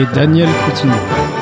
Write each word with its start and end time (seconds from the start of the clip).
Et 0.00 0.06
Daniel 0.14 0.48
Coutinho. 0.64 1.37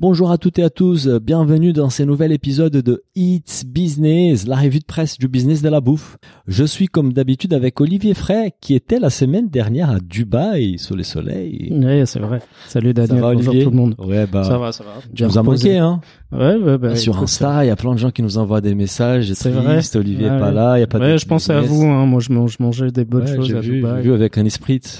Bonjour 0.00 0.30
à 0.30 0.38
toutes 0.38 0.58
et 0.58 0.62
à 0.62 0.70
tous, 0.70 1.06
bienvenue 1.08 1.74
dans 1.74 1.90
ce 1.90 2.02
nouvel 2.02 2.32
épisode 2.32 2.72
de 2.72 3.02
It's 3.14 3.66
Business, 3.66 4.46
la 4.46 4.56
revue 4.56 4.78
de 4.78 4.84
presse 4.86 5.18
du 5.18 5.28
business 5.28 5.60
de 5.60 5.68
la 5.68 5.82
bouffe. 5.82 6.16
Je 6.46 6.64
suis 6.64 6.86
comme 6.86 7.12
d'habitude 7.12 7.52
avec 7.52 7.78
Olivier 7.82 8.14
Frey 8.14 8.54
qui 8.62 8.74
était 8.74 8.98
la 8.98 9.10
semaine 9.10 9.50
dernière 9.50 9.90
à 9.90 9.98
Dubaï 10.00 10.78
sous 10.78 10.96
le 10.96 11.02
soleil. 11.02 11.68
Oui, 11.70 12.06
c'est 12.06 12.18
vrai. 12.18 12.40
Salut 12.66 12.94
Ça 12.96 13.06
Daniel, 13.08 13.20
va 13.22 13.34
bonjour 13.34 13.52
tout 13.52 13.70
le 13.70 13.76
monde. 13.76 13.94
Ouais 13.98 14.26
bah 14.26 14.42
Ça 14.42 14.56
va, 14.56 14.72
ça 14.72 14.84
va. 14.84 14.92
tu 15.14 15.22
nous 15.22 15.36
as 15.36 15.42
manqué 15.42 15.76
hein. 15.76 16.00
Ouais, 16.32 16.54
ouais, 16.56 16.78
bah, 16.78 16.96
Sur 16.96 17.14
écoute, 17.16 17.24
Insta, 17.24 17.64
il 17.64 17.68
y 17.68 17.70
a 17.70 17.76
plein 17.76 17.92
de 17.92 17.98
gens 17.98 18.10
qui 18.10 18.22
nous 18.22 18.38
envoient 18.38 18.62
des 18.62 18.74
messages, 18.74 19.30
C'est 19.34 19.50
vrai. 19.50 19.80
Olivier 19.96 20.28
est 20.28 20.30
Ouais, 20.30 20.38
pas 20.38 20.50
là, 20.50 20.78
il 20.78 20.80
y 20.80 20.84
a 20.84 20.86
pas 20.86 20.98
de 20.98 21.04
Ouais, 21.04 21.18
je 21.18 21.26
pensais 21.26 21.52
à 21.52 21.60
vous, 21.60 21.84
hein. 21.84 22.06
moi 22.06 22.20
je, 22.20 22.32
mange, 22.32 22.56
je 22.58 22.62
mangeais 22.62 22.90
des 22.90 23.04
bonnes 23.04 23.24
Ouais, 23.24 23.36
choses 23.36 23.54
à 23.54 23.60
vu, 23.60 23.66
j'ai 23.66 23.76
Dubaï. 23.80 24.02
vu 24.02 24.12
avec 24.14 24.38
un 24.38 24.46
esprit. 24.46 24.80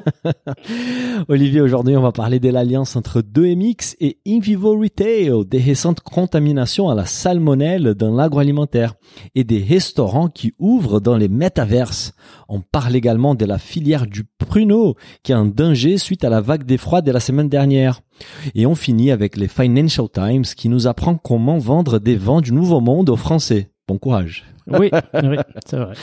Olivier, 1.28 1.60
aujourd'hui, 1.60 1.94
on 1.96 2.02
va 2.02 2.12
parler 2.12 2.38
de 2.40 2.48
l'alliance 2.48 2.96
entre 2.96 3.20
2MX 3.50 3.96
et 4.00 4.18
Invivo 4.26 4.78
Retail, 4.78 5.32
des 5.46 5.58
récentes 5.58 6.00
contaminations 6.00 6.88
à 6.88 6.94
la 6.94 7.04
salmonelle 7.04 7.94
dans 7.94 8.14
l'agroalimentaire 8.14 8.94
et 9.34 9.44
des 9.44 9.62
restaurants 9.62 10.28
qui 10.28 10.54
ouvrent 10.58 11.00
dans 11.00 11.16
les 11.16 11.28
métaverses. 11.28 12.12
On 12.48 12.60
parle 12.60 12.94
également 12.94 13.34
de 13.34 13.44
la 13.44 13.58
filière 13.58 14.06
du 14.06 14.24
pruneau 14.38 14.94
qui 15.22 15.32
est 15.32 15.36
en 15.36 15.46
danger 15.46 15.98
suite 15.98 16.24
à 16.24 16.30
la 16.30 16.40
vague 16.40 16.64
des 16.64 16.78
froids 16.78 17.02
de 17.02 17.10
la 17.10 17.20
semaine 17.20 17.48
dernière. 17.48 18.02
Et 18.54 18.66
on 18.66 18.74
finit 18.74 19.10
avec 19.10 19.36
les 19.36 19.48
Financial 19.48 20.06
Times 20.12 20.44
qui 20.44 20.68
nous 20.68 20.86
apprend 20.86 21.16
comment 21.16 21.58
vendre 21.58 21.98
des 21.98 22.16
vents 22.16 22.40
du 22.40 22.52
nouveau 22.52 22.80
monde 22.80 23.10
aux 23.10 23.16
Français. 23.16 23.70
Bon 23.88 23.98
courage. 23.98 24.44
Oui, 24.70 24.90
oui, 25.14 25.36
c'est 25.66 25.76
vrai. 25.76 25.94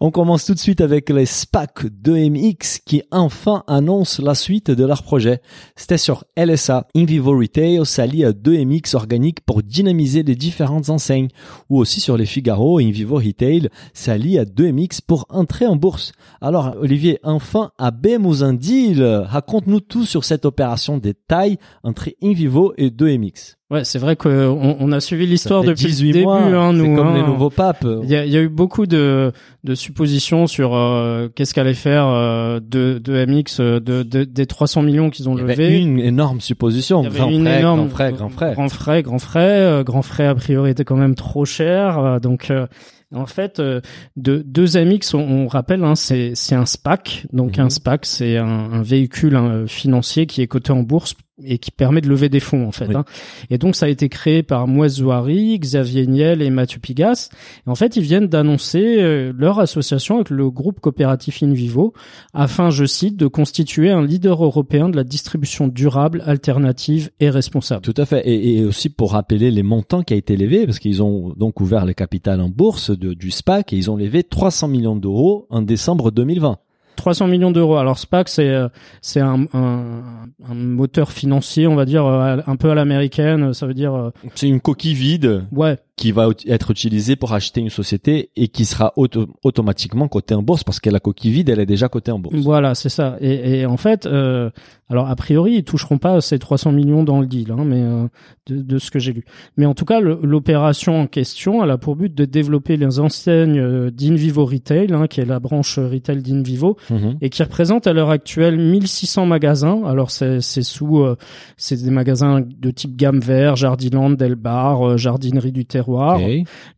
On 0.00 0.10
commence 0.10 0.44
tout 0.44 0.54
de 0.54 0.58
suite 0.58 0.80
avec 0.80 1.08
les 1.10 1.26
SPAC 1.26 1.84
2MX 1.86 2.80
qui 2.84 3.02
enfin 3.10 3.64
annoncent 3.66 4.22
la 4.22 4.34
suite 4.34 4.70
de 4.70 4.84
leur 4.84 5.02
projet. 5.02 5.40
C'était 5.76 5.98
sur 5.98 6.24
LSA. 6.36 6.86
Invivo 6.94 7.36
Retail 7.38 7.84
s'allie 7.84 8.24
à 8.24 8.32
2MX 8.32 8.96
Organique 8.96 9.40
pour 9.44 9.62
dynamiser 9.62 10.22
les 10.22 10.34
différentes 10.34 10.90
enseignes. 10.90 11.28
Ou 11.70 11.78
aussi 11.78 12.00
sur 12.00 12.16
les 12.16 12.26
Figaro, 12.26 12.78
Invivo 12.78 13.16
Retail 13.16 13.68
s'allie 13.94 14.38
à 14.38 14.44
2MX 14.44 15.00
pour 15.06 15.26
entrer 15.28 15.66
en 15.66 15.76
bourse. 15.76 16.12
Alors 16.40 16.74
Olivier, 16.80 17.18
enfin, 17.22 17.70
abemos 17.78 18.42
un 18.42 18.54
deal. 18.54 19.02
Raconte-nous 19.02 19.80
tout 19.80 20.04
sur 20.04 20.24
cette 20.24 20.44
opération 20.44 20.98
des 20.98 21.14
tailles 21.14 21.58
entre 21.82 22.10
Invivo 22.22 22.74
et 22.76 22.90
2MX. 22.90 23.54
Ouais, 23.70 23.84
c'est 23.84 23.98
vrai 23.98 24.16
qu'on 24.16 24.76
on 24.78 24.92
a 24.92 25.00
suivi 25.00 25.26
l'histoire 25.26 25.62
depuis 25.64 25.86
18 25.86 26.06
le 26.08 26.12
début, 26.12 26.24
mois. 26.26 26.40
hein, 26.42 26.72
nous. 26.74 26.84
C'est 26.84 26.94
comme 26.94 27.06
hein. 27.08 27.14
les 27.14 27.22
nouveaux 27.22 27.48
papes. 27.48 27.86
Il 28.02 28.10
y 28.10 28.30
y 28.30 28.36
a 28.36 28.40
eu 28.40 28.48
beaucoup 28.48 28.86
de, 28.86 29.32
de 29.64 29.74
suppositions 29.74 30.46
sur 30.46 30.74
euh, 30.74 31.28
qu'est-ce 31.34 31.54
qu'allait 31.54 31.74
faire 31.74 32.06
euh, 32.06 32.60
de, 32.60 32.98
de 33.02 33.24
MX, 33.26 33.60
euh, 33.60 33.80
de, 33.80 34.02
de- 34.02 34.24
des 34.24 34.46
300 34.46 34.82
millions 34.82 35.10
qu'ils 35.10 35.28
ont 35.28 35.34
Il 35.36 35.40
y 35.40 35.42
avait 35.42 35.56
levés. 35.56 35.78
une 35.80 35.98
énorme 35.98 36.40
supposition. 36.40 37.00
Il 37.02 37.04
y 37.04 37.06
avait 37.08 37.18
Grand 37.18 37.30
une 37.30 37.44
frais, 37.46 37.58
énorme 37.60 37.78
grand 37.80 37.88
frais, 37.88 38.12
grand 38.12 38.28
frais. 38.28 38.52
grand 38.54 38.68
frais, 38.68 39.02
grand 39.02 39.18
frais, 39.18 39.40
euh, 39.60 39.82
grand 39.84 40.02
frais 40.02 40.26
a 40.26 40.34
priori 40.34 40.70
était 40.70 40.84
quand 40.84 40.96
même 40.96 41.14
trop 41.14 41.44
cher, 41.44 41.98
euh, 41.98 42.18
donc 42.18 42.50
euh, 42.50 42.66
en 43.14 43.26
fait 43.26 43.58
euh, 43.60 43.80
de, 44.16 44.42
deux 44.46 44.76
AMX, 44.76 45.14
on, 45.14 45.18
on 45.20 45.46
rappelle, 45.46 45.84
hein, 45.84 45.94
c'est 45.96 46.32
un 46.54 46.66
SPAC, 46.66 47.26
donc 47.32 47.58
Mhm. 47.58 47.66
un 47.66 47.70
SPAC 47.70 48.06
c'est 48.06 48.36
un, 48.38 48.46
un 48.72 48.82
véhicule 48.82 49.36
hein, 49.36 49.64
financier 49.66 50.26
qui 50.26 50.40
est 50.42 50.46
coté 50.46 50.72
en 50.72 50.82
bourse 50.82 51.14
et 51.44 51.58
qui 51.58 51.70
permet 51.70 52.00
de 52.00 52.08
lever 52.08 52.28
des 52.28 52.40
fonds 52.40 52.66
en 52.66 52.72
fait. 52.72 52.88
Oui. 52.88 52.94
hein. 52.94 53.04
Et 53.50 53.58
donc 53.58 53.74
ça 53.74 53.86
a 53.86 53.88
été 53.88 54.08
créé 54.08 54.42
par 54.42 54.66
Moise 54.66 54.96
Zouari, 54.96 55.58
Xavier 55.58 56.06
Niel 56.06 56.42
et 56.42 56.50
Mathieu 56.50 56.78
Pigas. 56.78 57.30
Et 57.66 57.70
en 57.70 57.74
fait 57.74 57.96
ils 57.96 58.02
viennent 58.02 58.26
d'annoncer 58.26 58.96
euh, 58.98 59.32
leur 59.36 59.58
association 59.58 60.16
avec 60.16 60.30
le 60.30 60.50
groupe 60.50 60.80
coopératif 60.80 61.42
Invivo 61.42 61.94
afin, 62.34 62.70
je 62.70 62.84
cite, 62.84 63.16
de 63.16 63.26
constituer 63.26 63.90
un 63.90 64.04
leader 64.04 64.44
européen 64.44 64.88
de 64.88 64.96
la 64.96 65.04
distribution 65.04 65.68
durable, 65.68 66.22
alternative 66.26 67.10
et 67.20 67.30
responsable. 67.30 67.82
Tout 67.82 67.94
à 67.96 68.04
fait. 68.04 68.26
Et, 68.28 68.58
et 68.58 68.64
aussi 68.64 68.88
pour 68.90 69.12
rappeler 69.12 69.50
les 69.50 69.62
montants 69.62 70.02
qui 70.02 70.14
a 70.14 70.16
été 70.16 70.36
levé, 70.36 70.66
parce 70.66 70.78
qu'ils 70.78 71.02
ont 71.02 71.32
donc 71.36 71.60
ouvert 71.60 71.86
le 71.86 71.94
capital 71.94 72.40
en 72.40 72.48
bourse 72.50 72.90
de, 72.90 73.14
du 73.14 73.30
SPAC 73.30 73.72
et 73.72 73.76
ils 73.76 73.90
ont 73.90 73.96
levé 73.96 74.22
300 74.22 74.68
millions 74.68 74.96
d'euros 74.96 75.46
en 75.50 75.62
décembre 75.62 76.10
2020. 76.10 76.58
300 76.96 77.26
millions 77.26 77.50
d'euros. 77.50 77.76
Alors 77.76 77.98
SPAC, 77.98 78.28
c'est 78.28 78.48
euh, 78.48 78.68
c'est 79.00 79.20
un, 79.20 79.46
un, 79.54 80.02
un 80.48 80.54
moteur 80.54 81.10
financier, 81.12 81.66
on 81.66 81.74
va 81.74 81.84
dire 81.84 82.06
euh, 82.06 82.38
un 82.46 82.56
peu 82.56 82.70
à 82.70 82.74
l'américaine. 82.74 83.52
Ça 83.54 83.66
veut 83.66 83.74
dire 83.74 83.94
euh, 83.94 84.10
C'est 84.34 84.48
une 84.48 84.60
coquille 84.60 84.94
vide 84.94 85.44
ouais, 85.52 85.78
qui 85.96 86.10
va 86.10 86.28
être 86.46 86.70
utilisée 86.70 87.16
pour 87.16 87.32
acheter 87.34 87.60
une 87.60 87.68
société 87.70 88.30
et 88.34 88.48
qui 88.48 88.64
sera 88.64 88.92
auto- 88.96 89.28
automatiquement 89.44 90.08
cotée 90.08 90.34
en 90.34 90.42
bourse 90.42 90.64
parce 90.64 90.80
que 90.80 90.88
la 90.90 91.00
coquille 91.00 91.30
vide, 91.32 91.48
elle 91.50 91.60
est 91.60 91.66
déjà 91.66 91.88
cotée 91.88 92.10
en 92.12 92.18
bourse. 92.18 92.34
voilà, 92.36 92.74
c'est 92.74 92.88
ça. 92.88 93.16
Et, 93.20 93.60
et 93.60 93.66
en 93.66 93.76
fait, 93.76 94.06
euh, 94.06 94.50
alors 94.88 95.08
a 95.08 95.16
priori, 95.16 95.54
ils 95.56 95.64
toucheront 95.64 95.98
pas 95.98 96.20
ces 96.22 96.38
300 96.38 96.72
millions 96.72 97.02
dans 97.04 97.20
le 97.20 97.26
deal, 97.26 97.52
hein, 97.52 97.64
mais 97.64 97.82
euh, 97.82 98.06
de, 98.46 98.62
de 98.62 98.78
ce 98.78 98.90
que 98.90 98.98
j'ai 98.98 99.12
lu. 99.12 99.24
Mais 99.58 99.66
en 99.66 99.74
tout 99.74 99.84
cas, 99.84 100.00
l'opération 100.00 100.98
en 101.00 101.06
question, 101.06 101.62
elle 101.62 101.70
a 101.70 101.78
pour 101.78 101.94
but 101.96 102.14
de 102.14 102.24
développer 102.24 102.76
les 102.78 102.98
enseignes 102.98 103.58
euh, 103.60 103.90
d'Invivo 103.90 104.46
Retail, 104.46 104.92
hein, 104.92 105.06
qui 105.06 105.20
est 105.20 105.24
la 105.26 105.40
branche 105.40 105.78
retail 105.78 106.22
d'Invivo, 106.22 106.76
Mhm. 106.90 107.18
et 107.20 107.28
qui 107.30 107.42
représente 107.42 107.86
à 107.86 107.92
l'heure 107.92 108.10
actuelle 108.10 108.56
1600 108.58 109.26
magasins. 109.26 109.82
Alors 109.84 110.10
c'est 110.10 110.40
sous 110.40 111.00
euh, 111.00 111.16
c'est 111.58 111.82
des 111.82 111.90
magasins 111.90 112.40
de 112.40 112.70
type 112.70 112.96
gamme 112.96 113.20
vert, 113.20 113.56
Jardiland, 113.56 114.10
Delbar, 114.10 114.96
jardinerie 114.96 115.52
du 115.52 115.66
terroir. 115.82 116.20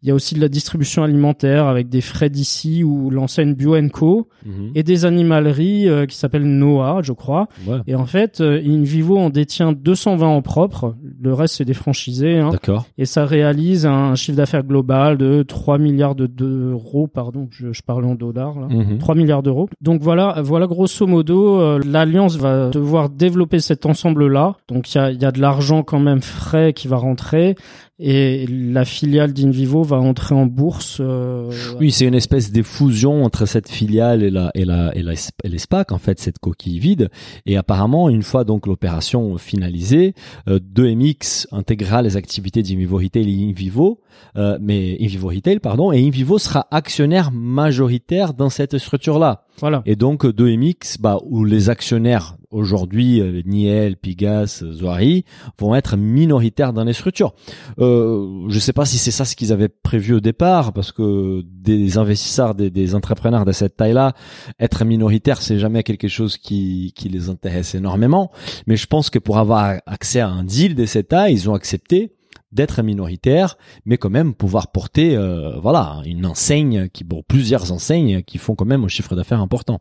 Il 0.03 0.09
y 0.09 0.11
a 0.11 0.15
aussi 0.15 0.35
de 0.35 0.41
la 0.41 0.49
distribution 0.49 1.03
alimentaire 1.03 1.67
avec 1.67 1.89
des 1.89 2.01
frais 2.01 2.31
d'ici 2.31 2.83
ou 2.85 3.11
l'enseigne 3.11 3.55
Bio 3.55 3.75
Co 3.93 4.29
Mhm. 4.47 4.71
et 4.75 4.83
des 4.83 5.05
animaleries 5.05 5.89
euh, 5.89 6.07
qui 6.07 6.17
s'appellent 6.17 6.45
Noah, 6.47 7.01
je 7.03 7.13
crois. 7.13 7.49
Ouais. 7.67 7.79
Et 7.87 7.95
en 7.95 8.07
fait, 8.07 8.41
euh, 8.41 8.61
Invivo 8.65 9.19
en 9.19 9.31
détient 9.31 9.73
220 9.73 10.27
en 10.29 10.43
propre. 10.43 10.95
Le 11.21 11.33
reste 11.35 11.57
c'est 11.57 11.65
des 11.65 11.75
franchisés. 11.75 12.39
Hein. 12.39 12.51
D'accord. 12.51 12.87
Et 12.99 13.05
ça 13.07 13.25
réalise 13.25 13.87
un 13.87 14.15
chiffre 14.15 14.37
d'affaires 14.37 14.65
global 14.65 15.17
de 15.17 15.43
3 15.43 15.79
milliards 15.79 16.15
de- 16.15 16.27
d'euros. 16.27 17.07
Pardon, 17.07 17.49
je, 17.51 17.73
je 17.73 17.83
parlais 17.83 18.07
en 18.07 18.15
dollars 18.15 18.59
là. 18.61 18.69
Mhm. 18.69 18.99
3 18.99 19.15
milliards 19.15 19.43
d'euros. 19.43 19.69
Donc 19.81 20.03
voilà, 20.03 20.41
voilà 20.43 20.67
grosso 20.67 21.07
modo, 21.07 21.61
euh, 21.61 21.81
l'alliance 21.85 22.37
va 22.37 22.69
devoir 22.71 23.09
développer 23.11 23.61
cet 23.61 23.87
ensemble-là. 23.87 24.57
Donc 24.69 24.95
il 24.95 24.99
y 24.99 25.01
a, 25.01 25.11
y 25.11 25.25
a 25.25 25.33
de 25.33 25.41
l'argent 25.41 25.83
quand 25.83 26.01
même 26.01 26.21
frais 26.23 26.73
qui 26.73 26.87
va 26.89 26.97
rentrer 26.97 27.55
et 28.01 28.47
la 28.49 28.85
filiale 28.95 29.33
d'Invivo 29.33 29.83
va 29.83 29.99
entrer 29.99 30.35
en 30.35 30.47
bourse. 30.47 30.99
euh, 31.01 31.51
Oui, 31.81 31.91
c'est 31.91 32.07
une 32.07 32.15
espèce 32.15 32.53
de 32.53 32.63
fusion 32.63 33.25
entre 33.25 33.47
cette 33.47 33.69
filiale 33.69 34.23
et 34.23 34.31
la 34.31 34.51
et 34.55 34.65
la 34.65 34.97
et 34.97 35.03
la 35.03 35.13
et 35.13 35.49
les 35.49 35.59
SPAC 35.59 35.93
en 35.93 35.99
fait 35.99 36.19
cette 36.21 36.39
coquille 36.39 36.79
vide 36.79 37.11
et 37.47 37.57
apparemment 37.57 38.09
une 38.09 38.23
fois 38.23 38.45
donc 38.45 38.67
l'opération 38.67 39.37
finalisée, 39.39 40.15
euh, 40.49 40.59
2MX 40.59 41.47
intégrera 41.53 42.03
les 42.03 42.17
activités 42.17 42.63
d'Invivo 42.63 42.97
Retail 42.99 43.29
et 43.29 43.51
Invivo, 43.51 44.01
euh, 44.37 44.59
mais 44.61 44.97
Invivo 45.01 45.29
Retail 45.29 45.59
pardon 45.61 45.93
et 45.93 46.07
Invivo 46.07 46.39
sera 46.39 46.67
actionnaire 46.71 47.31
majoritaire 47.33 48.35
dans 48.35 48.51
cette 48.51 48.79
structure 48.79 49.19
là. 49.19 49.45
Voilà. 49.61 49.83
Et 49.87 49.97
donc 49.97 50.25
2MX 50.25 51.01
bah 51.01 51.19
où 51.25 51.45
les 51.45 51.71
actionnaires 51.71 52.37
aujourd'hui 52.51 53.21
euh, 53.21 53.43
Niel, 53.45 53.97
Pigas, 53.97 54.65
Zoari 54.73 55.25
vont 55.59 55.75
être 55.75 55.97
minoritaires 55.97 56.73
dans 56.73 56.85
les 56.85 56.93
structures. 56.93 57.35
Euh, 57.79 58.47
je 58.49 58.59
sais 58.59 58.73
pas 58.73 58.85
si 58.85 58.99
c'est 58.99 59.11
ça 59.11 59.25
ce 59.25 59.37
qu'ils 59.37 59.53
avaient 59.53 59.69
prévu 59.69 60.15
au 60.15 60.21
départ, 60.21 60.73
parce 60.73 60.93
que 60.93 61.43
des 61.47 61.99
investisseurs, 61.99 62.55
des, 62.55 62.71
des 62.71 62.95
entrepreneurs 62.95 63.45
de 63.45 63.53
cette 63.53 63.77
taille-là, 63.77 64.15
être 64.61 64.85
minoritaire, 64.85 65.43
c'est 65.43 65.59
jamais 65.59 65.83
quelque 65.83 66.09
chose 66.09 66.37
qui, 66.37 66.93
qui 66.95 67.09
les 67.09 67.29
intéresse 67.29 67.75
énormément. 67.75 68.31
Mais 68.67 68.77
je 68.77 68.87
pense 68.87 69.11
que 69.11 69.19
pour 69.19 69.39
avoir 69.39 69.77
accès 69.87 70.21
à 70.21 70.29
un 70.29 70.45
deal 70.45 70.75
de 70.75 70.87
cette 70.87 71.09
taille, 71.09 71.33
ils 71.33 71.51
ont 71.51 71.55
accepté 71.55 72.13
d'être 72.55 72.83
minoritaire, 72.83 73.57
mais 73.85 73.99
quand 73.99 74.11
même 74.11 74.33
pouvoir 74.35 74.71
porter, 74.73 75.17
euh, 75.17 75.59
voilà, 75.61 76.01
une 76.07 76.25
enseigne 76.27 76.89
qui, 76.89 77.05
bon, 77.05 77.23
plusieurs 77.27 77.73
enseignes 77.73 78.23
qui 78.23 78.39
font 78.39 78.55
quand 78.55 78.65
même 78.65 78.85
un 78.85 78.89
chiffre 78.89 79.15
d'affaires 79.17 79.41
important. 79.41 79.81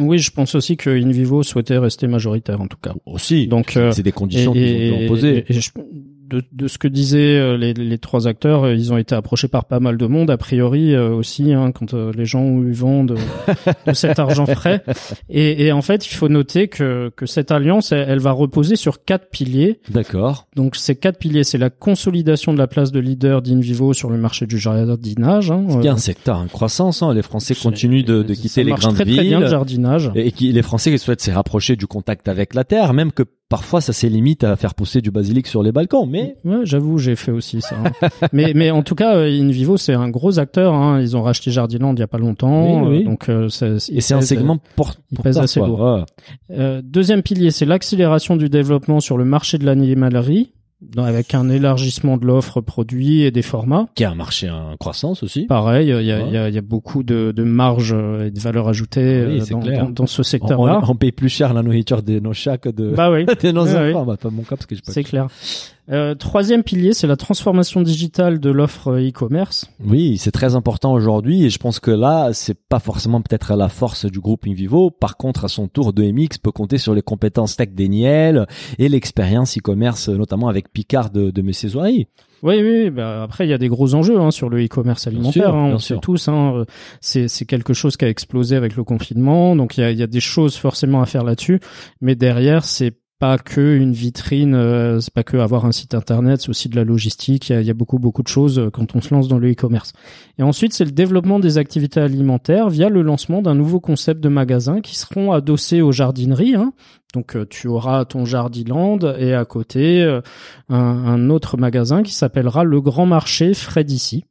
Oui, 0.00 0.18
je 0.18 0.30
pense 0.30 0.54
aussi 0.54 0.76
que 0.76 0.90
Invivo 0.90 1.42
souhaitait 1.42 1.76
rester 1.78 2.06
majoritaire 2.06 2.60
en 2.60 2.68
tout 2.68 2.76
cas. 2.80 2.94
Aussi. 3.04 3.48
Donc, 3.48 3.76
euh, 3.76 3.90
c'est 3.90 4.04
des 4.04 4.12
conditions 4.12 4.54
Et- 4.54 4.58
qu'ils 4.58 4.92
ont 4.92 4.98
et- 5.00 5.04
imposées. 5.06 5.38
et- 5.48 5.56
et 5.56 5.60
je- 5.60 5.70
de, 6.28 6.42
de 6.52 6.68
ce 6.68 6.78
que 6.78 6.88
disaient 6.88 7.38
euh, 7.38 7.56
les, 7.56 7.72
les 7.74 7.98
trois 7.98 8.28
acteurs, 8.28 8.64
euh, 8.64 8.74
ils 8.74 8.92
ont 8.92 8.96
été 8.98 9.14
approchés 9.14 9.48
par 9.48 9.64
pas 9.64 9.80
mal 9.80 9.96
de 9.96 10.06
monde, 10.06 10.30
a 10.30 10.36
priori 10.36 10.94
euh, 10.94 11.10
aussi, 11.10 11.52
hein, 11.52 11.72
quand 11.72 11.94
euh, 11.94 12.12
les 12.16 12.26
gens 12.26 12.40
ont 12.42 12.62
eu 12.62 12.72
vent 12.72 13.04
de, 13.04 13.16
de 13.86 13.92
cet 13.92 14.18
argent 14.18 14.46
frais. 14.46 14.82
Et, 15.28 15.66
et 15.66 15.72
en 15.72 15.82
fait, 15.82 16.06
il 16.06 16.14
faut 16.14 16.28
noter 16.28 16.68
que, 16.68 17.10
que 17.16 17.26
cette 17.26 17.50
alliance, 17.50 17.92
elle, 17.92 18.06
elle 18.08 18.18
va 18.20 18.32
reposer 18.32 18.76
sur 18.76 19.04
quatre 19.04 19.30
piliers. 19.30 19.80
D'accord. 19.90 20.46
Donc 20.56 20.76
ces 20.76 20.96
quatre 20.96 21.18
piliers, 21.18 21.44
c'est 21.44 21.58
la 21.58 21.70
consolidation 21.70 22.52
de 22.52 22.58
la 22.58 22.66
place 22.66 22.92
de 22.92 23.00
leader 23.00 23.42
d'Invivo 23.42 23.92
sur 23.92 24.10
le 24.10 24.18
marché 24.18 24.46
du 24.46 24.58
jardinage. 24.58 25.50
Hein, 25.50 25.64
Il 25.68 25.84
y 25.84 25.88
a 25.88 25.92
Euh, 25.92 25.94
un 25.94 25.98
secteur 25.98 26.36
en 26.38 26.46
croissance. 26.46 27.02
Hein. 27.02 27.14
Les 27.14 27.22
Français 27.22 27.54
c'est- 27.54 27.62
continuent 27.62 28.04
de, 28.04 28.22
de 28.22 28.34
ça 28.34 28.40
quitter 28.42 28.64
les 28.64 28.70
marche 28.70 28.82
grandes 28.82 28.94
très, 28.94 29.04
très 29.04 29.22
bien, 29.22 29.38
le 29.38 29.44
villes. 29.46 29.50
jardinage. 29.50 30.10
Et 30.14 30.32
qui, 30.32 30.52
les 30.52 30.62
Français 30.62 30.90
qui 30.90 30.98
souhaitent 30.98 31.20
se 31.22 31.30
rapprocher 31.30 31.76
du 31.76 31.86
contact 31.86 32.28
avec 32.28 32.54
la 32.54 32.64
terre, 32.64 32.92
même 32.92 33.12
que 33.12 33.22
parfois 33.48 33.80
ça 33.80 33.92
s'est 33.92 34.08
limite 34.08 34.44
à 34.44 34.56
faire 34.56 34.74
pousser 34.74 35.00
du 35.00 35.10
basilic 35.10 35.46
sur 35.46 35.62
les 35.62 35.72
balcons. 35.72 36.06
Mais 36.06 36.36
Ouais, 36.44 36.60
j'avoue, 36.64 36.98
j'ai 36.98 37.16
fait 37.16 37.30
aussi 37.32 37.60
ça. 37.60 37.76
hein. 37.84 38.08
mais, 38.32 38.52
mais 38.54 38.70
en 38.70 38.82
tout 38.82 38.94
cas, 38.94 39.16
euh, 39.16 39.28
InVivo, 39.40 39.76
c'est 39.76 39.94
un 39.94 40.08
gros 40.10 40.38
acteur. 40.38 40.74
Hein. 40.74 41.00
Ils 41.00 41.16
ont 41.16 41.22
racheté 41.22 41.50
Jardiland 41.50 41.94
il 41.94 42.00
y 42.00 42.02
a 42.02 42.06
pas 42.08 42.18
longtemps. 42.18 42.82
Oui, 42.82 42.88
oui. 42.88 43.02
euh, 43.02 43.04
Donc, 43.04 43.28
euh, 43.28 43.48
c'est- 43.48 43.90
et 43.90 44.00
c'est 44.00 44.14
un 44.14 44.20
segment 44.20 44.58
pour, 44.76 44.92
il 45.10 45.16
pour 45.16 45.24
pèse 45.24 45.38
assez 45.38 45.60
quoi. 45.60 45.68
lourd. 45.68 45.80
Ouais. 45.80 46.56
Euh, 46.58 46.82
deuxième 46.84 47.22
pilier, 47.22 47.50
c'est 47.50 47.66
l'accélération 47.66 48.36
du 48.36 48.48
développement 48.48 49.00
sur 49.00 49.16
le 49.18 49.24
marché 49.24 49.58
de 49.58 49.64
l'animalerie, 49.64 50.52
dans- 50.80 51.04
avec 51.04 51.34
un 51.34 51.48
élargissement 51.48 52.16
de 52.16 52.26
l'offre 52.26 52.60
produit 52.60 53.22
et 53.22 53.30
des 53.30 53.42
formats. 53.42 53.88
Qui 53.94 54.04
a 54.04 54.10
un 54.10 54.14
marché 54.14 54.48
en 54.48 54.76
croissance 54.78 55.22
aussi. 55.22 55.46
Pareil, 55.46 55.88
il 55.88 56.06
y 56.06 56.12
a, 56.12 56.18
Ouais. 56.22 56.30
y 56.30 56.36
a, 56.36 56.48
y 56.48 56.58
a 56.58 56.62
beaucoup 56.62 57.02
de, 57.02 57.32
de 57.34 57.42
marge 57.42 57.92
et 57.92 58.30
de 58.30 58.38
valeur 58.40 58.68
ajoutée 58.68 59.24
Oui, 59.26 59.40
euh, 59.40 59.44
dans, 59.50 59.60
clair. 59.60 59.84
dans, 59.84 59.90
dans 59.90 60.06
ce 60.06 60.22
secteur-là. 60.22 60.80
on- 60.84 60.90
on 60.92 60.94
paye 60.94 61.12
plus 61.12 61.28
cher 61.28 61.52
la 61.54 61.62
nourriture 61.62 62.02
de 62.02 62.20
nos 62.20 62.32
chats 62.32 62.58
que 62.58 62.68
de, 62.68 62.90
Bah 62.90 63.10
oui, 63.10 63.24
de 63.42 63.50
nos 63.50 63.68
enfants. 63.68 64.04
Bah, 64.04 64.16
pas 64.16 64.30
mon 64.30 64.42
cas 64.42 64.56
parce 64.56 64.66
que 64.66 64.74
j'ai 64.76 64.82
pas 64.82 64.92
c'est 64.92 65.04
clair. 65.04 65.26
Euh, 65.90 66.14
troisième 66.14 66.62
pilier, 66.62 66.92
c'est 66.92 67.06
la 67.06 67.16
transformation 67.16 67.80
digitale 67.80 68.40
de 68.40 68.50
l'offre 68.50 68.98
e-commerce. 68.98 69.70
Oui, 69.82 70.18
c'est 70.18 70.30
très 70.30 70.54
important 70.54 70.92
aujourd'hui 70.92 71.44
et 71.44 71.50
je 71.50 71.58
pense 71.58 71.80
que 71.80 71.90
là, 71.90 72.30
c'est 72.34 72.58
pas 72.68 72.78
forcément 72.78 73.22
peut-être 73.22 73.54
la 73.56 73.68
force 73.68 74.04
du 74.04 74.20
groupe 74.20 74.46
Invivo. 74.46 74.90
Par 74.90 75.16
contre, 75.16 75.46
à 75.46 75.48
son 75.48 75.66
tour, 75.66 75.94
2MX 75.94 76.40
peut 76.42 76.52
compter 76.52 76.76
sur 76.76 76.94
les 76.94 77.00
compétences 77.02 77.56
tech 77.56 77.70
d'Eniel 77.70 78.46
et 78.78 78.88
l'expérience 78.88 79.56
e-commerce, 79.56 80.08
notamment 80.08 80.48
avec 80.48 80.72
Picard 80.72 81.10
de, 81.10 81.30
de 81.30 81.52
Zoiry. 81.52 82.06
Oui, 82.42 82.60
oui. 82.62 82.90
Bah 82.90 83.22
après, 83.22 83.46
il 83.46 83.50
y 83.50 83.54
a 83.54 83.58
des 83.58 83.68
gros 83.68 83.94
enjeux 83.94 84.20
hein, 84.20 84.30
sur 84.30 84.48
le 84.48 84.64
e-commerce 84.64 85.06
alimentaire. 85.06 85.32
sûr, 85.32 85.54
hein, 85.54 85.66
bien 85.66 85.74
on 85.74 85.78
sûr. 85.78 85.96
sait 85.96 86.00
tous. 86.00 86.28
Hein, 86.28 86.52
euh, 86.54 86.64
c'est 87.00 87.28
c'est 87.28 87.46
quelque 87.46 87.72
chose 87.72 87.96
qui 87.96 88.04
a 88.04 88.08
explosé 88.08 88.56
avec 88.56 88.76
le 88.76 88.84
confinement. 88.84 89.56
Donc 89.56 89.76
il 89.76 89.80
y 89.80 89.84
a, 89.84 89.90
il 89.90 89.98
y 89.98 90.02
a 90.02 90.06
des 90.06 90.20
choses 90.20 90.56
forcément 90.56 91.00
à 91.00 91.06
faire 91.06 91.24
là-dessus. 91.24 91.60
Mais 92.00 92.14
derrière, 92.14 92.64
c'est 92.64 92.92
pas 93.18 93.36
que 93.36 93.76
une 93.76 93.92
vitrine, 93.92 94.54
euh, 94.54 95.00
c'est 95.00 95.12
pas 95.12 95.24
que 95.24 95.36
avoir 95.36 95.64
un 95.64 95.72
site 95.72 95.94
internet, 95.94 96.40
c'est 96.40 96.50
aussi 96.50 96.68
de 96.68 96.76
la 96.76 96.84
logistique. 96.84 97.50
Il 97.50 97.62
y 97.62 97.70
a, 97.70 97.74
beaucoup 97.74 97.98
beaucoup 97.98 98.22
de 98.22 98.28
choses 98.28 98.58
euh, 98.58 98.70
quand 98.70 98.94
on 98.94 99.00
se 99.00 99.12
lance 99.12 99.26
dans 99.26 99.38
le 99.38 99.50
e-commerce. 99.50 99.92
Et 100.38 100.42
ensuite, 100.42 100.72
c'est 100.72 100.84
le 100.84 100.92
développement 100.92 101.40
des 101.40 101.58
activités 101.58 102.00
alimentaires 102.00 102.68
via 102.68 102.88
le 102.88 103.02
lancement 103.02 103.42
d'un 103.42 103.54
nouveau 103.54 103.80
concept 103.80 104.20
de 104.20 104.28
magasin 104.28 104.80
qui 104.80 104.96
seront 104.96 105.32
adossés 105.32 105.82
aux 105.82 105.92
jardineries. 105.92 106.54
Hein. 106.54 106.72
Donc 107.14 107.34
euh, 107.34 107.44
tu 107.48 107.66
auras 107.66 108.04
ton 108.04 108.24
Jardiland 108.24 108.98
et 109.18 109.34
à 109.34 109.44
côté 109.44 110.20
un, 110.68 111.30
autre 111.30 111.56
magasin 111.56 112.02
qui 112.02 112.12
s'appellera 112.12 112.64
le 112.64 112.80
Grand 112.80 113.06
Marché 113.06 113.54
Frais 113.54 113.84
d'ici. 113.84 114.24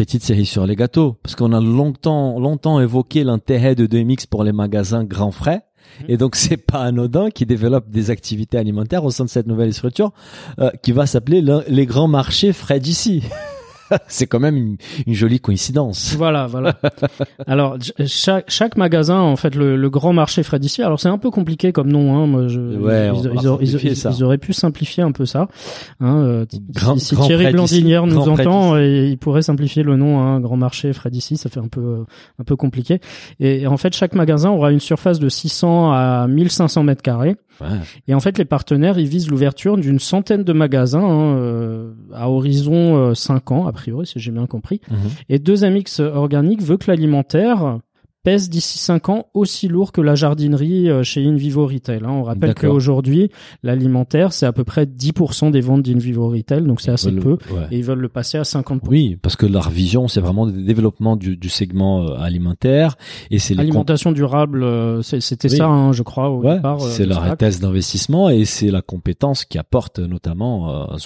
Petite 0.00 0.22
série 0.22 0.46
sur 0.46 0.66
les 0.66 0.76
gâteaux, 0.76 1.18
parce 1.22 1.36
qu'on 1.36 1.52
a 1.52 1.60
longtemps, 1.60 2.40
longtemps 2.40 2.80
évoqué 2.80 3.22
l'intérêt 3.22 3.74
de 3.74 3.86
2MX 3.86 4.28
pour 4.28 4.44
les 4.44 4.52
magasins 4.52 5.04
grands 5.04 5.30
frais. 5.30 5.62
Et 6.08 6.16
donc 6.16 6.36
c'est 6.36 6.56
pas 6.66 6.82
anodin 6.82 7.30
qui 7.30 7.46
développe 7.46 7.90
des 7.90 8.10
activités 8.10 8.58
alimentaires 8.58 9.04
au 9.04 9.10
sein 9.10 9.24
de 9.24 9.30
cette 9.30 9.46
nouvelle 9.46 9.72
structure 9.74 10.12
euh, 10.58 10.70
qui 10.82 10.92
va 10.92 11.06
s'appeler 11.06 11.40
le- 11.40 11.64
les 11.68 11.86
grands 11.86 12.08
marchés 12.08 12.52
frais 12.52 12.80
d'ici. 12.80 13.22
c'est 14.08 14.26
quand 14.26 14.40
même 14.40 14.56
une, 14.56 14.76
une 15.06 15.14
jolie 15.14 15.40
coïncidence. 15.40 16.14
Voilà, 16.16 16.46
voilà. 16.46 16.76
alors 17.46 17.76
ch- 17.80 18.08
chaque, 18.08 18.50
chaque 18.50 18.76
magasin, 18.76 19.18
en 19.20 19.36
fait, 19.36 19.54
le, 19.54 19.76
le 19.76 19.90
Grand 19.90 20.12
Marché 20.12 20.42
d'ici. 20.58 20.82
Alors 20.82 21.00
c'est 21.00 21.08
un 21.08 21.18
peu 21.18 21.30
compliqué 21.30 21.72
comme 21.72 21.90
nom. 21.90 22.16
Hein, 22.16 22.26
moi, 22.26 22.48
je, 22.48 22.60
Ouais, 22.60 23.10
on 23.12 23.14
ils, 23.22 23.30
ils 23.40 23.46
auraient- 23.48 23.64
ils- 23.64 23.68
simplifier 23.68 23.90
ils- 23.90 23.96
ça. 23.96 24.12
ils 24.16 24.24
auraient 24.24 24.38
pu 24.38 24.52
simplifier 24.52 25.02
un 25.02 25.12
peu 25.12 25.26
ça. 25.26 25.48
Hein, 26.00 26.16
euh, 26.18 26.46
Grand- 26.70 26.96
si 26.98 27.14
Grand 27.14 27.26
Thierry 27.26 27.44
Blandinière 27.52 28.06
nous 28.06 28.28
entend, 28.28 28.76
et 28.78 29.08
il 29.10 29.18
pourrait 29.18 29.42
simplifier 29.42 29.82
le 29.82 29.96
nom. 29.96 30.20
Hein, 30.20 30.40
Grand 30.40 30.56
Marché 30.56 30.92
d'ici, 31.10 31.36
ça 31.36 31.48
fait 31.50 31.60
un 31.60 31.68
peu 31.68 31.80
euh, 31.80 32.04
un 32.38 32.44
peu 32.44 32.56
compliqué. 32.56 33.00
Et, 33.40 33.66
en 33.66 33.76
fait, 33.76 33.94
chaque 33.94 34.14
magasin 34.14 34.50
aura 34.50 34.70
une 34.72 34.80
surface 34.80 35.18
de 35.18 35.28
600 35.28 35.92
à 35.92 36.26
1500 36.28 36.82
mètres 36.82 37.02
carrés. 37.02 37.36
Et 38.08 38.14
en 38.14 38.20
fait, 38.20 38.38
les 38.38 38.44
partenaires, 38.44 38.98
ils 38.98 39.08
visent 39.08 39.28
l'ouverture 39.28 39.76
d'une 39.76 39.98
centaine 39.98 40.44
de 40.44 40.52
magasins 40.52 41.04
hein, 41.04 41.36
euh, 41.36 41.92
à 42.12 42.30
horizon 42.30 42.96
euh, 42.96 43.14
5 43.14 43.52
ans, 43.52 43.66
a 43.66 43.72
priori, 43.72 44.06
si 44.06 44.18
j'ai 44.18 44.30
bien 44.30 44.46
compris. 44.46 44.80
Mhm. 44.90 44.96
Et 45.28 45.38
2MX 45.38 46.02
Organique 46.02 46.62
veut 46.62 46.76
que 46.76 46.90
l'alimentaire 46.90 47.78
pèse 48.22 48.50
d'ici 48.50 48.78
5 48.78 49.08
ans 49.08 49.26
aussi 49.34 49.66
lourd 49.68 49.92
que 49.92 50.00
la 50.00 50.14
jardinerie 50.14 50.90
euh, 50.90 51.02
chez 51.02 51.24
InVivo 51.26 51.66
Retail. 51.66 52.00
hein. 52.04 52.10
On 52.10 52.22
rappelle 52.22 52.54
qu'aujourd'hui, 52.54 53.30
l'alimentaire, 53.62 54.32
c'est 54.32 54.46
à 54.46 54.52
peu 54.52 54.64
près 54.64 54.84
10% 54.84 55.50
des 55.50 55.60
ventes 55.60 55.82
d'InVivo 55.82 56.28
Retail, 56.28 56.62
donc 56.62 56.80
c'est 56.80 56.90
assez 56.90 57.12
peu. 57.12 57.32
ouais. 57.50 57.66
Et 57.70 57.78
ils 57.78 57.84
veulent 57.84 57.98
le 58.00 58.08
passer 58.08 58.38
à 58.38 58.42
50%. 58.42 58.80
Oui, 58.88 59.16
parce 59.20 59.36
que 59.36 59.46
leur 59.46 59.70
vision, 59.70 60.08
c'est 60.08 60.20
vraiment 60.20 60.44
le 60.44 60.52
développement 60.52 61.16
du, 61.16 61.36
du 61.36 61.48
segment 61.48 62.02
euh, 62.04 62.16
alimentaire 62.18 62.96
et 63.30 63.38
c'est 63.38 63.58
Alimentation 63.58 64.12
durable, 64.12 64.62
euh, 64.62 65.02
c'est- 65.02 65.20
c'était 65.20 65.50
Oui. 65.50 65.56
ça, 65.56 65.66
hein, 65.66 65.92
je 65.92 66.02
crois, 66.02 66.30
au 66.30 66.42
Ouais, 66.42 66.56
départ. 66.56 66.80
c'est 66.80 67.06
leur 67.06 67.36
thèse 67.36 67.60
d'investissement 67.60 68.28
et 68.30 68.44
c'est 68.44 68.70
la 68.70 68.82
compétence 68.82 69.44
qui 69.44 69.58
apporte 69.58 69.98
notamment 69.98 70.90
euh. 70.92 70.96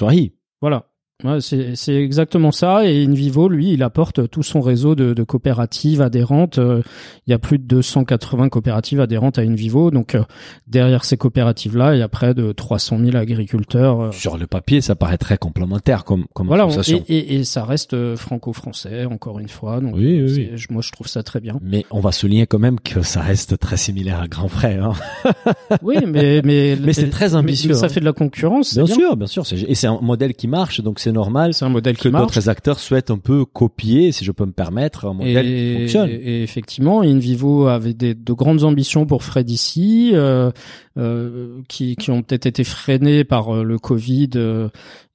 Voilà. 0.61 0.87
Ouais, 1.25 1.39
c'est 1.41 1.95
exactement 1.95 2.53
ça. 2.53 2.87
Et 2.87 3.05
InVivo, 3.05 3.49
lui, 3.49 3.73
il 3.73 3.83
apporte 3.83 4.29
tout 4.31 4.43
son 4.43 4.61
réseau 4.61 4.95
de, 4.95 5.15
de 5.15 5.23
coopératives 5.23 6.03
adhérentes. 6.03 6.59
Euh, 6.59 6.83
Il 7.27 7.31
y 7.31 7.35
a 7.35 7.39
plus 7.39 7.59
de 7.59 7.65
280 7.65 8.51
coopératives 8.51 9.01
adhérentes 9.01 9.39
à 9.39 9.43
InVivo. 9.43 9.91
Donc, 9.91 10.15
euh, 10.15 10.23
derrière 10.67 11.05
ces 11.05 11.17
coopératives-là, 11.17 11.95
il 11.95 12.01
y 12.01 12.03
a 12.03 12.09
près 12.09 12.35
de 12.35 12.53
300 12.53 12.99
000 13.03 13.17
agriculteurs. 13.17 14.01
euh, 14.03 14.13
Sur 14.13 14.37
le 14.37 14.47
papier, 14.47 14.81
ça 14.83 14.95
paraît 14.95 15.17
très 15.19 15.39
complémentaire 15.39 16.05
comme, 16.05 16.27
comme 16.35 16.47
voilà, 16.47 16.67
on- 16.67 16.69
association. 16.69 17.05
et, 17.09 17.17
et, 17.19 17.35
et 17.37 17.45
ça 17.45 17.65
reste 17.65 18.15
franco-français, 18.17 19.07
encore 19.07 19.39
une 19.41 19.49
fois. 19.49 19.81
Donc, 19.81 19.95
Oui, 19.97 20.23
oui, 20.23 20.51
oui. 20.55 20.65
moi, 20.71 20.83
je 20.83 20.93
trouve 20.93 21.07
ça 21.09 21.23
très 21.23 21.41
bien. 21.41 21.59
Mais 21.63 21.87
on 21.91 22.01
va 22.01 22.13
souligner 22.13 22.47
quand 22.47 22.59
même 22.59 22.79
que 22.81 23.03
ça 23.03 23.21
reste 23.23 23.59
très 23.59 23.77
similaire 23.77 24.21
à 24.21 24.29
Grand 24.29 24.49
Frère. 24.49 24.85
Hein. 25.25 25.33
Oui, 25.83 25.97
mais 26.07 26.41
mais 26.45 26.77
Mais 26.81 26.93
c'est 26.93 27.09
très 27.11 27.35
ambitieux, 27.35 27.71
mais 27.71 27.75
ça 27.75 27.87
hein. 27.87 27.89
fait 27.89 28.01
de 28.01 28.05
la 28.05 28.13
concurrence. 28.13 28.69
c'est 28.71 28.83
Bien 28.83 28.95
sûr, 28.95 29.17
bien 29.17 29.27
sûr. 29.27 29.45
Et 29.67 29.75
c'est 29.75 29.87
un 29.87 29.99
modèle 30.03 30.35
qui 30.35 30.49
marche, 30.49 30.81
donc 30.83 30.99
c'est 31.01 31.13
normal 31.15 31.55
C'est 31.55 31.65
un 31.65 31.71
modèle 31.71 31.97
que 31.97 32.09
d'autres 32.11 32.49
acteurs 32.51 32.79
souhaitent 32.79 33.11
un 33.11 33.19
peu 33.19 33.47
copier, 33.47 34.13
si 34.13 34.25
je 34.25 34.33
peux 34.33 34.45
me 34.45 34.53
permettre, 34.53 35.07
un 35.07 35.15
modèle 35.15 35.47
qui 35.47 35.79
fonctionne. 35.81 36.11
et 36.11 36.43
effectivement, 36.43 37.01
InVivo 37.01 37.69
avait 37.69 37.95
des, 37.95 38.15
de 38.15 38.33
grandes 38.33 38.65
ambitions 38.65 39.07
pour 39.07 39.23
Fred 39.23 39.49
ici, 39.51 40.11
euh, 40.13 40.51
euh, 40.99 41.61
qui, 41.69 41.97
qui 41.97 42.11
ont 42.11 42.23
peut-être 42.23 42.47
été 42.47 42.63
freinées 42.63 43.25
par 43.25 43.55
euh, 43.55 43.63
le 43.65 43.79
Covid 43.79 44.31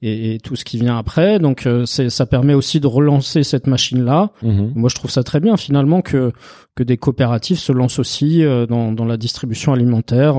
et, 0.02 0.34
et 0.34 0.40
tout 0.40 0.56
ce 0.56 0.66
qui 0.66 0.78
vient 0.78 0.98
après. 0.98 1.40
Donc, 1.40 1.68
ça 1.86 2.26
permet 2.26 2.54
aussi 2.54 2.80
de 2.80 2.88
relancer 2.88 3.44
cette 3.44 3.68
machine-là. 3.68 4.32
Mhm. 4.42 4.74
Moi, 4.76 4.90
je 4.90 4.96
trouve 4.96 5.12
ça 5.12 5.24
très 5.24 5.40
bien 5.40 5.58
finalement 5.58 6.02
que 6.02 6.32
que 6.76 6.84
des 6.84 6.96
coopératives 6.96 7.58
se 7.58 7.74
lancent 7.74 8.00
aussi 8.00 8.42
dans, 8.70 8.94
dans 8.94 9.04
la 9.04 9.18
distribution 9.18 9.74
alimentaire. 9.74 10.38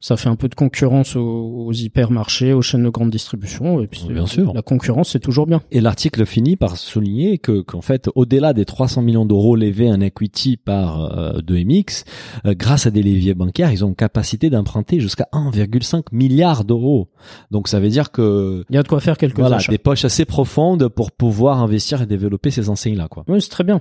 Ça 0.00 0.18
fait 0.18 0.28
un 0.28 0.36
peu 0.36 0.48
de 0.48 0.54
concurrence 0.54 1.16
aux, 1.16 1.64
aux 1.66 1.72
hypermarchés, 1.72 2.52
aux 2.52 2.60
chaînes 2.60 2.82
de 2.82 2.90
grande 2.90 3.08
distribution. 3.08 3.80
Et 3.80 3.86
puis, 3.86 4.04
Bien 4.10 4.26
sûr. 4.26 4.52
la 4.52 4.60
concurrence, 4.72 5.10
c'est 5.10 5.20
toujours 5.20 5.46
bien. 5.46 5.62
Et 5.70 5.80
l'article 5.80 6.24
finit 6.26 6.56
par 6.56 6.76
souligner 6.76 7.38
que 7.38 7.60
qu'en 7.60 7.80
fait, 7.80 8.08
au-delà 8.14 8.52
des 8.52 8.64
300 8.64 9.02
millions 9.02 9.26
d'euros 9.26 9.56
levés 9.56 9.90
en 9.90 10.00
equity 10.00 10.56
par 10.56 11.04
euh, 11.18 11.40
2MX, 11.40 12.04
euh, 12.46 12.54
grâce 12.54 12.86
à 12.86 12.90
des 12.90 13.02
leviers 13.02 13.34
bancaires, 13.34 13.72
ils 13.72 13.84
ont 13.84 13.94
capacité 13.94 14.50
d'emprunter 14.50 15.00
jusqu'à 15.00 15.28
1,5 15.32 16.04
milliard 16.12 16.64
d'euros. 16.64 17.08
Donc 17.50 17.68
ça 17.68 17.80
veut 17.80 17.88
dire 17.88 18.10
que 18.10 18.64
Il 18.70 18.76
y 18.76 18.78
a 18.78 18.82
de 18.82 18.88
quoi 18.88 19.00
faire 19.00 19.18
quelques 19.18 19.38
voilà, 19.38 19.56
achats. 19.56 19.70
des 19.70 19.78
poches 19.78 20.04
assez 20.04 20.24
profondes 20.24 20.88
pour 20.88 21.12
pouvoir 21.12 21.60
investir 21.60 22.02
et 22.02 22.06
développer 22.06 22.50
ces 22.50 22.68
enseignes-là, 22.68 23.08
quoi. 23.08 23.24
Oui, 23.28 23.40
c'est 23.40 23.50
très 23.50 23.64
bien. 23.64 23.80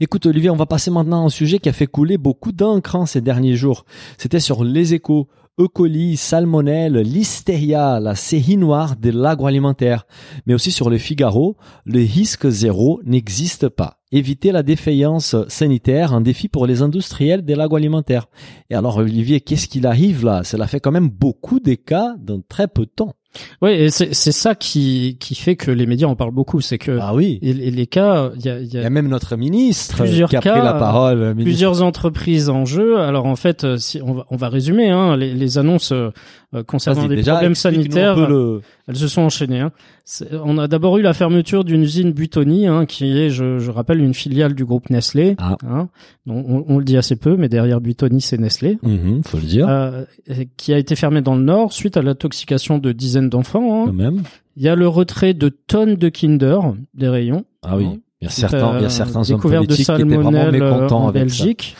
Écoute 0.00 0.26
Olivier, 0.26 0.50
on 0.50 0.56
va 0.56 0.66
passer 0.66 0.90
maintenant 0.90 1.22
à 1.22 1.26
un 1.26 1.30
sujet 1.30 1.58
qui 1.58 1.68
a 1.68 1.72
fait 1.72 1.86
couler 1.86 2.18
beaucoup 2.18 2.52
d'encre 2.52 2.96
hein, 2.96 3.06
ces 3.06 3.20
derniers 3.20 3.56
jours. 3.56 3.84
C'était 4.16 4.40
sur 4.40 4.64
les 4.64 4.94
échos. 4.94 5.28
E. 5.60 5.66
coli, 5.66 6.16
salmonelle, 6.16 6.98
listeria, 6.98 7.98
la 7.98 8.14
série 8.14 8.56
noire 8.56 8.94
de 8.96 9.10
l'agroalimentaire. 9.10 10.06
Mais 10.46 10.54
aussi 10.54 10.70
sur 10.70 10.88
le 10.88 10.98
Figaro, 10.98 11.56
le 11.84 11.98
risque 11.98 12.48
zéro 12.48 13.00
n'existe 13.04 13.68
pas. 13.68 13.98
Éviter 14.12 14.52
la 14.52 14.62
défaillance 14.62 15.34
sanitaire, 15.48 16.14
un 16.14 16.20
défi 16.20 16.46
pour 16.48 16.66
les 16.66 16.80
industriels 16.80 17.44
de 17.44 17.54
l'agroalimentaire. 17.54 18.26
Et 18.70 18.76
alors 18.76 18.98
Olivier, 18.98 19.40
qu'est-ce 19.40 19.66
qu'il 19.66 19.86
arrive 19.86 20.24
là? 20.24 20.44
Cela 20.44 20.68
fait 20.68 20.80
quand 20.80 20.92
même 20.92 21.10
beaucoup 21.10 21.58
de 21.58 21.74
cas 21.74 22.14
dans 22.20 22.40
très 22.40 22.68
peu 22.68 22.82
de 22.82 22.90
temps. 22.90 23.14
Oui, 23.62 23.70
et 23.72 23.90
c'est 23.90 24.14
c'est 24.14 24.32
ça 24.32 24.54
qui 24.54 25.16
qui 25.20 25.34
fait 25.34 25.56
que 25.56 25.70
les 25.70 25.86
médias 25.86 26.06
en 26.08 26.16
parlent 26.16 26.30
beaucoup, 26.34 26.60
c'est 26.60 26.78
que 26.78 26.98
Ah 27.00 27.14
oui. 27.14 27.38
et, 27.42 27.50
et 27.50 27.70
les 27.70 27.86
cas, 27.86 28.30
il 28.36 28.44
y 28.44 28.48
a, 28.48 28.58
il 28.58 28.72
y 28.72 28.76
a 28.78 28.82
y 28.82 28.84
a 28.84 28.90
même 28.90 29.08
notre 29.08 29.36
ministre 29.36 29.96
Plusieurs 29.96 30.28
qui 30.28 30.36
a 30.36 30.40
pris 30.40 30.50
la 30.50 30.74
parole. 30.74 31.18
ministre 31.34 31.42
plusieurs 31.44 31.82
entreprises 31.82 32.48
en 32.50 32.64
jeu. 32.64 32.98
Alors 33.00 33.26
en 33.26 33.36
fait, 33.36 33.64
euh, 33.64 33.76
si 33.76 34.00
on 34.02 34.12
va 34.12 34.26
on 34.30 34.36
va 34.36 34.48
résumer 34.48 34.88
hein, 34.90 35.16
les, 35.16 35.32
les 35.34 35.58
annonces 35.58 35.92
euh, 35.92 36.10
euh, 36.54 36.62
concernant 36.62 37.06
les 37.06 37.16
déjà, 37.16 37.32
problèmes 37.32 37.54
sanitaires. 37.54 38.12
un 38.18 38.26
peu 38.26 38.32
le- 38.32 38.60
elles 38.88 38.96
se 38.96 39.06
sont 39.06 39.20
enchaînées. 39.20 39.60
Hein. 39.60 39.70
On 40.32 40.56
a 40.56 40.66
d'abord 40.66 40.96
eu 40.96 41.02
la 41.02 41.12
fermeture 41.12 41.62
d'une 41.62 41.82
usine 41.82 42.12
Buitoni, 42.12 42.66
hein, 42.66 42.86
qui 42.86 43.18
est, 43.18 43.28
je, 43.28 43.58
je 43.58 43.70
rappelle, 43.70 44.00
une 44.00 44.14
filiale 44.14 44.54
du 44.54 44.64
groupe 44.64 44.88
Nestlé. 44.88 45.36
Ah. 45.38 45.56
Hein. 45.68 45.88
On, 46.26 46.78
le 46.78 46.84
dit 46.84 46.96
assez 46.96 47.16
peu, 47.16 47.36
mais 47.36 47.50
derrière 47.50 47.82
Buitoni, 47.82 48.22
c'est 48.22 48.38
Nestlé. 48.38 48.78
Mhm, 48.82 49.22
faut 49.24 49.36
le 49.36 49.44
dire. 49.44 49.68
Euh, 49.68 50.04
qui 50.56 50.72
a 50.72 50.78
été 50.78 50.96
fermée 50.96 51.20
dans 51.20 51.34
le 51.34 51.42
Nord 51.42 51.74
suite 51.74 51.98
à 51.98 52.02
l'intoxication 52.02 52.78
de 52.78 52.92
dizaines 52.92 53.28
d'enfants. 53.28 53.84
quand 53.84 53.92
même. 53.92 54.22
Il 54.56 54.62
y 54.62 54.68
a 54.68 54.74
le 54.74 54.88
retrait 54.88 55.34
de 55.34 55.50
tonnes 55.50 55.96
de 55.96 56.08
Kinder 56.08 56.58
des 56.94 57.08
rayons. 57.08 57.44
Ah 57.62 57.76
oui. 57.76 58.00
Il 58.20 58.24
y 58.24 58.28
a 58.28 58.30
certains, 58.32 58.78
il 58.78 58.82
y 58.82 58.84
a 58.86 58.90
certains 58.90 59.20
hommes 59.30 59.36
découverte 59.36 59.62
de 59.62 59.66
politiques 59.68 59.86
qui 59.86 59.92
étaient 59.92 60.02
vraiment 60.02 60.32
salmonelle 60.32 60.62
euh, 60.62 60.72
mécontents 60.74 61.04
en 61.04 61.08
avec 61.08 61.30
ça. 61.30 61.44
Belgique 61.44 61.76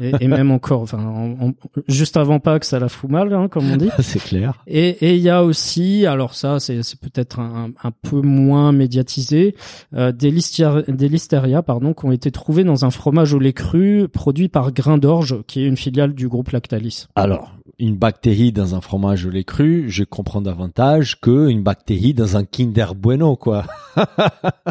et, 0.00 0.12
et 0.20 0.28
même 0.28 0.50
encore, 0.50 0.80
enfin, 0.80 0.98
en- 0.98 1.48
en- 1.48 1.52
juste 1.86 2.16
avant 2.16 2.40
Pâques, 2.40 2.64
ça 2.64 2.78
la 2.78 2.88
fout 2.88 3.10
mal, 3.10 3.32
hein, 3.34 3.48
comme 3.48 3.70
on 3.70 3.76
dit. 3.76 3.90
C'est 3.98 4.18
clair. 4.22 4.54
Et 4.66 5.14
il 5.16 5.20
y 5.20 5.28
a 5.28 5.44
aussi, 5.44 6.06
alors 6.06 6.32
ça, 6.34 6.60
c'est 6.60 6.80
peut-être 6.98 7.40
un, 7.40 7.70
un 7.84 7.90
peu 7.90 8.22
moins 8.22 8.72
médiatisé, 8.72 9.54
euh, 9.94 10.12
des 10.12 10.30
listeria, 10.30 11.62
pardon, 11.62 11.92
qui 11.92 12.06
ont 12.06 12.12
été 12.12 12.30
trouvés 12.30 12.64
dans 12.64 12.86
un 12.86 12.90
fromage 12.90 13.34
au 13.34 13.38
lait 13.38 13.52
cru 13.52 14.08
produit 14.10 14.48
par 14.48 14.72
Grain 14.72 14.96
d'Orge, 14.96 15.36
qui 15.46 15.60
est 15.62 15.66
une 15.66 15.76
filiale 15.76 16.14
du 16.14 16.26
groupe 16.28 16.50
Lactalis. 16.52 17.06
Alors, 17.16 17.52
une 17.78 17.96
bactérie 17.96 18.52
dans 18.52 18.74
un 18.74 18.80
fromage 18.80 19.26
au 19.26 19.30
lait 19.30 19.44
cru, 19.44 19.84
je 19.88 20.04
comprends 20.04 20.40
davantage 20.40 21.20
que 21.20 21.50
une 21.50 21.62
bactérie 21.62 22.14
dans 22.14 22.38
un 22.38 22.44
Kinder 22.44 22.94
Bueno, 22.96 23.36
quoi. 23.36 23.64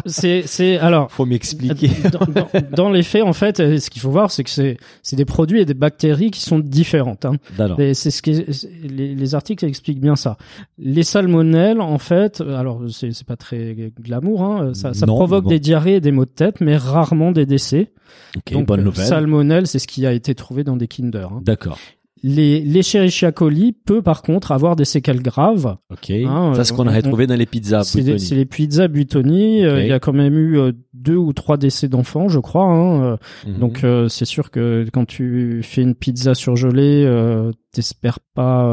C'est 0.06 0.42
c'est 0.46 0.78
alors. 0.78 0.95
Faut 1.10 1.26
m'expliquer. 1.26 1.90
Dans, 2.12 2.26
dans- 2.26 2.48
dans 2.72 2.90
les 2.90 3.02
faits, 3.02 3.22
en 3.22 3.32
fait, 3.32 3.60
euh, 3.60 3.78
ce 3.78 3.90
qu'il 3.90 4.00
faut 4.02 4.10
voir, 4.10 4.30
c'est 4.30 4.44
que 4.44 4.50
c'est 4.50 4.76
c'est 5.02 5.16
des 5.16 5.24
produits 5.24 5.60
et 5.60 5.64
des 5.64 5.74
bactéries 5.74 6.30
qui 6.30 6.40
sont 6.40 6.58
différentes. 6.58 7.24
Hein. 7.24 7.36
Alors, 7.58 7.78
Et 7.80 7.94
c'est 7.94 8.10
ce 8.10 8.22
qui 8.22 8.44
les, 8.88 9.14
les 9.14 9.34
articles 9.34 9.64
expliquent 9.64 10.00
bien 10.00 10.16
ça. 10.16 10.36
Les 10.78 11.02
salmonelles, 11.02 11.80
en 11.80 11.98
fait, 11.98 12.40
euh, 12.40 12.56
alors 12.56 12.82
c'est 12.90 13.12
c'est 13.12 13.26
pas 13.26 13.36
très 13.36 13.92
glamour, 14.00 14.42
hein, 14.42 14.72
ça, 14.74 14.94
ça 14.94 15.06
Non, 15.06 15.14
provoque 15.14 15.44
bon. 15.44 15.50
des 15.50 15.60
diarrhées 15.60 15.96
et 15.96 16.00
des 16.00 16.12
maux 16.12 16.24
de 16.24 16.30
tête, 16.30 16.60
mais 16.60 16.76
rarement 16.76 17.32
des 17.32 17.46
décès. 17.46 17.92
ok, 18.36 18.52
Donc 18.52 18.66
bonne 18.66 18.80
euh, 18.80 18.84
nouvelle. 18.84 19.06
salmonelle, 19.06 19.66
c'est 19.66 19.78
ce 19.78 19.86
qui 19.86 20.06
a 20.06 20.12
été 20.12 20.34
trouvé 20.34 20.64
dans 20.64 20.76
des 20.76 20.88
Kinder. 20.88 21.28
hein. 21.32 21.40
D'accord. 21.44 21.78
Les 22.22 22.60
l'Escherichia 22.62 23.30
coli 23.30 23.72
peut 23.72 24.00
par 24.00 24.22
contre 24.22 24.50
avoir 24.50 24.74
des 24.74 24.86
séquelles 24.86 25.20
graves. 25.22 25.76
Ok. 25.92 26.10
Hein, 26.10 26.52
ça, 26.54 26.64
c'est 26.64 26.70
ce 26.70 26.72
qu'on 26.72 26.86
on- 26.86 26.90
a 26.90 26.96
retrouvé 26.96 27.26
dans 27.26 27.36
les 27.36 27.44
pizzas. 27.44 27.84
c'est 27.84 27.98
des- 27.98 28.12
Buitoni. 28.12 28.20
c'est 28.26 28.34
les 28.34 28.46
pizzas 28.46 28.88
Buitoni. 28.88 29.64
euh, 29.64 29.74
Ok. 29.76 29.80
Il 29.82 29.88
y 29.88 29.92
a 29.92 30.00
quand 30.00 30.14
même 30.14 30.34
eu 30.38 30.58
euh, 30.58 30.72
deux 31.06 31.16
ou 31.16 31.32
trois 31.32 31.56
décès 31.56 31.88
d'enfants, 31.88 32.28
je 32.28 32.38
crois. 32.40 32.64
Hein, 32.64 33.02
euh, 33.04 33.16
Mhm. 33.46 33.58
Donc 33.58 33.84
euh, 33.84 34.08
c'est 34.08 34.24
sûr 34.24 34.50
que 34.50 34.84
quand 34.92 35.04
tu 35.06 35.60
fais 35.62 35.82
une 35.82 35.94
pizza 35.94 36.34
surgelée, 36.34 37.04
euh, 37.06 37.52
t'espères 37.72 38.18
pas 38.34 38.64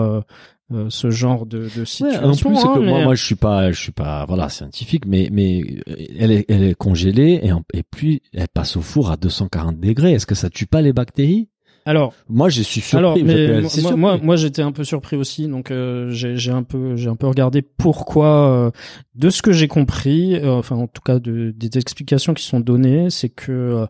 euh, 0.74 0.90
ce 0.90 1.12
genre 1.12 1.46
de, 1.46 1.60
de 1.60 1.80
Ouais, 1.80 1.86
situation. 1.86 2.24
en 2.28 2.36
plus, 2.36 2.58
hein, 2.58 2.74
que 2.74 2.80
moi, 2.80 2.98
mais- 3.00 3.04
moi, 3.04 3.14
je 3.16 3.24
suis 3.24 3.36
pas, 3.36 3.72
je 3.72 3.80
suis 3.80 3.92
pas, 3.92 4.26
voilà, 4.26 4.50
scientifique, 4.50 5.06
mais, 5.06 5.30
mais 5.32 5.62
elle 6.18 6.32
est, 6.32 6.46
elle 6.50 6.64
est 6.64 6.74
congelée 6.74 7.40
et, 7.44 7.52
en- 7.52 7.62
et 7.76 7.84
puis 7.84 8.22
elle 8.34 8.48
passe 8.48 8.76
au 8.76 8.82
four 8.82 9.12
à 9.12 9.18
240 9.18 9.80
degrés. 9.80 10.14
Est-ce 10.14 10.26
que 10.26 10.34
ça 10.36 10.50
tue 10.50 10.66
pas 10.66 10.82
les 10.82 10.92
bactéries? 10.94 11.50
Alors, 11.86 12.14
Moi, 12.30 12.50
je 12.50 12.62
suis 12.62 12.82
surpris. 12.82 12.98
alors, 12.98 13.18
mais 13.18 13.48
moi, 13.48 13.62
moi, 13.62 13.70
surpris. 13.70 13.96
moi, 13.98 14.18
moi, 14.22 14.36
j'étais 14.36 14.62
un 14.62 14.72
peu 14.72 14.84
surpris 14.84 15.16
aussi, 15.18 15.48
donc 15.48 15.70
euh, 15.72 16.10
j'ai 16.12 16.38
j'ai 16.38 16.52
un 16.52 16.64
peu, 16.64 16.96
j'ai 16.96 17.10
un 17.10 17.16
peu 17.16 17.28
regardé 17.28 17.62
pourquoi. 17.62 18.68
euh, 18.68 18.72
de 19.16 19.30
ce 19.30 19.42
que 19.42 19.52
j'ai 19.52 19.68
compris, 19.68 20.36
euh, 20.36 20.54
enfin 20.54 20.76
en 20.76 20.88
tout 20.88 21.02
cas 21.04 21.20
de, 21.20 21.52
des 21.56 21.78
explications 21.78 22.34
qui 22.34 22.44
sont 22.44 22.60
données, 22.60 23.10
c'est 23.10 23.30
que 23.30 23.52
euh, 23.52 23.86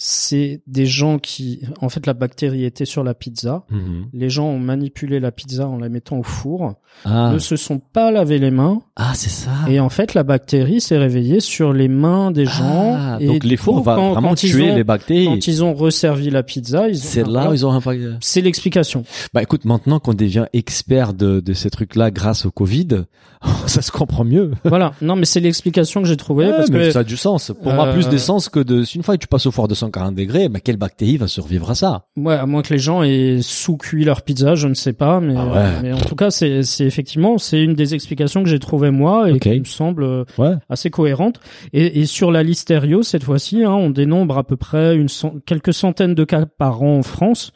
c'est 0.00 0.62
des 0.68 0.86
gens 0.86 1.18
qui, 1.18 1.60
en 1.80 1.88
fait, 1.88 2.06
la 2.06 2.14
bactérie 2.14 2.64
était 2.64 2.84
sur 2.84 3.02
la 3.02 3.14
pizza. 3.14 3.64
Mhm. 3.68 4.06
Les 4.12 4.30
gens 4.30 4.46
ont 4.46 4.58
manipulé 4.60 5.18
la 5.18 5.32
pizza 5.32 5.66
en 5.66 5.76
la 5.76 5.88
mettant 5.88 6.18
au 6.18 6.22
four, 6.22 6.74
Ah, 7.04 7.32
ne 7.34 7.38
se 7.40 7.56
sont 7.56 7.80
pas 7.80 8.12
lavé 8.12 8.38
les 8.38 8.52
mains. 8.52 8.80
ah, 8.94 9.10
c'est 9.14 9.28
ça. 9.28 9.50
Et 9.68 9.80
en 9.80 9.88
fait, 9.88 10.14
la 10.14 10.22
bactérie 10.22 10.80
s'est 10.80 10.96
réveillée 10.98 11.40
sur 11.40 11.72
les 11.72 11.88
mains 11.88 12.30
des 12.30 12.44
gens. 12.46 12.94
Ah, 12.96 13.16
et 13.20 13.26
donc 13.26 13.42
les 13.42 13.56
fours 13.56 13.82
quand, 13.84 14.12
vraiment 14.12 14.28
quand 14.30 14.34
tuer 14.36 14.70
ont- 14.70 14.76
les 14.76 14.84
bactéries. 14.84 15.26
Quand 15.26 15.46
ils 15.48 15.64
ont 15.64 15.74
resservi 15.74 16.30
la 16.30 16.44
pizza, 16.44 16.88
ils. 16.88 16.96
C'est 16.96 17.26
là 17.26 17.50
où 17.50 17.52
ils 17.54 17.66
ont 17.66 17.72
un 17.72 17.80
paquet. 17.80 18.06
C'est 18.20 18.40
l'explication. 18.40 19.04
Bah 19.34 19.42
écoute, 19.42 19.64
maintenant 19.64 19.98
qu'on 19.98 20.14
devient 20.14 20.46
expert 20.52 21.12
de, 21.12 21.40
de 21.40 21.52
ces 21.54 21.70
trucs-là 21.70 22.12
grâce 22.12 22.46
au 22.46 22.52
Covid, 22.52 23.04
ça 23.66 23.82
se 23.82 23.90
comprend 23.90 24.24
mieux. 24.24 24.52
voilà. 24.64 24.92
Non, 25.02 25.16
mais 25.16 25.24
c'est 25.24 25.40
l'explication 25.40 26.02
que 26.02 26.08
j'ai 26.08 26.16
trouvée 26.16 26.46
Ouais, 26.46 26.52
parce 26.56 26.70
mais 26.70 26.78
que 26.78 26.90
ça 26.90 27.00
a 27.00 27.04
du 27.04 27.16
sens. 27.16 27.52
Pour 27.62 27.72
moi, 27.72 27.86
Euh, 27.88 27.92
plus 27.92 28.08
des 28.08 28.18
sens 28.18 28.48
que 28.48 28.60
de. 28.60 28.82
Si 28.82 28.96
une 28.96 29.02
fois 29.02 29.16
que 29.16 29.20
tu 29.22 29.28
passes 29.28 29.46
au 29.46 29.50
four 29.50 29.68
de 29.68 29.74
140 29.74 30.14
degrés, 30.14 30.48
bah, 30.48 30.60
quelle 30.60 30.76
bactérie 30.76 31.16
va 31.16 31.28
survivre 31.28 31.70
à 31.70 31.74
ça? 31.74 32.06
Ouais, 32.16 32.34
à 32.34 32.46
moins 32.46 32.62
que 32.62 32.72
les 32.72 32.78
gens 32.78 33.02
aient 33.02 33.38
sous-cuit 33.42 34.04
leur 34.04 34.22
pizza, 34.22 34.54
je 34.54 34.66
ne 34.68 34.74
sais 34.74 34.92
pas, 34.92 35.20
mais, 35.20 35.34
Ah 35.36 35.46
ouais. 35.46 35.52
euh, 35.56 35.80
mais 35.82 35.92
en 35.92 35.98
tout 35.98 36.16
cas, 36.16 36.30
c'est 36.30 36.62
c'est 36.62 36.84
effectivement 36.84 37.38
c'est 37.38 37.62
une 37.62 37.74
des 37.74 37.94
explications 37.94 38.42
que 38.42 38.48
j'ai 38.48 38.58
trouvées 38.58 38.90
moi 38.90 39.30
et 39.30 39.38
qui 39.38 39.58
me 39.60 39.64
semble 39.64 40.02
euh, 40.04 40.24
Ouais. 40.38 40.54
assez 40.68 40.90
cohérente. 40.90 41.40
Et, 41.72 42.00
et 42.00 42.06
sur 42.06 42.30
la 42.32 42.42
listerio, 42.42 43.02
cette 43.02 43.24
fois-ci, 43.24 43.62
hein, 43.64 43.72
on 43.72 43.90
dénombre 43.90 44.38
à 44.38 44.44
peu 44.44 44.56
près 44.56 44.96
une 44.96 45.08
cent- 45.08 45.34
quelques 45.46 45.72
centaines 45.74 46.14
de 46.14 46.24
cas 46.24 46.46
par 46.46 46.82
an 46.82 46.98
en 46.98 47.02
France. 47.02 47.52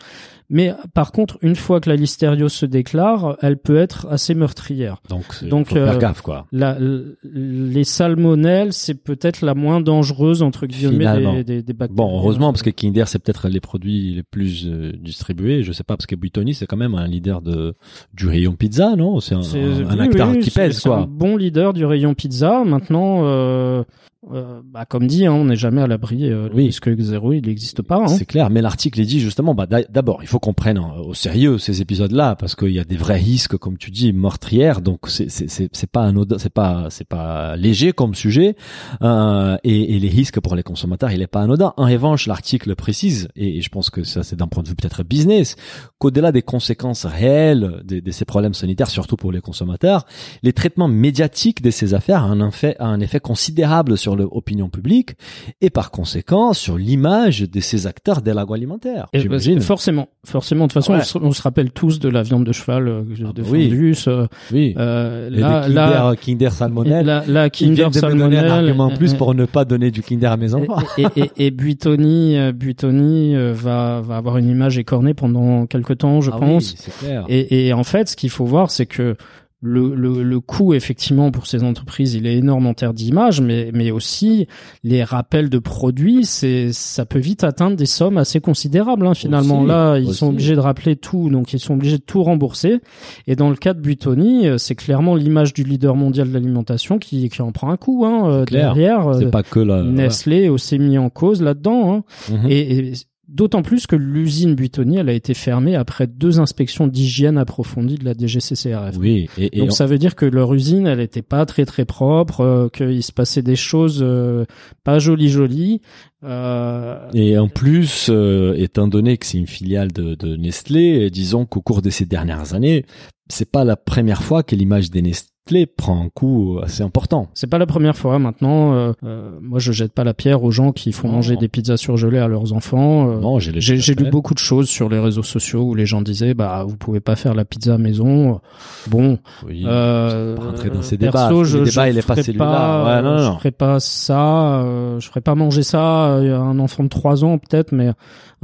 Mais 0.53 0.75
par 0.93 1.11
contre, 1.11 1.39
une 1.41 1.57
fois 1.57 1.81
que 1.81 1.89
la 1.89 1.97
listerio 1.97 2.49
se 2.49 2.67
déclare, 2.67 3.37
elle 3.41 3.57
peut 3.57 3.79
être 3.79 4.07
assez 4.11 4.35
meurtrière. 4.35 5.01
Donc, 5.09 5.43
Donc, 5.43 5.69
faut 5.69 5.75
faire 5.75 5.97
euh, 5.97 5.99
gaffe, 5.99 6.21
quoi. 6.21 6.47
La, 6.53 6.77
les 7.25 7.85
salmonelles, 7.85 8.73
c'est 8.75 9.03
peut-être 9.03 9.41
la 9.41 9.55
moins 9.55 9.81
dangereuse 9.81 10.43
entre 10.43 10.67
guillemets 10.67 11.07
des, 11.17 11.43
des, 11.45 11.63
des 11.63 11.73
bactéries. 11.73 11.97
Bon, 11.97 12.19
heureusement, 12.19 12.53
parce 12.53 12.63
que 12.63 12.71
Kinder, 12.71 13.05
c'est 13.09 13.19
peut-être 13.19 13.49
les 13.49 13.61
produits 13.61 14.15
les 14.15 14.23
plus 14.23 14.67
euh, 14.67 14.93
distribués. 15.01 15.63
Je 15.63 15.73
sais 15.73 15.85
pas, 15.85 15.97
parce 15.97 16.07
que 16.07 16.17
Buitoni, 16.17 16.53
c'est 16.55 16.67
quand 16.67 16.77
même 16.77 16.95
un 16.95 17.07
leader 17.09 17.41
de 17.41 17.75
du 18.13 18.29
rayon 18.29 18.55
pizza, 18.55 18.95
non? 18.95 19.21
C'est 19.21 19.35
un, 19.35 19.39
un, 19.41 19.89
un 19.89 19.95
oui, 19.95 20.01
acteur 20.01 20.29
oui, 20.31 20.41
qui 20.41 20.51
pèse, 20.51 20.79
c'est 20.79 20.89
un 20.89 20.97
quoi. 20.97 21.09
bon 21.11 21.37
leader 21.39 21.73
du 21.73 21.87
rayon 21.87 22.13
pizza. 22.13 22.63
Maintenant, 22.65 23.23
euh, 23.25 23.85
euh, 24.31 24.61
bah, 24.65 24.85
comme 24.85 25.07
dit, 25.07 25.27
hein, 25.27 25.33
on 25.33 25.47
n'est 25.47 25.57
jamais 25.57 25.83
à 25.83 25.87
l'abri. 25.87 26.31
Euh, 26.31 26.49
Oui. 26.55 26.67
risque 26.67 26.97
zéro, 27.01 27.33
il 27.33 27.47
n'existe 27.47 27.83
pas. 27.83 27.97
Hein. 27.97 28.09
C'est 28.09 28.25
clair, 28.25 28.51
mais 28.51 28.63
l'article 28.63 29.01
est 29.01 29.05
dit 29.05 29.19
justement, 29.21 29.55
bah, 29.55 29.67
d'a- 29.67 29.83
d'abord, 29.85 30.19
il 30.23 30.29
faut 30.29 30.39
qu'on 30.39 30.53
prenne 30.55 30.79
hein, 30.79 30.93
au 31.05 31.13
sérieux 31.15 31.59
ces 31.59 31.81
épisodes-là, 31.83 32.37
parce 32.37 32.55
qu'il 32.55 32.71
y 32.71 32.79
a 32.79 32.85
des 32.85 32.97
vrais 32.97 33.17
risques, 33.19 33.57
comme 33.57 33.79
tu 33.79 33.91
dis, 33.91 34.13
meurtrières, 34.13 34.81
donc 34.81 35.01
c'est 35.09 35.29
c'est 35.29 35.91
pas 35.91 36.05
anodin, 36.05 36.39
c'est 36.39 36.53
pas 36.53 36.87
c'est 36.91 37.07
pas 37.09 37.57
léger 37.57 37.93
comme 37.93 38.15
sujet, 38.15 38.55
euh, 39.03 39.57
et, 39.65 39.97
et 39.97 39.99
les 39.99 40.09
risques 40.09 40.41
pour 40.41 40.55
les 40.55 40.63
consommateurs, 40.63 41.11
il 41.11 41.21
est 41.23 41.27
pas 41.27 41.43
anodin. 41.43 41.75
En 41.77 41.87
revanche, 41.87 42.27
l'article 42.27 42.75
précise, 42.77 43.29
et, 43.35 43.59
et 43.59 43.61
je 43.61 43.69
pense 43.71 43.91
que 43.91 44.05
ça 44.05 44.23
c'est 44.23 44.37
d'un 44.37 44.47
point 44.47 44.63
de 44.63 44.69
vue 44.69 44.75
peut-être 44.77 45.03
business, 45.03 45.57
qu'au-delà 45.99 46.31
des 46.33 46.43
conséquences 46.43 47.07
réelles 47.07 47.83
de, 47.85 48.01
de 48.01 48.11
ces 48.13 48.25
problèmes 48.25 48.55
sanitaires, 48.55 48.91
surtout 48.91 49.17
pour 49.17 49.33
les 49.33 49.41
consommateurs, 49.41 50.07
les 50.43 50.53
traitements 50.53 50.89
médiatiques 50.89 51.61
de 51.63 51.71
ces 51.71 51.95
affaires 51.95 52.23
ont 52.25 52.41
un 52.41 52.49
effet, 52.49 52.77
a 52.79 52.87
un 52.87 53.01
effet 53.01 53.21
considérable 53.21 53.99
sur 53.99 54.12
l'opinion 54.17 54.69
publique 54.69 55.15
et 55.61 55.71
par 55.71 55.91
conséquent 55.91 56.53
sur 56.53 56.77
l'image 56.79 57.41
de 57.51 57.61
ces 57.61 57.87
acteurs 57.87 58.23
de 58.23 58.31
l'agroalimentaire. 58.31 59.09
Et 59.13 59.21
J'imagine. 59.21 59.57
bah, 59.59 59.65
forcément, 59.65 60.09
forcément. 60.25 60.67
De 60.67 60.73
toute 60.73 60.83
façon, 60.83 60.93
Ouais. 60.93 61.01
on, 61.01 61.05
se, 61.05 61.19
on 61.19 61.33
se 61.33 61.43
rappelle 61.43 61.71
tous 61.71 61.99
de 62.01 62.09
la 62.09 62.23
viande 62.23 62.45
de 62.45 62.53
cheval 62.53 62.89
euh, 62.89 63.03
Ah 63.25 63.33
de 63.33 63.43
bah 63.43 63.49
oui. 63.51 63.69
Fondus, 63.71 63.95
euh, 64.09 64.27
Oui. 64.53 64.75
euh, 64.79 65.29
Et 65.29 65.37
là, 65.41 65.63
Kinder, 65.67 65.75
là, 65.75 66.15
Kinder 66.21 66.51
salmonelle. 66.53 67.23
la, 67.27 67.51
Kinder 67.51 67.89
viennent 67.91 67.91
de 67.91 68.15
me 68.15 68.19
donner 68.19 68.37
un 68.37 68.41
salmonelle, 68.41 68.51
argument 68.51 68.85
en 68.87 68.97
plus 68.97 69.15
euh, 69.15 69.17
pour 69.17 69.35
ne 69.35 69.45
pas 69.47 69.65
donner 69.65 69.91
du 69.91 70.03
Kinder 70.03 70.27
à 70.33 70.37
mes 70.37 70.55
enfants. 70.55 70.77
et, 70.99 71.07
et, 71.17 71.31
et 71.47 71.51
Buitoni, 71.51 72.37
euh, 72.39 72.53
Buitoni 72.53 73.35
euh, 73.37 73.53
va, 73.55 74.01
va 74.03 74.17
avoir 74.17 74.37
une 74.39 74.49
image 74.49 74.79
écornée 74.79 75.15
pendant 75.15 75.67
quelque 75.67 75.93
temps, 75.93 76.21
je 76.21 76.31
Ah 76.33 76.39
pense. 76.39 76.71
oui, 76.73 76.75
c'est 76.79 76.99
clair. 77.07 77.25
Et, 77.29 77.69
et 77.69 77.73
en 77.73 77.85
fait, 77.85 78.09
ce 78.09 78.17
qu'il 78.17 78.31
faut 78.31 78.45
voir, 78.45 78.71
c'est 78.71 78.87
que 78.87 79.17
le, 79.63 79.95
le, 79.95 80.23
le 80.25 80.41
coût, 80.41 80.75
effectivement, 80.75 81.31
pour 81.31 81.47
ces 81.47 81.63
entreprises, 81.63 82.15
il 82.15 82.27
est 82.27 82.37
énorme 82.37 82.67
en 82.67 82.75
termes 82.75 82.95
d'image, 82.95 83.41
mais, 83.41 83.71
mais 83.73 83.93
aussi 83.93 84.49
les 84.83 85.05
rappels 85.05 85.49
de 85.49 85.59
produits, 85.59 86.25
c'est, 86.25 86.73
ça 86.73 87.07
peut 87.07 87.21
vite 87.21 87.45
atteindre 87.45 87.77
des 87.77 87.87
sommes 87.87 88.19
assez 88.19 88.41
considérables. 88.41 89.07
Hein, 89.07 89.15
finalement, 89.15 89.61
Aussi, 89.61 89.69
là, 89.69 89.99
ils 89.99 90.09
aussi. 90.09 90.19
sont 90.19 90.29
obligés 90.31 90.57
de 90.57 90.61
rappeler 90.61 90.97
tout, 90.97 91.31
donc 91.31 91.53
ils 91.53 91.61
sont 91.61 91.75
obligés 91.75 91.99
de 91.99 92.03
tout 92.03 92.23
rembourser. 92.25 92.81
Et 93.29 93.37
dans 93.37 93.51
le 93.51 93.57
cas 93.57 93.73
de 93.73 93.81
Buitoni, 93.81 94.49
euh, 94.49 94.59
c'est 94.59 94.75
clairement 94.75 95.15
l'image 95.15 95.53
du 95.55 95.63
leader 95.63 95.95
mondial 95.95 96.29
de 96.29 96.35
l'alimentation 96.35 96.99
qui, 96.99 97.29
qui 97.29 97.41
en 97.43 97.53
prend 97.53 97.71
un 97.71 97.77
coup 97.77 98.05
hein, 98.05 98.29
euh, 98.29 98.45
derrière. 98.45 99.15
c'est 99.15 99.27
euh, 99.27 99.31
pas 99.31 99.45
que 99.45 99.61
la. 99.61 99.83
Nestlé 99.85 100.49
aussi 100.49 100.79
mis 100.81 100.99
en 100.99 101.09
cause 101.09 101.41
là-dedans. 101.41 101.95
Hein. 101.95 102.05
Mhm. 102.33 102.47
Et, 102.51 102.79
et 102.79 102.93
d'autant 103.33 103.63
plus 103.63 103.87
que 103.87 103.97
l'usine 103.97 104.55
Buitoni, 104.55 104.99
elle 104.99 105.09
a 105.09 105.13
été 105.13 105.35
fermée 105.35 105.75
après 105.75 106.07
deux 106.07 106.39
inspections 106.41 106.87
d'hygiène 106.87 107.39
approfondies 107.39 107.97
de 107.97 108.05
la 108.05 108.15
DGCCRF. 108.15 108.97
Oui. 108.99 109.29
Et, 109.39 109.57
et 109.57 109.61
Donc 109.61 109.69
on- 109.69 109.73
ça 109.73 109.87
veut 109.87 109.99
dire 109.99 110.15
que 110.15 110.27
leur 110.27 110.53
usine, 110.55 110.87
elle 110.87 111.01
était 111.01 111.23
pas 111.23 111.47
très 111.47 111.65
très 111.65 111.85
propre, 111.85 112.41
euh, 112.43 112.69
qu'il 112.69 113.03
se 113.03 113.13
passait 113.13 113.43
des 113.43 113.57
choses 113.57 114.01
euh, 114.03 114.45
pas 114.85 114.99
jolies 114.99 115.31
jolies. 115.31 115.81
Euh, 116.25 116.97
Et 117.15 117.37
en 117.39 117.49
plus, 117.49 118.09
euh, 118.11 118.55
étant 118.57 118.87
donné 118.87 119.17
que 119.17 119.27
c'est 119.27 119.39
une 119.39 119.47
filiale 119.47 119.91
de, 119.93 120.15
de 120.15 120.37
Nestlé, 120.37 121.11
disons 121.11 121.47
qu'au 121.47 121.61
cours 121.61 121.83
de 121.83 121.91
ces 121.91 122.05
dernières 122.07 122.55
années, 122.55 122.85
c'est 123.29 123.51
pas 123.51 123.65
la 123.65 123.77
première 123.77 124.23
fois 124.23 124.43
que 124.43 124.55
l'image 124.55 124.91
des 124.91 125.03
Nes- 125.03 125.32
Nestlé 125.45 125.67
prend 125.67 126.01
un 126.05 126.09
coup 126.09 126.59
assez 126.63 126.83
important. 126.85 127.29
C'est 127.35 127.49
pas 127.49 127.59
la 127.59 127.67
première 127.67 127.97
fois 127.97 128.19
maintenant. 128.21 128.75
euh, 128.75 128.93
euh, 129.05 129.31
moi, 129.41 129.59
je 129.59 129.73
jette 129.73 129.93
pas 129.93 130.05
la 130.05 130.15
pierre 130.15 130.45
aux 130.45 130.53
gens 130.53 130.71
qui 130.73 130.93
font 130.93 131.09
Non. 131.09 131.15
manger 131.15 131.37
des 131.37 131.49
pizzas 131.49 131.77
surgelées 131.77 132.19
à 132.19 132.29
leurs 132.29 132.53
enfants. 132.53 133.11
euh, 133.11 133.21
Non, 133.21 133.39
j'ai 133.41 133.53
J'ai 133.61 133.77
j'ai 133.79 133.95
lu 133.95 134.09
beaucoup 134.11 134.35
de 134.35 134.39
choses 134.39 134.69
sur 134.69 134.89
les 134.89 135.01
réseaux 135.01 135.23
sociaux 135.25 135.63
où 135.63 135.75
les 135.75 135.85
gens 135.87 136.01
disaient 136.01 136.35
bah 136.35 136.65
vous 136.67 136.77
pouvez 136.77 137.01
pas 137.01 137.17
faire 137.17 137.35
la 137.35 137.45
pizza 137.45 137.75
à 137.75 137.79
maison. 137.79 138.41
Bon, 138.89 139.19
Oui, 139.47 139.65
euh, 139.67 140.37
rentrer 140.39 140.71
dans 140.71 140.83
ces 140.83 140.97
perso, 140.97 141.29
débats. 141.29 141.45
je, 141.45 141.59
Le 141.59 141.65
débat, 141.65 141.87
je 141.87 141.93
il 141.93 141.99
est 141.99 142.07
pas 142.07 142.23
celui-là. 142.23 142.45
pas, 142.45 142.85
Ouais, 142.97 143.03
non, 143.03 143.19
je 143.19 143.25
non. 143.25 143.39
ferais 143.39 143.51
pas 143.51 143.81
ça. 143.81 144.61
euh, 144.63 145.01
je 145.01 145.09
ferais 145.09 145.21
pas 145.23 145.35
manger 145.35 145.65
ça 145.65 146.15
à 146.15 146.19
un 146.19 146.59
enfant 146.61 146.85
de 146.85 146.89
3 146.89 147.25
ans 147.25 147.39
peut-être, 147.39 147.73
mais 147.73 147.91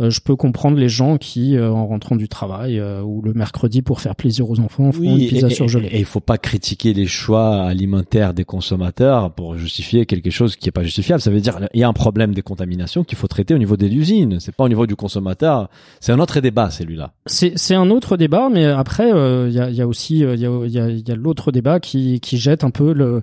euh, 0.00 0.10
je 0.10 0.20
peux 0.20 0.34
comprendre 0.36 0.76
les 0.76 0.88
gens 0.88 1.16
qui 1.16 1.56
euh, 1.56 1.70
en 1.72 1.86
rentrant 1.86 2.16
du 2.16 2.28
travail 2.28 2.78
euh, 2.80 3.02
ou 3.02 3.22
le 3.22 3.34
mercredi 3.34 3.82
pour 3.82 4.00
faire 4.00 4.16
plaisir 4.16 4.48
aux 4.50 4.58
enfants 4.60 4.90
font 4.92 5.00
Oui, 5.00 5.22
une 5.24 5.28
pizza 5.28 5.46
et- 5.48 5.50
surgelée. 5.54 5.88
Et 5.92 5.98
il 6.00 6.04
faut 6.04 6.20
pas 6.20 6.38
critiquer 6.38 6.87
les 6.92 7.06
choix 7.06 7.62
alimentaires 7.62 8.34
des 8.34 8.44
consommateurs 8.44 9.30
pour 9.32 9.56
justifier 9.56 10.06
quelque 10.06 10.30
chose 10.30 10.56
qui 10.56 10.68
est 10.68 10.72
pas 10.72 10.82
justifiable. 10.82 11.20
Ça 11.20 11.30
veut 11.30 11.40
dire 11.40 11.58
il 11.74 11.80
y 11.80 11.82
a 11.84 11.88
un 11.88 11.92
problème 11.92 12.34
des 12.34 12.42
contaminations 12.42 13.04
qu'il 13.04 13.18
faut 13.18 13.28
traiter 13.28 13.54
au 13.54 13.58
niveau 13.58 13.76
de 13.76 13.86
l'usine. 13.86 14.38
C'est 14.40 14.54
pas 14.54 14.64
au 14.64 14.68
niveau 14.68 14.86
du 14.86 14.96
consommateur. 14.96 15.68
C'est 16.00 16.12
un 16.12 16.18
autre 16.18 16.40
débat, 16.40 16.70
celui-là. 16.70 17.12
C'est 17.26 17.74
un 17.74 17.90
autre 17.90 18.16
débat, 18.16 18.48
mais 18.52 18.64
après 18.66 19.12
euh, 19.12 19.48
il 19.48 19.74
y, 19.74 19.80
a, 19.82 19.86
aussi 19.86 20.24
euh, 20.24 20.34
il 20.34 20.40
y 20.40 20.78
a, 20.78 20.88
y 20.88 21.10
a, 21.10 21.14
l'autre 21.14 21.52
débat 21.52 21.80
qui 21.80 22.20
qui 22.20 22.38
jette 22.38 22.64
un 22.64 22.70
peu 22.70 22.92
le- 22.92 23.22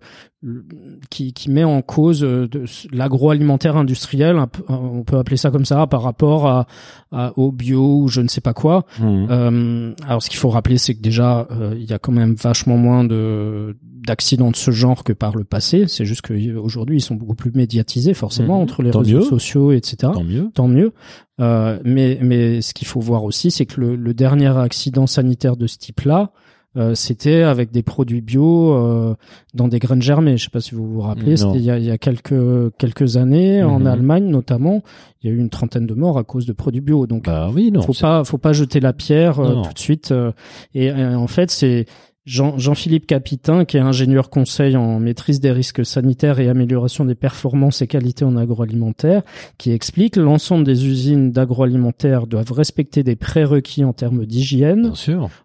qui 1.10 1.34
qui 1.34 1.50
met 1.52 1.64
en 1.64 1.82
cause 1.82 2.24
euh, 2.24 2.48
de- 2.48 2.66
l'agroalimentaire 2.92 3.78
industriel, 3.78 4.38
euh, 4.38 4.46
on 4.70 5.04
peut 5.04 5.18
appeler 5.18 5.38
ça 5.38 5.52
comme 5.52 5.66
ça, 5.66 5.88
par 5.88 6.02
rapport 6.04 6.48
à, 6.48 6.68
à 7.12 7.34
au 7.38 7.52
bio 7.52 8.02
ou 8.04 8.08
je 8.08 8.22
ne 8.22 8.28
sais 8.28 8.42
pas 8.42 8.54
quoi. 8.54 8.86
Mhm. 9.00 9.28
Euh, 9.30 9.94
alors 10.08 10.22
ce 10.24 10.30
qu'il 10.30 10.40
faut 10.40 10.50
rappeler, 10.50 10.78
c'est 10.78 10.96
que 10.96 11.02
déjà 11.02 11.48
euh, 11.52 11.74
il 11.78 11.86
y 11.90 11.94
a 11.94 12.00
quand 12.00 12.12
même 12.12 12.36
vachement 12.36 12.78
moins 12.78 13.04
de 13.04 13.76
d'accidents 14.08 14.52
de 14.52 14.56
ce 14.56 14.70
genre 14.70 15.04
que 15.04 15.14
par 15.14 15.36
le 15.36 15.44
passé. 15.44 15.86
C'est 15.88 16.06
juste 16.06 16.22
qu'aujourd'hui 16.22 16.98
ils 16.98 17.02
sont 17.02 17.16
beaucoup 17.16 17.34
plus 17.34 17.52
médiatisés 17.52 18.14
forcément 18.14 18.58
Mhm. 18.58 18.64
entre 18.64 18.84
les 18.84 18.92
Tant 18.92 19.00
réseaux 19.00 19.18
mieux. 19.18 19.24
sociaux, 19.24 19.72
etc 19.72 19.96
Tant 20.14 20.24
mieux. 20.24 20.50
tant 20.54 20.68
mieux. 20.68 20.94
Euh, 21.42 21.80
mais, 21.84 22.20
mais 22.22 22.62
ce 22.62 22.74
qu'il 22.76 22.88
faut 22.88 23.00
voir 23.00 23.24
aussi, 23.24 23.50
c'est 23.52 23.66
que 23.66 23.82
le, 23.82 23.96
le 23.96 24.14
dernier 24.14 24.56
accident 24.58 25.08
sanitaire 25.08 25.58
de 25.58 25.66
ce 25.68 25.78
type-là, 25.80 26.32
euh, 26.78 26.94
c'était 26.96 27.42
avec 27.44 27.72
des 27.72 27.84
produits 27.84 28.22
bio 28.22 28.74
euh, 28.74 29.16
dans 29.54 29.68
des 29.68 29.80
graines 29.80 30.02
germées. 30.02 30.38
Je 30.38 30.44
sais 30.46 30.50
pas 30.50 30.60
si 30.62 30.76
vous 30.76 30.86
vous 30.88 31.02
rappelez, 31.02 31.38
c'était 31.38 31.58
il 31.58 31.64
y 31.64 31.72
a, 31.72 31.78
il 31.78 31.86
y 31.86 31.92
a 31.92 31.98
quelques 31.98 32.36
quelques 32.78 33.18
années 33.18 33.64
en 33.64 33.80
Mhm. 33.80 33.88
Allemagne 33.88 34.26
notamment, 34.26 34.82
il 35.22 35.30
y 35.30 35.34
a 35.34 35.36
eu 35.36 35.40
une 35.40 35.50
trentaine 35.50 35.86
de 35.86 35.94
morts 35.94 36.18
à 36.18 36.24
cause 36.24 36.46
de 36.46 36.54
produits 36.54 36.82
bio. 36.82 37.08
Donc 37.08 37.26
Bah 37.26 37.50
oui, 37.54 37.72
non. 37.72 37.82
faut 37.82 37.94
pas 37.94 38.24
faut 38.24 38.38
pas 38.38 38.54
jeter 38.54 38.80
la 38.80 38.94
pierre 38.94 39.40
euh, 39.40 39.62
tout 39.64 39.74
de 39.74 39.80
suite. 39.80 40.12
euh, 40.12 40.32
et 40.74 40.92
en 40.92 41.28
fait, 41.28 41.50
c'est 41.52 41.86
Jean- 42.26 42.58
Jean-Philippe 42.58 43.06
Capitin, 43.06 43.66
qui 43.66 43.78
est 43.78 43.82
ingénieur 43.82 44.32
conseil 44.32 44.76
en 44.76 45.00
maîtrise 45.00 45.40
des 45.40 45.52
risques 45.52 45.86
sanitaires 45.86 46.40
et 46.40 46.50
amélioration 46.50 47.06
des 47.06 47.14
performances 47.14 47.84
et 47.84 47.88
qualités 47.88 48.26
en 48.26 48.36
agroalimentaire, 48.36 49.22
qui 49.60 49.72
explique 49.72 50.16
l'ensemble 50.16 50.64
des 50.64 50.88
usines 50.88 51.32
d'agroalimentaire 51.32 52.26
doivent 52.26 52.52
respecter 52.52 53.04
des 53.04 53.16
prérequis 53.16 53.84
en 53.86 53.94
termes 53.94 54.26
d'hygiène, 54.26 54.92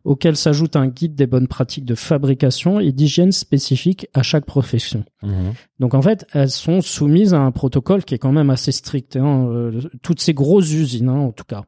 auxquels 0.04 0.36
s'ajoute 0.36 0.74
un 0.74 0.86
guide 0.86 1.14
des 1.14 1.26
bonnes 1.26 1.48
pratiques 1.48 1.84
de 1.84 1.94
fabrication 1.94 2.80
et 2.80 2.92
d'hygiène 2.92 3.32
spécifiques 3.32 4.08
à 4.14 4.22
chaque 4.22 4.46
profession. 4.46 5.04
Mhm. 5.22 5.52
Donc 5.80 5.94
en 5.94 6.00
fait, 6.00 6.26
elles 6.32 6.50
sont 6.50 6.80
soumises 6.80 7.34
à 7.34 7.40
un 7.40 7.50
protocole 7.50 8.04
qui 8.04 8.14
est 8.14 8.18
quand 8.18 8.32
même 8.32 8.50
assez 8.50 8.72
strict. 8.72 9.16
Hein, 9.16 9.46
euh, 9.50 9.82
toutes 10.02 10.20
ces 10.20 10.32
grosses 10.32 10.72
usines, 10.72 11.08
hein, 11.08 11.18
en 11.18 11.32
tout 11.32 11.44
cas. 11.44 11.64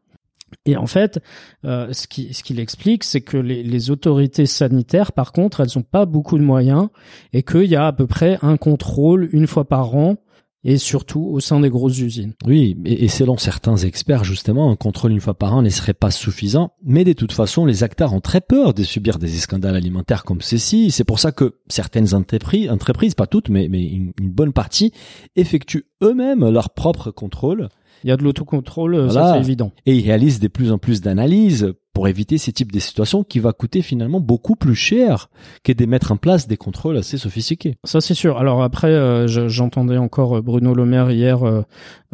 Et 0.66 0.76
en 0.76 0.86
fait, 0.86 1.20
euh, 1.64 1.92
ce 1.92 2.06
qui 2.06 2.32
qu'il 2.42 2.60
explique, 2.60 3.04
c'est 3.04 3.20
que 3.20 3.36
les, 3.36 3.90
autorités 3.90 4.46
sanitaires, 4.46 5.12
par 5.12 5.32
contre, 5.32 5.60
elles 5.60 5.78
ont 5.78 5.82
pas 5.82 6.06
beaucoup 6.06 6.38
de 6.38 6.42
moyens 6.42 6.88
et 7.32 7.42
qu'il 7.42 7.64
y 7.64 7.76
a 7.76 7.86
à 7.86 7.92
peu 7.92 8.06
près 8.06 8.38
un 8.42 8.56
contrôle 8.56 9.28
une 9.32 9.46
fois 9.46 9.64
par 9.64 9.94
an 9.94 10.16
et 10.64 10.78
surtout 10.78 11.20
au 11.20 11.40
sein 11.40 11.58
des 11.58 11.70
grosses 11.70 11.98
usines. 11.98 12.34
Oui, 12.46 12.76
et, 12.84 13.08
selon 13.08 13.36
certains 13.36 13.76
experts, 13.76 14.22
justement, 14.22 14.70
un 14.70 14.76
contrôle 14.76 15.10
une 15.10 15.20
fois 15.20 15.34
par 15.34 15.54
an 15.54 15.62
ne 15.62 15.68
serait 15.68 15.94
pas 15.94 16.12
suffisant. 16.12 16.72
Mais 16.84 17.02
de 17.02 17.12
toute 17.12 17.32
façon, 17.32 17.66
les 17.66 17.82
acteurs 17.82 18.12
ont 18.12 18.20
très 18.20 18.40
peur 18.40 18.72
de 18.72 18.84
subir 18.84 19.18
des 19.18 19.28
scandales 19.28 19.74
alimentaires 19.74 20.22
comme 20.22 20.40
ceci. 20.40 20.92
C'est 20.92 21.02
pour 21.02 21.18
ça 21.18 21.32
que 21.32 21.56
certaines 21.68 22.14
entreprises, 22.14 23.14
pas 23.14 23.26
toutes, 23.26 23.48
mais, 23.48 23.64
une 23.66 24.12
bonne 24.18 24.52
partie, 24.52 24.92
effectuent 25.34 25.86
eux-mêmes 26.02 26.48
leur 26.48 26.70
propre 26.70 27.10
contrôle 27.10 27.68
Il 28.04 28.08
y 28.08 28.12
a 28.12 28.16
de 28.16 28.22
l'autocontrôle, 28.24 28.94
euh, 28.94 29.08
ça 29.10 29.34
c'est 29.34 29.40
évident. 29.40 29.72
et 29.86 29.94
ils 29.96 30.04
réalisent 30.04 30.40
de 30.40 30.48
plus 30.48 30.72
en 30.72 30.78
plus 30.78 31.00
d'analyses 31.00 31.72
pour 31.94 32.08
éviter 32.08 32.38
ces 32.38 32.52
types 32.52 32.72
de 32.72 32.78
situations 32.78 33.22
qui 33.22 33.38
va 33.38 33.52
coûter 33.52 33.82
finalement 33.82 34.18
beaucoup 34.18 34.56
plus 34.56 34.74
cher 34.74 35.28
que 35.62 35.72
de 35.72 35.84
mettre 35.84 36.10
en 36.10 36.16
place 36.16 36.48
des 36.48 36.56
contrôles 36.56 36.96
assez 36.96 37.18
sophistiqués. 37.18 37.76
Ça 37.84 38.00
c'est 38.00 38.14
sûr. 38.14 38.38
Alors 38.38 38.62
après, 38.62 38.88
euh, 38.88 39.26
je- 39.26 39.48
j'entendais 39.48 39.98
encore 39.98 40.38
euh, 40.38 40.40
Bruno 40.42 40.74
Le 40.74 40.86
Maire 40.86 41.10
hier 41.10 41.46
euh, 41.46 41.62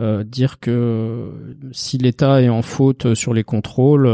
euh, 0.01 0.25
dire 0.25 0.59
que 0.59 1.31
si 1.73 1.97
l'État 1.97 2.43
est 2.43 2.49
en 2.49 2.63
faute 2.63 3.15
sur 3.15 3.33
les 3.35 3.45
contrôles, 3.45 4.09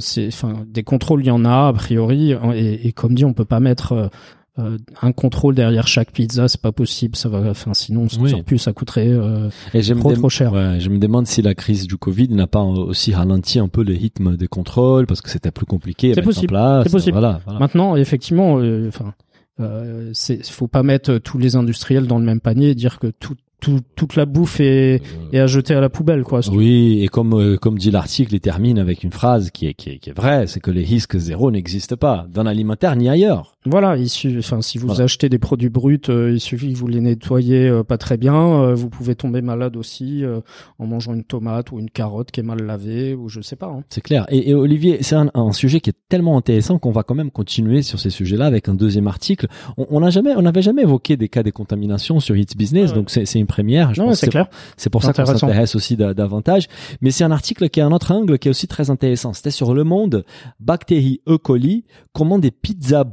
c'est, 0.00 0.28
enfin, 0.28 0.64
des 0.66 0.82
contrôles 0.82 1.20
il 1.22 1.26
y 1.26 1.30
en 1.30 1.44
a 1.44 1.68
a 1.68 1.72
priori, 1.72 2.32
hein, 2.32 2.52
et, 2.54 2.88
et 2.88 2.92
comme 2.92 3.14
dit, 3.14 3.24
on 3.24 3.34
peut 3.34 3.44
pas 3.44 3.60
mettre 3.60 4.10
euh, 4.58 4.62
euh, 4.62 4.78
un 5.02 5.12
contrôle 5.12 5.54
derrière 5.54 5.86
chaque 5.88 6.12
pizza, 6.12 6.46
c'est 6.48 6.60
pas 6.60 6.72
possible. 6.72 7.16
Ça 7.16 7.28
va, 7.28 7.50
enfin, 7.50 7.74
sinon 7.74 8.02
on 8.10 8.22
Oui. 8.22 8.30
sort 8.30 8.44
plus, 8.44 8.58
ça 8.58 8.72
coûterait 8.72 9.08
euh, 9.08 9.48
Et 9.72 9.82
trop 9.82 10.12
trop 10.12 10.28
cher. 10.28 10.52
Ouais, 10.52 10.78
je 10.80 10.88
me 10.90 10.98
demande 10.98 11.26
si 11.26 11.42
la 11.42 11.54
crise 11.54 11.86
du 11.86 11.96
Covid 11.96 12.28
n'a 12.28 12.46
pas 12.46 12.62
aussi 12.62 13.12
ralenti 13.12 13.58
un 13.58 13.68
peu 13.68 13.82
le 13.82 13.92
rythme 13.94 14.36
des 14.36 14.46
contrôles 14.48 15.06
parce 15.06 15.20
que 15.22 15.30
c'était 15.30 15.50
plus 15.50 15.66
compliqué 15.66 16.14
C'est 16.14 16.22
possible, 16.22 16.58
c'est 16.84 16.92
possible. 16.92 17.18
Voilà, 17.18 17.40
voilà. 17.44 17.58
Maintenant, 17.58 17.96
effectivement, 17.96 18.58
euh, 18.58 18.88
enfin, 18.88 19.14
euh, 19.60 20.10
c'est, 20.12 20.44
faut 20.46 20.68
pas 20.68 20.82
mettre 20.82 21.18
tous 21.18 21.38
les 21.38 21.56
industriels 21.56 22.06
dans 22.06 22.18
le 22.18 22.24
même 22.24 22.40
panier 22.40 22.70
et 22.70 22.74
dire 22.74 22.98
que 22.98 23.08
tout, 23.08 23.34
tout, 23.60 23.80
toute 23.96 24.14
la 24.16 24.26
bouffe 24.26 24.60
est, 24.60 25.00
est 25.32 25.38
à 25.38 25.46
jeter 25.46 25.74
à 25.74 25.80
la 25.80 25.88
poubelle, 25.88 26.22
quoi. 26.22 26.40
Oui, 26.52 27.00
et 27.02 27.08
comme 27.08 27.32
euh, 27.34 27.56
comme 27.56 27.78
dit 27.78 27.90
l'article, 27.90 28.34
il 28.34 28.40
termine 28.40 28.78
avec 28.78 29.02
une 29.04 29.12
phrase 29.12 29.50
qui 29.50 29.66
est 29.66 29.74
qui 29.74 29.90
est, 29.90 29.98
qui 29.98 30.10
est 30.10 30.12
vraie, 30.12 30.46
c'est 30.46 30.60
que 30.60 30.70
les 30.70 30.84
risques 30.84 31.16
zéro 31.16 31.50
n'existent 31.50 31.96
pas 31.96 32.26
dans 32.32 32.42
l'alimentaire 32.42 32.94
ni 32.96 33.08
ailleurs. 33.08 33.53
Voilà, 33.66 33.96
il 33.96 34.10
su- 34.10 34.38
enfin, 34.38 34.60
si 34.60 34.76
vous 34.76 34.88
Voilà. 34.88 35.04
achetez 35.04 35.30
des 35.30 35.38
produits 35.38 35.70
bruts, 35.70 35.98
euh, 36.10 36.32
il 36.34 36.40
suffit 36.40 36.72
que 36.74 36.78
vous 36.78 36.86
les 36.86 37.00
nettoyez 37.00 37.66
euh, 37.68 37.82
pas 37.82 37.96
très 37.96 38.18
bien. 38.18 38.34
euh, 38.34 38.74
vous 38.74 38.90
pouvez 38.90 39.14
tomber 39.14 39.40
malade 39.40 39.76
aussi 39.78 40.22
euh, 40.22 40.40
en 40.78 40.86
mangeant 40.86 41.14
une 41.14 41.24
tomate 41.24 41.72
ou 41.72 41.78
une 41.78 41.88
carotte 41.88 42.30
qui 42.30 42.40
est 42.40 42.42
mal 42.42 42.60
lavée 42.62 43.14
ou 43.14 43.30
je 43.30 43.40
sais 43.40 43.56
pas. 43.56 43.68
hein. 43.68 43.82
C'est 43.88 44.02
clair. 44.02 44.26
Et, 44.28 44.50
et 44.50 44.54
Olivier, 44.54 44.98
c'est 45.00 45.14
un, 45.16 45.30
un 45.34 45.52
sujet 45.52 45.80
qui 45.80 45.88
est 45.90 45.96
tellement 46.10 46.36
intéressant 46.36 46.78
qu'on 46.78 46.90
va 46.90 47.04
quand 47.04 47.14
même 47.14 47.30
continuer 47.30 47.80
sur 47.80 47.98
ces 47.98 48.10
sujets-là 48.10 48.44
avec 48.44 48.68
un 48.68 48.74
deuxième 48.74 49.06
article. 49.06 49.46
On 49.78 49.86
on 49.90 50.00
n'a 50.00 50.10
jamais, 50.10 50.34
on 50.36 50.42
n'avait 50.42 50.60
jamais 50.62 50.82
évoqué 50.82 51.16
des 51.16 51.28
cas 51.30 51.42
de 51.42 51.50
contamination 51.50 52.20
sur 52.20 52.36
Hits 52.36 52.46
Business, 52.56 52.90
Ouais. 52.90 52.96
donc 52.96 53.08
c'est 53.10 53.38
une 53.38 53.46
première. 53.46 53.94
Je 53.94 54.02
Non, 54.02 54.08
pense 54.08 54.18
c'est 54.18 54.28
clair. 54.28 54.48
C'est 54.76 54.90
pour 54.90 55.02
ça 55.02 55.12
qu'on 55.14 55.24
s'intéresse 55.24 55.74
aussi 55.74 55.96
da- 55.96 56.12
davantage. 56.12 56.68
Mais 57.00 57.10
c'est 57.10 57.24
un 57.24 57.30
article 57.30 57.70
qui 57.70 57.80
a 57.80 57.86
un 57.86 57.92
autre 57.92 58.12
angle 58.12 58.38
qui 58.38 58.48
est 58.48 58.50
aussi 58.50 58.66
très 58.66 58.90
intéressant. 58.90 59.32
C'était 59.32 59.50
sur 59.50 59.72
Le 59.72 59.84
Monde, 59.84 60.24
bactéries 60.60 61.20
E. 61.28 61.38
coli, 61.38 61.84
comment 62.12 62.38
des 62.38 62.50
pizzas 62.50 63.04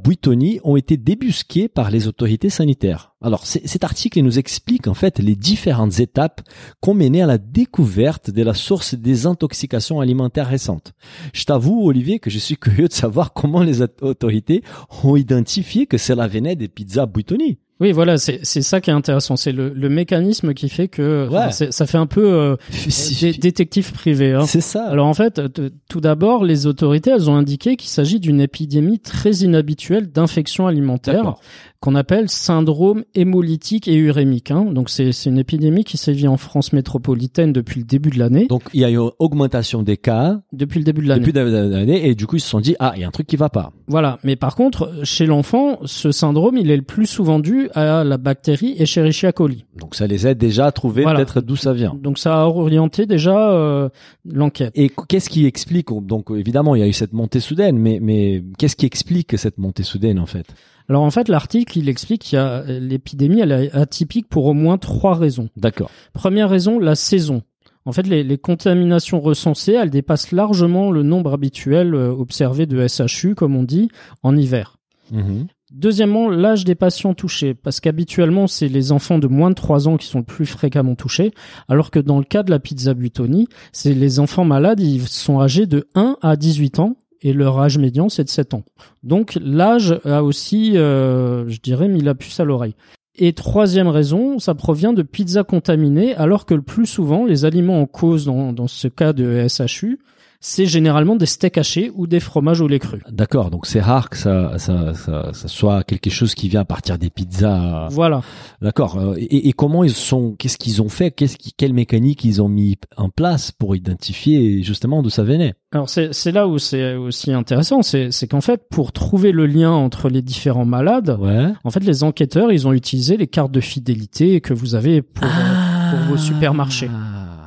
ont 0.64 0.76
été 0.76 0.96
débusquées 0.96 1.68
par 1.68 1.90
les 1.90 2.08
autorités 2.08 2.50
sanitaires. 2.50 3.14
Alors, 3.20 3.46
cet 3.46 3.84
article 3.84 4.20
nous 4.22 4.38
explique 4.38 4.88
en 4.88 4.94
fait 4.94 5.18
les 5.18 5.36
différentes 5.36 6.00
étapes 6.00 6.42
qui 6.82 6.90
ont 6.90 6.94
mené 6.94 7.22
à 7.22 7.26
la 7.26 7.38
découverte 7.38 8.30
de 8.30 8.42
la 8.42 8.54
source 8.54 8.94
des 8.94 9.26
intoxications 9.26 10.00
alimentaires 10.00 10.48
récentes. 10.48 10.92
Je 11.32 11.44
t'avoue, 11.44 11.86
Olivier, 11.86 12.18
que 12.18 12.30
je 12.30 12.38
suis 12.38 12.56
curieux 12.64 12.88
de 12.88 12.92
savoir 12.92 13.32
comment 13.32 13.62
les 13.62 13.82
aut- 13.82 13.86
autorités 14.02 14.62
ont 15.04 15.16
identifié 15.16 15.86
que 15.86 15.98
cela 15.98 16.26
venait 16.26 16.56
des 16.56 16.68
pizzas 16.68 17.06
buitoni. 17.06 17.58
Oui, 17.82 17.92
voilà, 17.92 18.16
c'est 18.16 18.38
c'est 18.44 18.62
ça 18.62 18.80
qui 18.80 18.90
est 18.90 18.92
intéressant. 18.92 19.36
C'est 19.36 19.50
le, 19.52 19.70
le 19.74 19.88
mécanisme 19.88 20.54
qui 20.54 20.68
fait 20.68 20.86
que 20.88 21.28
Ouais. 21.28 21.50
c'est- 21.50 21.72
ça 21.72 21.84
fait 21.86 21.98
un 21.98 22.06
peu 22.06 22.32
euh, 22.32 22.56
dé- 23.20 23.32
détective 23.32 23.92
privé. 23.92 24.32
Hein. 24.32 24.46
C'est 24.46 24.60
ça. 24.60 24.84
Alors 24.88 25.06
en 25.08 25.14
fait, 25.14 25.40
tout 25.88 26.00
d'abord, 26.00 26.44
les 26.44 26.66
autorités, 26.66 27.10
elles 27.10 27.28
ont 27.28 27.34
indiqué 27.34 27.76
qu'il 27.76 27.90
s'agit 27.90 28.20
d'une 28.20 28.40
épidémie 28.40 29.00
très 29.00 29.32
inhabituelle 29.32 30.10
d'infection 30.12 30.66
alimentaire 30.68 31.14
D'accord. 31.16 31.40
Qu'on 31.82 31.96
appelle 31.96 32.28
syndrome 32.30 33.02
hémolytique 33.16 33.88
et 33.88 33.96
urémique. 33.96 34.52
Hein. 34.52 34.66
Donc 34.66 34.88
c'est 34.88 35.10
une 35.26 35.36
épidémie 35.38 35.82
qui 35.82 35.96
sévit 35.96 36.28
en 36.28 36.36
France 36.36 36.72
métropolitaine 36.72 37.52
depuis 37.52 37.80
le 37.80 37.84
début 37.86 38.10
de 38.10 38.20
l'année. 38.20 38.46
Donc, 38.46 38.62
il 38.72 38.80
y 38.80 38.84
a 38.84 38.90
eu 38.90 38.94
une 38.98 39.10
augmentation 39.18 39.82
des 39.82 39.96
cas 39.96 40.40
Depuis 40.52 40.78
le 40.78 40.84
début 40.84 41.02
de 41.02 41.08
l'année. 41.08 41.26
depuis 41.26 41.42
l'année 41.42 42.08
et 42.08 42.14
du 42.14 42.28
coup 42.28 42.36
ils 42.36 42.40
se 42.40 42.48
sont 42.48 42.60
dit 42.60 42.76
ah 42.78 42.92
il 42.94 43.00
y 43.02 43.04
a 43.04 43.08
un 43.08 43.10
truc 43.10 43.26
qui 43.26 43.34
va 43.36 43.48
pas. 43.48 43.72
Voilà. 43.88 44.18
Mais 44.22 44.36
par 44.36 44.54
contre, 44.54 44.92
chez 45.02 45.26
l'enfant, 45.26 45.80
ce 45.84 46.12
syndrome, 46.12 46.56
il 46.56 46.70
est 46.70 46.76
le 46.76 46.82
plus 46.82 47.06
souvent 47.06 47.40
dû 47.40 47.68
à 47.74 48.04
la 48.04 48.16
bactérie 48.16 48.76
Escherichia 48.78 49.32
coli. 49.32 49.64
Donc 49.76 49.96
ça 49.96 50.06
les 50.06 50.26
aide 50.28 50.38
déjà 50.38 50.66
à 50.66 50.72
trouver 50.72 51.02
Voilà. 51.02 51.18
peut-être 51.24 51.40
d'où 51.40 51.56
ça 51.56 51.72
vient. 51.72 51.96
Donc 52.00 52.18
ça 52.18 52.42
a 52.42 52.46
orienté 52.46 53.06
déjà 53.06 53.50
euh, 53.54 53.88
l'enquête. 54.24 54.70
Et 54.76 54.88
qu'est-ce 55.08 55.28
qui 55.28 55.46
explique 55.46 55.88
donc 56.02 56.30
évidemment 56.30 56.76
il 56.76 56.78
y 56.78 56.84
a 56.84 56.86
eu 56.86 56.92
cette 56.92 57.12
montée 57.12 57.40
soudaine 57.40 57.76
mais 57.76 57.98
mais 58.00 58.44
qu'est-ce 58.56 58.76
qui 58.76 58.86
explique 58.86 59.36
cette 59.36 59.58
montée 59.58 59.82
soudaine 59.82 60.20
en 60.20 60.26
fait? 60.26 60.46
Alors 60.88 61.02
en 61.02 61.10
fait, 61.10 61.28
l'article, 61.28 61.78
il 61.78 61.88
explique 61.88 62.22
qu'il 62.22 62.36
y 62.36 62.40
a 62.40 62.62
l'épidémie, 62.62 63.40
elle 63.40 63.52
est 63.52 63.74
atypique 63.74 64.28
pour 64.28 64.46
au 64.46 64.54
moins 64.54 64.78
trois 64.78 65.14
raisons. 65.14 65.48
D'accord. 65.56 65.90
Première 66.12 66.50
raison, 66.50 66.78
la 66.78 66.94
saison. 66.94 67.42
En 67.84 67.92
fait, 67.92 68.06
les, 68.06 68.22
les 68.22 68.38
contaminations 68.38 69.20
recensées, 69.20 69.72
elles 69.72 69.90
dépassent 69.90 70.30
largement 70.32 70.90
le 70.90 71.02
nombre 71.02 71.32
habituel 71.32 71.94
euh, 71.94 72.10
observé 72.10 72.66
de 72.66 72.86
SHU, 72.86 73.34
comme 73.34 73.56
on 73.56 73.64
dit, 73.64 73.88
en 74.22 74.36
hiver. 74.36 74.76
Mhm. 75.10 75.46
Deuxièmement, 75.72 76.28
l'âge 76.28 76.64
des 76.64 76.74
patients 76.74 77.14
touchés, 77.14 77.54
parce 77.54 77.80
qu'habituellement, 77.80 78.46
c'est 78.46 78.68
les 78.68 78.92
enfants 78.92 79.18
de 79.18 79.26
moins 79.26 79.48
de 79.48 79.54
3 79.54 79.88
ans 79.88 79.96
qui 79.96 80.06
sont 80.06 80.18
le 80.18 80.24
plus 80.24 80.44
fréquemment 80.44 80.94
touchés, 80.94 81.32
alors 81.66 81.90
que 81.90 81.98
dans 81.98 82.18
le 82.18 82.24
cas 82.24 82.42
de 82.42 82.50
la 82.50 82.58
pizza 82.58 82.92
Buitoni, 82.92 83.48
c'est 83.72 83.94
les 83.94 84.20
enfants 84.20 84.44
malades, 84.44 84.80
ils 84.80 85.08
sont 85.08 85.40
âgés 85.40 85.66
de 85.66 85.88
1 85.94 86.18
à 86.20 86.36
18 86.36 86.78
ans, 86.78 86.96
et 87.22 87.32
leur 87.32 87.58
âge 87.58 87.78
médian, 87.78 88.08
c'est 88.08 88.24
de 88.24 88.28
7 88.28 88.54
ans. 88.54 88.64
Donc 89.02 89.38
l'âge 89.40 89.98
a 90.04 90.22
aussi, 90.22 90.76
euh, 90.76 91.48
je 91.48 91.60
dirais, 91.60 91.88
mis 91.88 92.02
la 92.02 92.14
puce 92.14 92.40
à 92.40 92.44
l'oreille. 92.44 92.74
Et 93.14 93.32
troisième 93.32 93.88
raison, 93.88 94.38
ça 94.38 94.54
provient 94.54 94.92
de 94.92 95.02
pizzas 95.02 95.44
contaminées, 95.44 96.14
alors 96.16 96.46
que 96.46 96.54
le 96.54 96.62
plus 96.62 96.86
souvent, 96.86 97.26
les 97.26 97.44
aliments 97.44 97.80
en 97.80 97.86
cause 97.86 98.24
dans, 98.24 98.52
dans 98.52 98.68
ce 98.68 98.88
cas 98.88 99.12
de 99.12 99.46
SHU, 99.48 99.98
c'est 100.44 100.66
généralement 100.66 101.16
des 101.16 101.24
steaks 101.24 101.56
hachés 101.56 101.90
ou 101.94 102.06
des 102.06 102.20
fromages 102.20 102.60
au 102.60 102.68
lait 102.68 102.80
cru. 102.80 103.00
D'accord, 103.10 103.50
donc 103.50 103.64
c'est 103.64 103.80
rare 103.80 104.10
que 104.10 104.16
ça, 104.18 104.58
ça, 104.58 104.92
ça, 104.92 105.30
ça 105.32 105.48
soit 105.48 105.84
quelque 105.84 106.10
chose 106.10 106.34
qui 106.34 106.48
vient 106.50 106.60
à 106.60 106.64
partir 106.66 106.98
des 106.98 107.08
pizzas. 107.10 107.88
Voilà. 107.90 108.20
D'accord. 108.60 108.98
Euh, 108.98 109.14
Et, 109.16 109.48
et 109.48 109.52
comment 109.52 109.84
ils 109.84 109.92
sont, 109.94 110.34
qu'est-ce 110.38 110.58
qu'ils 110.58 110.82
ont 110.82 110.88
fait, 110.88 111.12
qu'est-ce 111.12 111.36
qui, 111.36 111.52
quelle 111.56 111.72
mécanique 111.72 112.24
ils 112.24 112.42
ont 112.42 112.48
mis 112.48 112.76
en 112.96 113.08
place 113.08 113.52
pour 113.52 113.76
identifier 113.76 114.62
justement 114.62 115.02
d'où 115.02 115.10
ça 115.10 115.22
venait? 115.22 115.54
Alors 115.70 115.88
c'est 115.88 116.12
c'est 116.12 116.32
là 116.32 116.46
où 116.48 116.58
c'est 116.58 116.96
aussi 116.96 117.32
intéressant, 117.32 117.80
c'est 117.80 118.10
c'est 118.10 118.26
qu'en 118.26 118.42
fait 118.42 118.60
pour 118.68 118.92
trouver 118.92 119.32
le 119.32 119.46
lien 119.46 119.70
entre 119.70 120.10
les 120.10 120.20
différents 120.20 120.66
malades, 120.66 121.16
Ouais. 121.18 121.46
en 121.64 121.70
fait 121.70 121.82
les 121.84 122.02
enquêteurs 122.04 122.52
ils 122.52 122.66
ont 122.66 122.74
utilisé 122.74 123.16
les 123.16 123.26
cartes 123.26 123.52
de 123.52 123.60
fidélité 123.60 124.42
que 124.42 124.52
vous 124.52 124.74
avez 124.74 125.00
pour 125.00 125.26
pour 125.26 125.98
vos 126.10 126.16
supermarchés. 126.18 126.90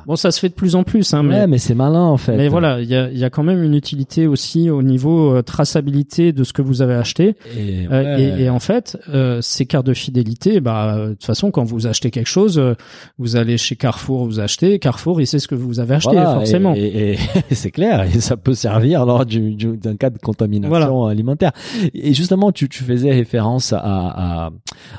Bon 0.06 0.16
ça 0.16 0.30
se 0.30 0.38
fait 0.40 0.48
de 0.48 0.54
plus 0.54 0.74
en 0.76 0.84
plus, 0.84 1.12
hein, 1.14 1.22
mais 1.22 1.34
Ouais, 1.40 1.46
mais 1.48 1.58
c'est 1.58 1.74
malin 1.74 2.02
en 2.04 2.16
fait. 2.16 2.36
mais 2.36 2.48
voilà 2.48 2.80
il 2.80 2.88
y 2.88 2.94
a 2.94 3.10
il 3.10 3.18
y 3.18 3.24
a 3.24 3.30
quand 3.30 3.42
même 3.42 3.62
une 3.62 3.74
utilité 3.74 4.26
aussi 4.26 4.70
au 4.70 4.82
niveau 4.82 5.34
euh, 5.34 5.42
traçabilité 5.42 6.32
de 6.32 6.44
ce 6.44 6.52
que 6.52 6.62
vous 6.62 6.80
avez 6.82 6.94
acheté. 6.94 7.34
Et, 7.58 7.86
Euh, 7.90 8.16
et, 8.18 8.44
et 8.44 8.50
en 8.50 8.58
fait, 8.60 8.96
euh, 9.12 9.40
ces 9.42 9.66
cartes 9.66 9.86
de 9.86 9.94
fidélité, 9.94 10.60
bah, 10.60 10.94
euh, 10.96 11.08
de 11.08 11.12
toute 11.14 11.24
façon, 11.24 11.50
quand 11.50 11.64
vous 11.64 11.86
achetez 11.86 12.10
quelque 12.10 12.28
chose, 12.28 12.58
euh, 12.58 12.74
vous 13.18 13.36
allez 13.36 13.56
chez 13.58 13.76
Carrefour, 13.76 14.24
vous 14.26 14.40
achetez. 14.40 14.78
Carrefour, 14.78 15.20
il 15.20 15.26
sait 15.26 15.38
ce 15.38 15.48
que 15.48 15.54
vous 15.54 15.78
avez 15.80 15.94
acheté, 15.94 16.12
Voilà, 16.14 16.34
forcément. 16.34 16.74
Et, 16.74 17.12
et- 17.12 17.18
et 17.50 17.54
c'est 17.54 17.70
clair, 17.70 18.02
et 18.02 18.20
ça 18.20 18.36
peut 18.36 18.54
servir 18.54 19.06
lors 19.06 19.24
du- 19.26 19.54
du- 19.54 19.76
d'un 19.76 19.96
cas 19.96 20.10
de 20.10 20.18
contamination 20.18 21.04
alimentaire. 21.06 21.52
Et 21.94 22.12
justement, 22.14 22.52
tu, 22.52 22.68
tu 22.68 22.82
faisais 22.84 23.12
référence 23.12 23.72
à, 23.72 23.78
à, 23.80 24.50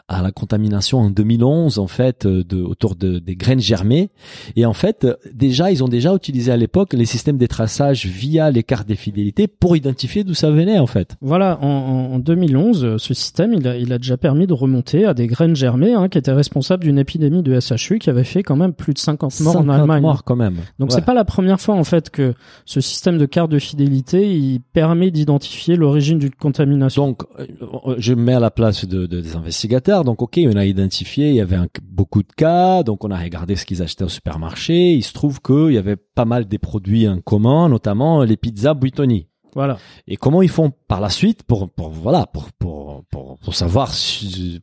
à 0.07 0.21
la 0.21 0.31
contamination 0.31 0.99
en 0.99 1.09
2011, 1.09 1.79
en 1.79 1.87
fait, 1.87 2.25
de, 2.27 2.61
autour 2.61 2.95
de, 2.95 3.19
des 3.19 3.35
graines 3.35 3.59
germées. 3.59 4.09
Et 4.55 4.65
en 4.65 4.73
fait, 4.73 4.96
euh, 5.03 5.15
déjà, 5.33 5.71
ils 5.71 5.83
ont 5.83 5.87
déjà 5.87 6.13
utilisé 6.15 6.51
à 6.51 6.57
l'époque 6.57 6.93
les 6.93 7.05
systèmes 7.05 7.37
de 7.37 7.45
traçage 7.45 8.05
via 8.05 8.51
les 8.51 8.63
cartes 8.63 8.87
de 8.87 8.95
fidélité 8.95 9.47
pour 9.47 9.75
identifier 9.75 10.23
d'où 10.23 10.33
ça 10.33 10.49
venait, 10.51 10.79
en 10.79 10.87
fait. 10.87 11.15
Voilà, 11.21 11.59
en, 11.61 11.67
en- 11.67 12.13
en 12.15 12.19
2011, 12.19 12.83
euh, 12.85 12.97
ce 12.97 13.13
système, 13.13 13.53
il 13.53 13.67
a, 13.67 13.77
il 13.77 13.91
a 13.93 13.97
déjà 13.97 14.17
permis 14.17 14.47
de 14.47 14.53
remonter 14.53 15.05
à 15.05 15.13
des 15.13 15.27
graines 15.27 15.55
germées 15.55 15.93
hein, 15.93 16.09
qui 16.09 16.17
étaient 16.17 16.31
responsables 16.31 16.83
d'une 16.83 16.97
épidémie 16.99 17.43
de 17.43 17.59
SHU 17.59 17.99
qui 17.99 18.09
avait 18.09 18.23
fait 18.23 18.43
quand 18.43 18.55
même 18.55 18.73
plus 18.73 18.93
de 18.93 18.99
50 18.99 19.39
morts 19.41 19.55
en 19.55 19.59
50 19.59 19.69
Allemagne. 19.79 20.01
morts 20.01 20.23
quand 20.23 20.35
même. 20.35 20.55
Donc 20.79 20.89
Ouais. 20.89 20.95
c'est 20.95 21.05
pas 21.05 21.13
la 21.13 21.25
première 21.25 21.59
fois 21.59 21.75
en 21.75 21.83
fait 21.83 22.09
que 22.09 22.33
ce 22.65 22.81
système 22.81 23.17
de 23.17 23.25
carte 23.25 23.51
de 23.51 23.59
fidélité, 23.59 24.31
il 24.35 24.61
permet 24.73 25.11
d'identifier 25.11 25.75
l'origine 25.75 26.19
d'une 26.19 26.31
contamination. 26.31 27.07
Donc, 27.07 27.23
euh, 27.39 27.95
je 27.97 28.13
me 28.13 28.21
mets 28.23 28.33
à 28.33 28.39
la 28.39 28.51
place 28.51 28.85
de, 28.85 29.05
de- 29.05 29.21
des 29.21 29.35
investigateurs. 29.35 30.03
Donc, 30.03 30.21
ok, 30.21 30.39
on 30.45 30.55
a 30.57 30.65
identifié, 30.65 31.29
il 31.29 31.35
y 31.35 31.41
avait 31.41 31.55
un- 31.55 31.67
beaucoup 31.83 32.21
de 32.23 32.31
cas. 32.35 32.83
Donc, 32.83 33.03
on 33.03 33.11
a 33.11 33.17
regardé 33.17 33.55
ce 33.55 33.65
qu'ils 33.65 33.81
achetaient 33.81 34.03
au 34.05 34.09
supermarché. 34.09 34.86
Il 34.93 35.03
se 35.03 35.13
trouve 35.13 35.41
qu'il 35.41 35.73
y 35.73 35.77
avait 35.77 35.95
pas 35.95 36.25
mal 36.25 36.47
des 36.47 36.57
produits 36.57 37.07
en 37.07 37.19
commun, 37.21 37.69
notamment 37.69 38.23
les 38.23 38.37
pizzas 38.37 38.73
Buitoni. 38.73 39.27
Voilà. 39.55 39.77
Et 40.07 40.17
comment 40.17 40.41
ils 40.43 40.49
font 40.49 40.71
par 40.87 41.01
la 41.01 41.09
suite 41.09 41.43
pour, 41.43 41.69
pour 41.69 41.89
voilà, 41.89 42.27
pour, 42.27 42.51
pour, 42.51 43.03
pour, 43.09 43.39
pour 43.39 43.55
savoir, 43.55 43.91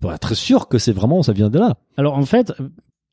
pour 0.01 0.13
être 0.13 0.35
sûr 0.35 0.69
que 0.69 0.79
c'est 0.79 0.93
vraiment, 0.93 1.23
ça 1.23 1.33
vient 1.33 1.51
de 1.51 1.59
là? 1.59 1.75
Alors 1.97 2.17
en 2.17 2.25
fait, 2.27 2.53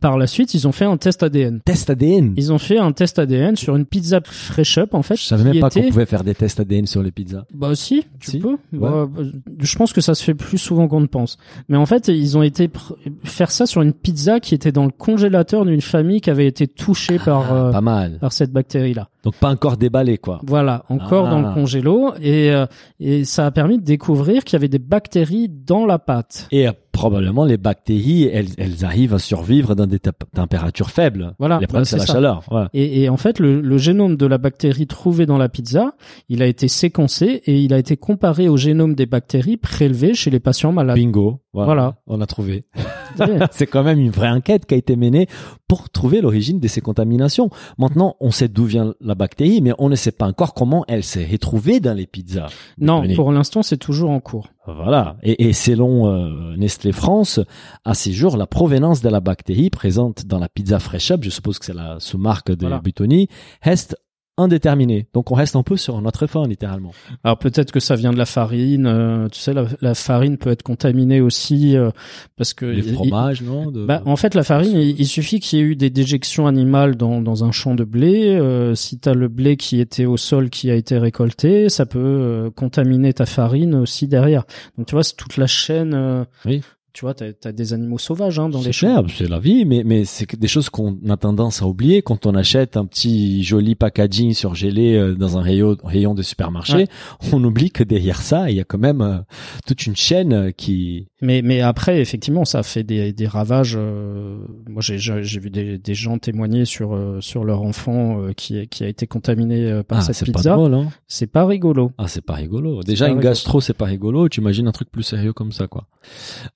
par 0.01 0.17
la 0.17 0.27
suite, 0.27 0.53
ils 0.53 0.67
ont 0.67 0.73
fait 0.73 0.83
un 0.83 0.97
test 0.97 1.23
ADN. 1.23 1.61
Test 1.63 1.89
ADN. 1.89 2.33
Ils 2.35 2.51
ont 2.51 2.57
fait 2.57 2.77
un 2.77 2.91
test 2.91 3.19
ADN 3.19 3.55
sur 3.55 3.75
une 3.77 3.85
pizza 3.85 4.19
Fresh 4.25 4.77
Up 4.79 4.93
en 4.93 5.03
fait. 5.03 5.15
Je 5.15 5.23
savais 5.23 5.43
même 5.45 5.59
pas 5.61 5.67
était... 5.67 5.83
qu'on 5.83 5.87
pouvait 5.89 6.05
faire 6.05 6.23
des 6.25 6.35
tests 6.35 6.59
ADN 6.59 6.87
sur 6.87 7.01
les 7.03 7.11
pizzas. 7.11 7.45
Bah 7.53 7.73
si, 7.75 8.03
tu 8.19 8.31
Si, 8.31 8.39
peux. 8.39 8.57
Bah, 8.73 9.07
bah, 9.09 9.21
je 9.59 9.75
pense 9.77 9.93
que 9.93 10.01
ça 10.01 10.15
se 10.15 10.23
fait 10.23 10.33
plus 10.33 10.57
souvent 10.57 10.87
qu'on 10.89 10.99
ne 11.01 11.05
pense. 11.05 11.37
Mais 11.69 11.77
en 11.77 11.85
fait, 11.85 12.07
ils 12.09 12.37
ont 12.37 12.43
été 12.43 12.67
pr- 12.67 12.95
faire 13.23 13.51
ça 13.51 13.65
sur 13.65 13.81
une 13.83 13.93
pizza 13.93 14.39
qui 14.39 14.55
était 14.55 14.71
dans 14.71 14.85
le 14.85 14.91
congélateur 14.91 15.65
d'une 15.65 15.81
famille 15.81 16.19
qui 16.19 16.31
avait 16.31 16.47
été 16.47 16.67
touchée 16.67 17.19
par 17.19 17.53
euh, 17.53 17.71
Pas 17.71 17.81
mal. 17.81 18.17
par 18.19 18.33
cette 18.33 18.51
bactérie-là. 18.51 19.07
Donc, 19.23 19.35
pas 19.35 19.49
encore 19.49 19.77
déballé, 19.77 20.17
quoi. 20.17 20.39
Voilà, 20.45 20.83
encore 20.89 21.27
Ah. 21.27 21.31
dans 21.31 21.41
le 21.41 21.53
congélo 21.53 22.13
et 22.21 22.51
euh, 22.51 22.65
et 22.99 23.23
ça 23.23 23.45
a 23.45 23.51
permis 23.51 23.77
de 23.77 23.83
découvrir 23.83 24.43
qu'il 24.43 24.53
y 24.53 24.55
avait 24.57 24.67
des 24.67 24.79
bactéries 24.79 25.47
dans 25.49 25.85
la 25.85 25.99
pâte. 25.99 26.47
Et 26.51 26.67
euh, 26.67 26.71
probablement 26.91 27.45
les 27.45 27.57
bactéries, 27.57 28.23
elles, 28.31 28.47
elles 28.57 28.83
arrivent 28.83 29.13
à 29.13 29.19
survivre 29.19 29.75
dans 29.75 29.85
des 29.87 29.99
températures 29.99 30.89
faibles. 30.89 31.33
Voilà, 31.39 31.59
Le 31.59 31.67
problème, 31.67 31.83
bah, 31.83 31.85
c'est 31.85 31.97
la 31.97 32.05
ça. 32.05 32.13
chaleur. 32.13 32.43
Voilà. 32.49 32.69
Et, 32.73 33.03
et 33.03 33.09
en 33.09 33.17
fait, 33.17 33.39
le, 33.39 33.61
le 33.61 33.77
génome 33.77 34.17
de 34.17 34.25
la 34.25 34.37
bactérie 34.37 34.87
trouvée 34.87 35.25
dans 35.25 35.37
la 35.37 35.49
pizza, 35.49 35.93
il 36.27 36.41
a 36.41 36.47
été 36.47 36.67
séquencé 36.67 37.41
et 37.45 37.59
il 37.59 37.73
a 37.73 37.77
été 37.77 37.97
comparé 37.97 38.49
au 38.49 38.57
génome 38.57 38.95
des 38.95 39.05
bactéries 39.05 39.57
prélevées 39.57 40.13
chez 40.15 40.29
les 40.31 40.39
patients 40.39 40.71
malades. 40.73 40.95
Bingo. 40.97 41.39
Voilà. 41.53 41.65
Voilà. 41.65 41.95
On 42.07 42.21
a 42.21 42.25
trouvé. 42.25 42.65
c'est 43.51 43.67
quand 43.67 43.83
même 43.83 43.99
une 43.99 44.09
vraie 44.11 44.29
enquête 44.29 44.65
qui 44.65 44.73
a 44.73 44.77
été 44.77 44.95
menée 44.95 45.27
pour 45.67 45.89
trouver 45.89 46.21
l'origine 46.21 46.59
de 46.59 46.67
ces 46.67 46.79
contaminations. 46.81 47.49
Maintenant, 47.77 48.15
on 48.21 48.31
sait 48.31 48.47
d'où 48.47 48.63
vient 48.65 48.93
la 49.01 49.10
bactérie, 49.15 49.61
mais 49.61 49.73
on 49.77 49.89
ne 49.89 49.95
sait 49.95 50.11
pas 50.11 50.27
encore 50.27 50.53
comment 50.53 50.83
elle 50.87 51.03
s'est 51.03 51.27
retrouvée 51.29 51.79
dans 51.79 51.93
les 51.93 52.07
pizzas. 52.07 52.49
non, 52.79 53.03
pour 53.15 53.31
l'instant, 53.31 53.63
c'est 53.63 53.77
toujours 53.77 54.09
en 54.09 54.19
cours. 54.19 54.49
Voilà. 54.67 55.17
Et, 55.23 55.47
et 55.49 55.53
selon 55.53 56.07
euh, 56.07 56.55
Nestlé 56.55 56.91
France, 56.91 57.39
à 57.83 57.93
ces 57.93 58.11
jours, 58.11 58.37
la 58.37 58.47
provenance 58.47 59.01
de 59.01 59.09
la 59.09 59.19
bactérie 59.19 59.69
présente 59.69 60.25
dans 60.25 60.39
la 60.39 60.49
pizza 60.49 60.79
Fresh 60.79 61.11
Up, 61.11 61.21
je 61.23 61.29
suppose 61.29 61.59
que 61.59 61.65
c'est 61.65 61.73
la 61.73 61.99
sous-marque 61.99 62.51
de 62.51 62.67
Voilà. 62.67 62.79
Buitoni, 62.79 63.27
reste 63.61 63.95
indéterminée. 64.41 65.07
Donc 65.13 65.31
on 65.31 65.35
reste 65.35 65.55
un 65.55 65.63
peu 65.63 65.77
sur 65.77 66.01
notre 66.01 66.27
fin, 66.27 66.47
littéralement. 66.47 66.91
Alors 67.23 67.37
peut-être 67.37 67.71
que 67.71 67.79
ça 67.79 67.95
vient 67.95 68.11
de 68.11 68.17
la 68.17 68.25
farine. 68.25 68.85
euh, 68.85 69.27
tu 69.29 69.39
sais, 69.39 69.53
la, 69.53 69.65
la 69.81 69.93
farine 69.95 70.37
peut 70.37 70.49
être 70.51 70.63
contaminée 70.63 71.21
aussi 71.21 71.77
euh, 71.77 71.91
parce 72.37 72.53
que 72.53 72.65
Les 72.65 72.87
il- 72.87 72.93
fromages, 72.93 73.41
non 73.41 73.71
de- 73.71 73.85
Bah, 73.85 74.01
en 74.05 74.15
fait, 74.15 74.35
la 74.35 74.43
farine, 74.43 74.77
il, 74.77 74.99
il 74.99 75.07
suffit 75.07 75.39
qu'il 75.39 75.59
y 75.59 75.61
ait 75.61 75.65
eu 75.65 75.75
des 75.75 75.89
déjections 75.89 76.47
animales 76.47 76.95
dans, 76.95 77.21
dans 77.21 77.43
un 77.43 77.51
champ 77.51 77.75
de 77.75 77.83
blé. 77.83 78.29
Euh, 78.35 78.75
si 78.75 78.99
tu 78.99 79.09
as 79.09 79.13
le 79.13 79.27
blé 79.27 79.57
qui 79.57 79.79
était 79.79 80.05
au 80.05 80.17
sol 80.17 80.49
qui 80.49 80.69
a 80.71 80.75
été 80.75 80.97
récolté, 80.97 81.69
ça 81.69 81.85
peut 81.85 82.51
contaminer 82.55 83.13
ta 83.13 83.25
farine 83.25 83.75
aussi 83.75 84.07
derrière. 84.07 84.43
Donc 84.77 84.87
tu 84.87 84.95
vois, 84.95 85.03
c'est 85.03 85.15
toute 85.15 85.37
la 85.37 85.47
chaîne. 85.47 86.25
Oui. 86.45 86.61
Tu 86.93 87.05
vois, 87.05 87.13
tu 87.13 87.23
as, 87.23 87.51
des 87.53 87.71
animaux 87.71 87.97
sauvages 87.97 88.37
hein, 88.37 88.49
dans 88.49 88.61
les 88.61 88.73
champs. 88.73 89.05
c'est 89.17 89.29
la 89.29 89.39
vie, 89.39 89.63
mais, 89.63 89.83
mais 89.85 90.03
c'est 90.03 90.35
des 90.37 90.47
choses 90.49 90.69
qu'on 90.69 90.97
a 91.09 91.15
tendance 91.15 91.61
à 91.61 91.67
oublier 91.67 92.01
quand 92.01 92.25
on 92.25 92.35
achète 92.35 92.75
un 92.75 92.85
petit 92.85 93.43
joli 93.43 93.75
packaging 93.75 94.33
surgelé 94.33 94.95
euh, 94.97 95.15
dans 95.15 95.37
un 95.37 95.41
rayon, 95.41 95.77
rayon 95.83 96.13
de 96.13 96.21
supermarché. 96.21 96.75
Ouais. 96.75 96.87
On 97.31 97.41
oublie 97.45 97.71
que 97.71 97.85
derrière 97.85 98.21
ça, 98.21 98.49
il 98.49 98.57
y 98.57 98.59
a 98.59 98.65
quand 98.65 98.77
même 98.77 99.01
euh, 99.01 99.19
toute 99.65 99.85
une 99.85 99.95
chaîne 99.95 100.33
euh, 100.33 100.51
qui... 100.51 101.07
Mais, 101.21 101.41
mais 101.43 101.61
après, 101.61 102.01
effectivement, 102.01 102.45
ça 102.45 102.63
fait 102.63 102.83
des, 102.83 103.13
des 103.13 103.27
ravages. 103.27 103.75
euh, 103.77 104.39
moi, 104.67 104.81
j'ai 104.81 104.97
j'ai 104.97 105.39
vu 105.39 105.49
des, 105.49 105.77
des 105.77 105.93
gens 105.93 106.17
témoigner 106.17 106.65
sur 106.65 106.93
euh, 106.95 107.21
sur 107.21 107.43
leur 107.43 107.61
enfant 107.61 108.19
euh, 108.21 108.33
qui, 108.33 108.67
qui 108.67 108.83
a 108.83 108.87
été 108.87 109.05
contaminé 109.07 109.65
euh, 109.71 109.83
par 109.83 109.99
Ah, 109.99 110.01
cette 110.01 110.15
c'est 110.15 110.25
pas 110.31 110.39
pizza. 110.39 110.55
drôle, 110.55 110.73
hein 110.73 110.89
C'est 111.07 111.27
pas 111.27 111.45
rigolo. 111.45 111.91
Ah, 111.97 112.07
c'est 112.07 112.25
pas 112.25 112.33
rigolo. 112.33 112.81
Déjà, 112.83 113.05
pas 113.05 113.11
une 113.11 113.17
rigolo. 113.17 113.29
gastro, 113.31 113.61
c'est 113.61 113.73
pas 113.73 113.85
rigolo. 113.85 114.29
Tu 114.29 114.41
imagines 114.41 114.67
un 114.67 114.71
truc 114.71 114.89
plus 114.91 115.03
sérieux 115.03 115.33
comme 115.33 115.51
ça, 115.51 115.67
quoi. 115.67 115.85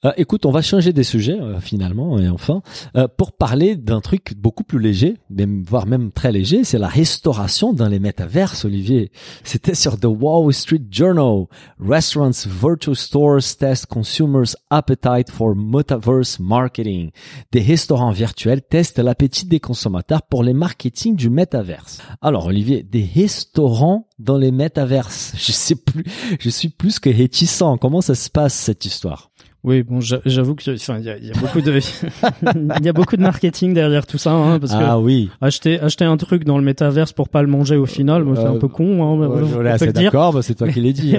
Euh, 0.03 0.11
écoute, 0.17 0.45
on 0.47 0.51
va 0.51 0.61
changer 0.63 0.91
des 0.93 1.03
sujets, 1.03 1.39
euh, 1.39 1.59
finalement, 1.59 2.17
et 2.19 2.27
enfin, 2.29 2.63
euh, 2.97 3.07
pour 3.07 3.33
parler 3.33 3.75
d'un 3.75 4.01
truc 4.01 4.33
beaucoup 4.35 4.63
plus 4.63 4.79
léger, 4.79 5.15
même, 5.29 5.61
voire 5.63 5.85
même 5.85 6.11
très 6.11 6.31
léger, 6.31 6.63
c'est 6.63 6.79
la 6.79 6.87
restauration 6.87 7.71
dans 7.71 7.87
les 7.87 7.99
métaverses, 7.99 8.65
Olivier. 8.65 9.11
C'était 9.43 9.75
sur 9.75 9.99
The 9.99 10.05
Wall 10.05 10.51
Street 10.53 10.81
Journal. 10.89 11.45
Restaurants 11.79 12.31
Virtual 12.47 12.95
Stores 12.95 13.55
Test 13.59 13.85
Consumers 13.85 14.54
Appetite 14.69 15.29
for 15.29 15.55
Metaverse 15.55 16.39
Marketing. 16.39 17.11
Des 17.51 17.61
restaurants 17.61 18.11
virtuels 18.11 18.61
testent 18.61 18.99
l'appétit 18.99 19.45
des 19.45 19.59
consommateurs 19.59 20.21
pour 20.23 20.43
les 20.43 20.53
marketing 20.53 21.15
du 21.15 21.29
métaverse. 21.29 22.01
Alors, 22.21 22.47
Olivier, 22.47 22.83
des 22.83 23.03
restaurants 23.03 24.07
dans 24.19 24.37
les 24.37 24.51
métaverses. 24.51 25.33
Je 25.37 25.51
sais 25.51 25.75
plus, 25.75 26.03
je 26.39 26.49
suis 26.49 26.69
plus 26.69 26.99
que 26.99 27.09
réticent. 27.09 27.63
Comment 27.79 28.01
ça 28.01 28.15
se 28.15 28.29
passe, 28.29 28.53
cette 28.53 28.85
histoire? 28.85 29.31
Oui, 29.65 29.81
bon, 29.83 29.99
j'a- 29.99 30.21
j'avoue 30.25 30.53
que, 30.55 30.75
enfin, 30.75 30.99
il 30.99 31.05
y 31.05 31.09
a, 31.09 31.17
il 31.17 31.25
y 31.25 31.31
a 31.31 31.33
beaucoup 31.41 31.59
de, 31.59 31.79
il 32.79 32.85
y 32.85 32.89
a 32.89 32.93
beaucoup 32.93 33.17
de 33.17 33.21
marketing 33.23 33.73
derrière 33.73 34.05
tout 34.05 34.19
ça, 34.19 34.31
hein, 34.31 34.59
parce 34.59 34.73
que 34.73 34.77
ah 34.79 34.99
oui. 34.99 35.29
acheter, 35.41 35.79
acheter 35.79 36.05
un 36.05 36.17
truc 36.17 36.43
dans 36.43 36.57
le 36.59 36.63
métaverse 36.63 37.13
pour 37.13 37.29
pas 37.29 37.41
le 37.41 37.47
manger 37.47 37.75
au 37.75 37.85
final, 37.87 38.23
moi, 38.23 38.35
c'est 38.35 38.43
Euh, 38.43 38.51
un 38.51 38.57
peu 38.59 38.67
con, 38.67 39.03
hein, 39.03 39.27
Ouais, 39.27 39.63
l'ai 39.63 39.69
assez 39.71 39.91
dire. 39.91 40.03
d'accord, 40.11 40.33
bah, 40.33 40.41
c'est 40.43 40.53
toi 40.55 40.67
qui 40.69 40.81
l'as 40.81 40.91
dit. 40.93 41.15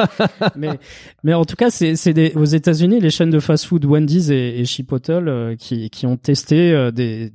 mais, 0.56 0.78
mais 1.22 1.34
en 1.34 1.44
tout 1.44 1.56
cas, 1.56 1.70
c'est, 1.70 1.96
c'est 1.96 2.14
des, 2.14 2.32
aux 2.34 2.44
États-Unis, 2.44 3.00
les 3.00 3.10
chaînes 3.10 3.30
de 3.30 3.40
fast-food 3.40 3.84
Wendy's 3.84 4.30
et, 4.30 4.54
et 4.60 4.64
Chipotle 4.64 5.28
euh, 5.28 5.56
qui, 5.56 5.90
qui 5.90 6.06
ont 6.06 6.16
testé 6.16 6.72
euh, 6.72 6.90
des, 6.90 7.30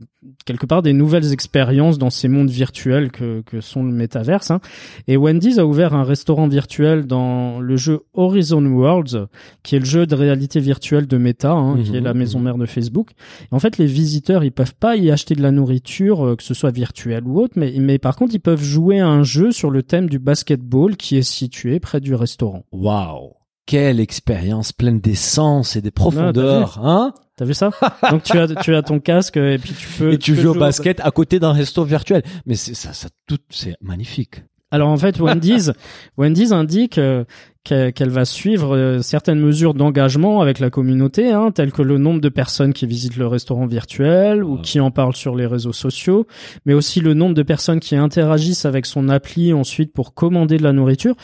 quelque 0.45 0.65
part 0.65 0.81
des 0.81 0.93
nouvelles 0.93 1.33
expériences 1.33 1.97
dans 1.97 2.09
ces 2.09 2.27
mondes 2.27 2.49
virtuels 2.49 3.11
que, 3.11 3.41
que 3.41 3.61
sont 3.61 3.83
le 3.83 3.91
métaverse. 3.91 4.51
Hein. 4.51 4.59
Et 5.07 5.17
Wendy's 5.17 5.57
a 5.57 5.65
ouvert 5.65 5.93
un 5.93 6.03
restaurant 6.03 6.47
virtuel 6.47 7.05
dans 7.05 7.59
le 7.59 7.77
jeu 7.77 8.01
Horizon 8.13 8.65
Worlds, 8.65 9.27
qui 9.63 9.75
est 9.75 9.79
le 9.79 9.85
jeu 9.85 10.05
de 10.05 10.15
réalité 10.15 10.59
virtuelle 10.59 11.07
de 11.07 11.17
Meta, 11.17 11.51
hein, 11.51 11.77
qui 11.83 11.91
Mhm, 11.91 11.95
est 11.95 12.01
la 12.01 12.13
maison 12.13 12.39
mhm. 12.39 12.45
mère 12.45 12.57
de 12.57 12.65
Facebook. 12.65 13.11
Et 13.51 13.55
en 13.55 13.59
fait, 13.59 13.77
les 13.77 13.85
visiteurs, 13.85 14.43
ils 14.43 14.51
peuvent 14.51 14.75
pas 14.75 14.95
y 14.95 15.11
acheter 15.11 15.35
de 15.35 15.41
la 15.41 15.51
nourriture, 15.51 16.25
euh, 16.25 16.35
que 16.35 16.43
ce 16.43 16.53
soit 16.53 16.71
virtuel 16.71 17.23
ou 17.25 17.39
autre, 17.39 17.53
mais, 17.55 17.73
mais 17.79 17.97
par 17.97 18.15
contre, 18.15 18.33
ils 18.35 18.39
peuvent 18.39 18.63
jouer 18.63 18.99
à 18.99 19.07
un 19.07 19.23
jeu 19.23 19.51
sur 19.51 19.69
le 19.69 19.83
thème 19.83 20.09
du 20.09 20.19
basketball 20.19 20.97
qui 20.97 21.17
est 21.17 21.27
situé 21.27 21.79
près 21.79 21.99
du 21.99 22.15
restaurant. 22.15 22.63
Waouh 22.71 23.33
Quelle 23.65 23.99
expérience 23.99 24.71
pleine 24.71 24.99
d'essence 24.99 25.75
et 25.75 25.81
des 25.81 25.91
profondeurs, 25.91 26.79
hein 26.83 27.13
T'as 27.37 27.45
vu 27.45 27.53
ça? 27.53 27.69
Donc 28.11 28.23
tu 28.23 28.37
as 28.37 28.47
tu 28.47 28.75
as 28.75 28.81
ton 28.81 28.99
casque 28.99 29.37
et 29.37 29.57
puis 29.57 29.73
tu 29.73 29.87
peux 29.87 30.13
Et 30.13 30.17
tu 30.17 30.33
peux 30.33 30.41
joues 30.41 30.49
au 30.49 30.53
basket 30.55 30.99
à 30.99 31.11
côté 31.11 31.39
d'un 31.39 31.53
resto 31.53 31.83
virtuel. 31.83 32.23
Mais 32.45 32.55
c'est 32.55 32.73
ça, 32.73 32.93
ça 32.93 33.07
tout, 33.27 33.37
c'est 33.49 33.75
magnifique. 33.81 34.41
Alors 34.69 34.89
en 34.89 34.97
fait, 34.97 35.19
Wendy's, 35.21 35.71
Wendy's 36.17 36.51
indique 36.51 36.97
euh, 36.97 37.23
qu'elle 37.63 37.93
qu'elle 37.93 38.09
va 38.09 38.25
suivre 38.25 38.75
euh, 38.75 39.01
certaines 39.01 39.39
mesures 39.39 39.73
d'engagement 39.73 40.41
avec 40.41 40.59
la 40.59 40.69
communauté, 40.69 41.31
hein, 41.31 41.51
telles 41.51 41.71
que 41.71 41.81
le 41.81 41.97
nombre 41.97 42.19
de 42.19 42.27
personnes 42.27 42.73
qui 42.73 42.85
visitent 42.85 43.15
le 43.15 43.27
restaurant 43.27 43.65
virtuel 43.65 44.43
ou 44.43 44.55
Ah. 44.57 44.61
qui 44.61 44.81
en 44.81 44.91
parlent 44.91 45.15
sur 45.15 45.35
les 45.35 45.45
réseaux 45.45 45.71
sociaux, 45.71 46.27
mais 46.65 46.73
aussi 46.73 46.99
le 46.99 47.13
nombre 47.13 47.33
de 47.33 47.43
personnes 47.43 47.79
qui 47.79 47.95
interagissent 47.95 48.65
avec 48.65 48.85
son 48.85 49.07
appli 49.07 49.53
ensuite 49.53 49.93
pour 49.93 50.13
commander 50.13 50.57
de 50.57 50.63
la 50.63 50.73
nourriture. 50.73 51.15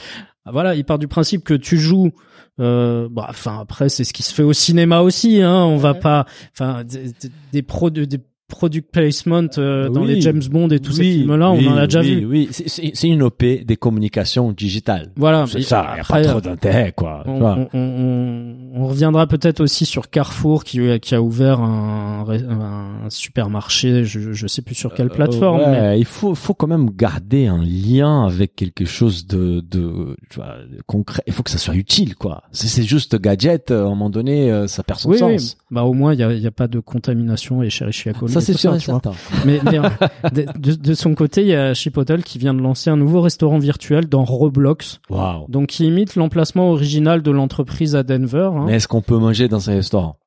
Ah, 0.45 0.51
Voilà, 0.51 0.75
il 0.75 0.83
part 0.83 0.99
du 0.99 1.07
principe 1.07 1.43
que 1.43 1.53
tu 1.53 1.77
joues. 1.77 2.11
Euh, 2.59 3.07
bah, 3.09 3.25
enfin 3.29 3.59
après 3.59 3.89
c'est 3.89 4.03
ce 4.03 4.13
qui 4.13 4.21
se 4.21 4.33
fait 4.33 4.43
au 4.43 4.53
cinéma 4.53 5.01
aussi. 5.01 5.41
Hein, 5.41 5.63
on 5.63 5.77
va 5.77 5.95
pas, 5.95 6.25
enfin 6.51 6.83
des, 6.83 7.11
des, 7.51 7.61
des 7.61 7.61
des 8.05 8.19
product 8.53 8.91
placement 8.91 9.47
euh, 9.57 9.89
dans 9.89 10.01
Oui. 10.01 10.15
les 10.15 10.21
James 10.21 10.41
Bond 10.51 10.69
et 10.69 10.79
tous 10.79 10.91
ces 10.93 11.01
Oui, 11.01 11.13
films-là, 11.19 11.51
oui, 11.51 11.65
on 11.67 11.71
en 11.73 11.77
a 11.77 11.85
déjà 11.87 12.01
vu. 12.01 12.25
Oui, 12.25 12.47
c'est- 12.51 13.07
une 13.07 13.23
OP 13.23 13.43
des 13.65 13.75
communications 13.75 14.51
digitales. 14.51 15.11
Voilà. 15.15 15.45
C'est 15.47 15.61
ça, 15.61 15.87
il 15.91 15.93
n'y 15.95 15.99
a 16.01 16.03
pas 16.03 16.21
trop 16.23 16.39
d'intérêt, 16.41 16.93
quoi. 16.95 17.23
on, 17.25 17.39
vois. 17.39 17.57
on, 17.73 17.79
on- 17.79 18.55
on 18.75 18.87
reviendra 18.87 19.27
peut-être 19.27 19.61
aussi 19.61 19.85
sur 19.85 20.09
Carrefour 20.09 20.63
qui, 20.63 20.79
qui 20.99 21.15
a 21.15 21.21
ouvert 21.21 21.59
un, 21.61 22.25
un 22.27 23.09
supermarché, 23.09 24.03
je, 24.05 24.33
je 24.33 24.47
sais 24.47 24.61
plus 24.61 24.75
sur 24.75 24.93
quelle 24.93 25.09
plateforme. 25.09 25.61
Euh, 25.61 25.71
mais- 25.91 25.99
il 25.99 26.05
faut, 26.05 26.35
faut 26.35 26.53
quand 26.53 26.67
même 26.67 26.89
garder 26.89 27.47
un 27.47 27.61
lien 27.63 28.25
avec 28.25 28.55
quelque 28.55 28.85
chose 28.85 29.25
de, 29.27 29.61
de, 29.69 30.15
tu 30.29 30.35
vois, 30.37 30.55
de 30.71 30.81
concret. 30.85 31.23
Il 31.27 31.33
faut 31.33 31.43
que 31.43 31.49
ça 31.51 31.57
soit 31.57 31.75
utile, 31.75 32.15
quoi. 32.15 32.43
Si 32.51 32.67
c'est 32.67 32.83
juste 32.83 33.19
gadget, 33.19 33.71
euh, 33.71 33.83
à 33.83 33.85
un 33.85 33.89
moment 33.89 34.09
donné, 34.09 34.51
euh, 34.51 34.67
ça 34.67 34.83
perd 34.83 34.99
son 34.99 35.13
sens. 35.13 35.57
Bah 35.71 35.83
au 35.83 35.93
moins 35.93 36.13
il 36.13 36.19
y 36.19 36.23
a, 36.23 36.31
il 36.33 36.41
y 36.41 36.47
a 36.47 36.51
pas 36.51 36.67
de 36.67 36.79
contamination 36.79 37.63
et 37.63 37.69
Cherichia 37.69 38.13
coli. 38.13 38.31
Ça, 38.31 38.41
c'est 38.43 38.53
sûr. 38.57 38.71
Mais, 39.45 39.59
mais, 39.63 39.79
euh, 39.79 39.89
de, 40.33 40.45
de- 40.57 40.75
de 40.75 40.93
son 40.93 41.13
côté, 41.15 41.41
il 41.41 41.47
y 41.47 41.55
a 41.55 41.73
Chipotle 41.73 42.23
qui 42.23 42.37
vient 42.37 42.53
de 42.53 42.61
lancer 42.61 42.89
un 42.89 42.97
nouveau 42.97 43.21
restaurant 43.21 43.59
virtuel 43.59 44.07
dans 44.07 44.23
Roblox, 44.23 44.99
Waouh. 45.09 45.45
donc 45.49 45.67
qui 45.67 45.85
imite 45.85 46.15
l'emplacement 46.15 46.69
original 46.71 47.21
de 47.21 47.31
l'entreprise 47.31 47.95
à 47.95 48.03
Denver. 48.03 48.49
hein. 48.53 48.63
Mais 48.67 48.73
est-ce 48.75 48.87
qu'on 48.87 49.01
peut 49.01 49.17
manger 49.17 49.47
dans 49.47 49.69
un 49.69 49.73
restaurant? 49.75 50.17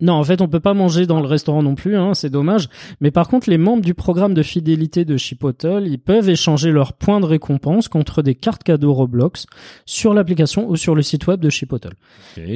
Non, 0.00 0.14
en 0.14 0.24
fait, 0.24 0.40
on 0.40 0.48
peut 0.48 0.60
pas 0.60 0.74
manger 0.74 1.06
dans 1.06 1.20
le 1.20 1.26
restaurant 1.26 1.62
non 1.62 1.74
plus, 1.74 1.96
hein, 1.96 2.14
c'est 2.14 2.30
dommage. 2.30 2.68
Mais 3.00 3.10
par 3.10 3.28
contre, 3.28 3.48
les 3.50 3.58
membres 3.58 3.82
du 3.82 3.94
programme 3.94 4.34
de 4.34 4.42
fidélité 4.42 5.04
de 5.04 5.16
Chipotle, 5.16 5.84
ils 5.86 5.98
peuvent 5.98 6.28
échanger 6.28 6.70
leurs 6.70 6.92
points 6.94 7.20
de 7.20 7.26
récompense 7.26 7.88
contre 7.88 8.22
des 8.22 8.34
cartes 8.34 8.62
cadeaux 8.62 8.92
Roblox 8.94 9.46
sur 9.86 10.14
l'application 10.14 10.68
ou 10.68 10.76
sur 10.76 10.94
le 10.94 11.02
site 11.02 11.26
web 11.26 11.40
de 11.40 11.50
Chipotle. 11.50 11.92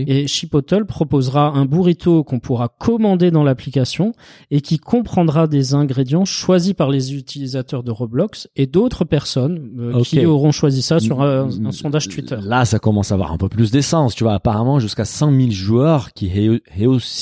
Et 0.09 0.27
Chipotle 0.27 0.85
proposera 0.87 1.49
un 1.51 1.64
burrito 1.66 2.25
qu'on 2.25 2.38
pourra 2.40 2.68
commander 2.68 3.31
dans 3.31 3.44
l'application 3.44 4.12
et 4.51 4.61
qui 4.61 4.79
comprendra 4.79 5.46
des 5.46 5.75
ingrédients 5.75 6.25
choisis 6.25 6.72
par 6.75 6.90
les 6.90 7.14
utilisateurs 7.14 7.83
de 7.83 7.90
Roblox 7.90 8.49
et 8.57 8.66
d'autres 8.66 9.05
personnes 9.05 9.70
euh, 9.79 9.92
qui 10.03 10.16
auront 10.27 10.53
choisi 10.53 10.83
ça 10.83 10.99
sur 11.01 11.22
un, 11.22 11.49
un 11.66 11.72
sondage 11.72 12.09
Twitter. 12.09 12.37
Là, 12.42 12.64
ça 12.64 12.79
commence 12.79 13.11
à 13.12 13.14
avoir 13.14 13.33
un 13.33 13.38
peu 13.38 13.49
plus 13.49 13.70
d'essence. 13.70 14.14
Tu 14.14 14.25
vois, 14.25 14.35
apparemment, 14.35 14.79
jusqu'à 14.79 15.05
100 15.05 15.31
000 15.37 15.51
joueurs 15.51 16.12
qui 16.12 16.29
ré- 16.29 16.62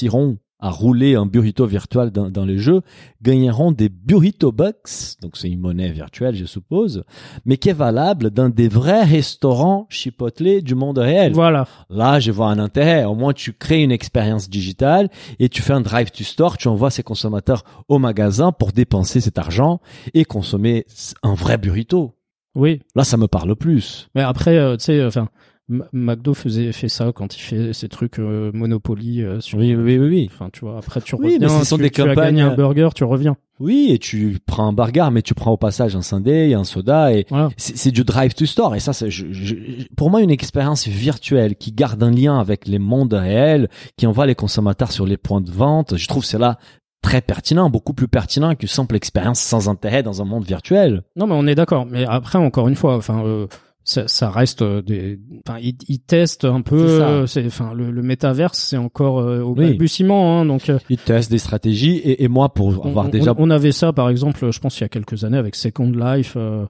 réussiront 0.05 0.38
à 0.61 0.71
rouler 0.71 1.14
un 1.14 1.27
burrito 1.27 1.67
virtuel 1.67 2.11
dans, 2.11 2.31
dans 2.31 2.47
les 2.47 2.57
jeux 2.59 2.81
gagneront 3.21 3.73
des 3.73 3.90
burrito 3.90 4.51
bucks. 4.51 5.19
Donc, 5.21 5.37
c'est 5.37 5.51
une 5.51 5.61
monnaie 5.61 5.90
virtuelle, 5.90 6.35
je 6.35 6.47
suppose, 6.47 7.05
mais 7.45 7.59
qui 7.59 7.69
est 7.69 7.75
valable 7.75 8.31
dans 8.31 8.49
des 8.49 8.69
vrais 8.69 9.03
restaurants 9.03 9.87
chipotlés 9.90 10.62
du 10.62 10.75
monde 10.75 10.99
réel. 10.99 11.33
Voilà. 11.35 11.67
Là, 11.90 12.19
je 12.19 12.33
vois 12.33 12.47
un 12.47 12.59
intérêt. 12.59 13.05
Au 13.05 13.14
moins, 13.14 13.35
tu 13.35 13.53
crées 13.53 13.83
une 13.83 13.93
expérience 13.93 14.49
digitale 14.49 15.11
et 15.38 15.51
tu 15.51 15.61
fais 15.61 15.75
un 15.75 15.83
drive 15.83 16.11
to 16.11 16.25
store. 16.25 16.57
Tu 16.57 16.69
envoies 16.69 16.90
ces 16.90 17.03
consommateurs 17.03 17.64
au 17.88 17.99
magasin 17.99 18.51
pour 18.51 18.73
dépenser 18.73 19.21
cet 19.21 19.38
argent 19.38 19.81
et 20.14 20.25
consommer 20.25 20.87
un 21.23 21.35
vrai 21.35 21.59
burrito. 21.59 22.14
Oui. 22.55 22.81
Là, 22.95 23.05
ça 23.05 23.17
me 23.17 23.27
parle 23.27 23.55
plus. 23.57 24.09
Mais 24.14 24.23
après, 24.23 24.57
euh, 24.57 24.77
tu 24.77 24.85
sais, 24.85 25.01
euh, 25.01 25.09
enfin, 25.09 25.29
M- 25.70 25.87
McDo 25.94 26.35
faisait 26.35 26.72
fait 26.72 26.88
ça 26.90 27.11
quand 27.14 27.37
il 27.37 27.40
fait 27.40 27.72
ses 27.72 27.88
trucs 27.88 28.18
euh, 28.18 28.50
Monopoly 28.53 29.22
euh, 29.22 29.40
sur. 29.40 29.59
Oui, 29.59 29.74
oui, 29.74 29.98
oui, 29.98 30.09
oui. 30.09 30.31
Enfin, 30.31 30.50
tu 30.53 30.61
vois, 30.61 30.77
après 30.79 31.00
tu 31.00 31.14
Oui, 31.14 31.35
reviens. 31.35 31.38
mais 31.40 31.48
ce 31.48 31.64
sont 31.64 31.77
tu, 31.77 31.83
des 31.85 31.90
tu 31.90 32.03
campagnes- 32.03 32.40
un 32.42 32.55
burger, 32.55 32.90
tu 32.94 33.05
reviens. 33.05 33.37
Oui, 33.61 33.88
et 33.90 33.98
tu 33.98 34.37
prends 34.44 34.66
un 34.68 34.72
burger, 34.72 35.09
mais 35.12 35.22
tu 35.22 35.33
prends 35.35 35.53
au 35.53 35.57
passage 35.57 35.96
un 35.96 36.03
sundae, 36.03 36.53
un 36.55 36.64
soda, 36.64 37.12
et 37.14 37.24
Voilà. 37.31 37.48
c'est 37.57 37.77
c'est 37.79 37.90
du 37.92 38.05
drive 38.05 38.35
to 38.35 38.44
store. 38.46 38.74
Et 38.74 38.81
ça, 38.81 38.92
c'est 38.92 39.11
je- 39.11 39.33
je- 39.33 39.55
pour 39.96 40.11
moi 40.11 40.20
une 40.20 40.31
expérience 40.31 40.87
virtuelle 40.87 41.57
qui 41.57 41.72
garde 41.72 42.03
un 42.03 42.11
lien 42.11 42.38
avec 42.38 42.66
les 42.66 42.79
mondes 42.79 43.14
réels, 43.14 43.68
qui 43.96 44.07
envoie 44.07 44.27
les 44.27 44.35
consommateurs 44.35 44.92
sur 44.92 45.07
les 45.07 45.16
points 45.16 45.40
de 45.40 45.50
vente. 45.50 45.96
Je 45.96 46.09
trouve 46.09 46.24
cela 46.24 46.59
très 47.00 47.20
pertinent, 47.22 47.70
beaucoup 47.70 47.94
plus 47.94 48.09
pertinent 48.09 48.55
qu'une 48.55 48.68
simple 48.68 48.96
expérience 48.96 49.38
sans 49.40 49.68
intérêt 49.68 50.03
dans 50.03 50.20
un 50.20 50.24
monde 50.24 50.44
virtuel. 50.44 51.03
Non, 51.16 51.27
mais 51.27 51.35
on 51.37 51.46
est 51.46 51.55
d'accord. 51.55 51.87
Mais 51.87 52.05
après, 52.07 52.38
encore 52.38 52.68
une 52.68 52.77
fois, 52.77 52.96
enfin. 52.96 53.24
Euh, 53.24 53.46
ça, 53.85 54.09
ça 54.09 54.31
reste 54.31 54.62
euh, 54.62 54.81
des. 54.83 55.20
Enfin, 55.47 55.59
ils, 55.62 55.77
ils 55.88 56.01
testent 56.01 56.44
un 56.47 56.62
peu. 56.62 56.87
C'est 56.88 57.03
euh, 57.05 57.27
C'est, 57.27 57.47
enfin, 57.47 57.73
le, 57.75 57.90
le 57.90 58.03
métaverse, 58.03 58.59
c'est 58.59 58.77
encore 58.79 59.18
euh, 59.20 59.42
au 59.42 59.51
Oui. 59.51 59.66
balbutiement. 59.66 60.40
Hein, 60.40 60.47
donc, 60.47 60.70
euh, 60.70 60.79
Ils 60.88 60.97
testent 60.99 61.31
des 61.31 61.38
stratégies, 61.38 61.97
et, 61.99 62.25
et 62.25 62.29
moi, 62.29 62.53
pour 62.55 62.87
avoir 62.87 63.07
on- 63.07 63.09
déjà... 63.11 63.35
on 63.37 63.51
avait 63.51 63.73
ça, 63.73 63.92
par 63.92 64.09
exemple, 64.09 64.51
je 64.51 64.59
pense 64.59 64.79
il 64.79 64.83
y 64.83 64.85
a 64.85 64.88
quelques 64.88 65.25
années 65.25 65.38
avec 65.38 65.55
Second 65.55 65.90
Life. 65.90 66.35
Euh, 66.37 66.64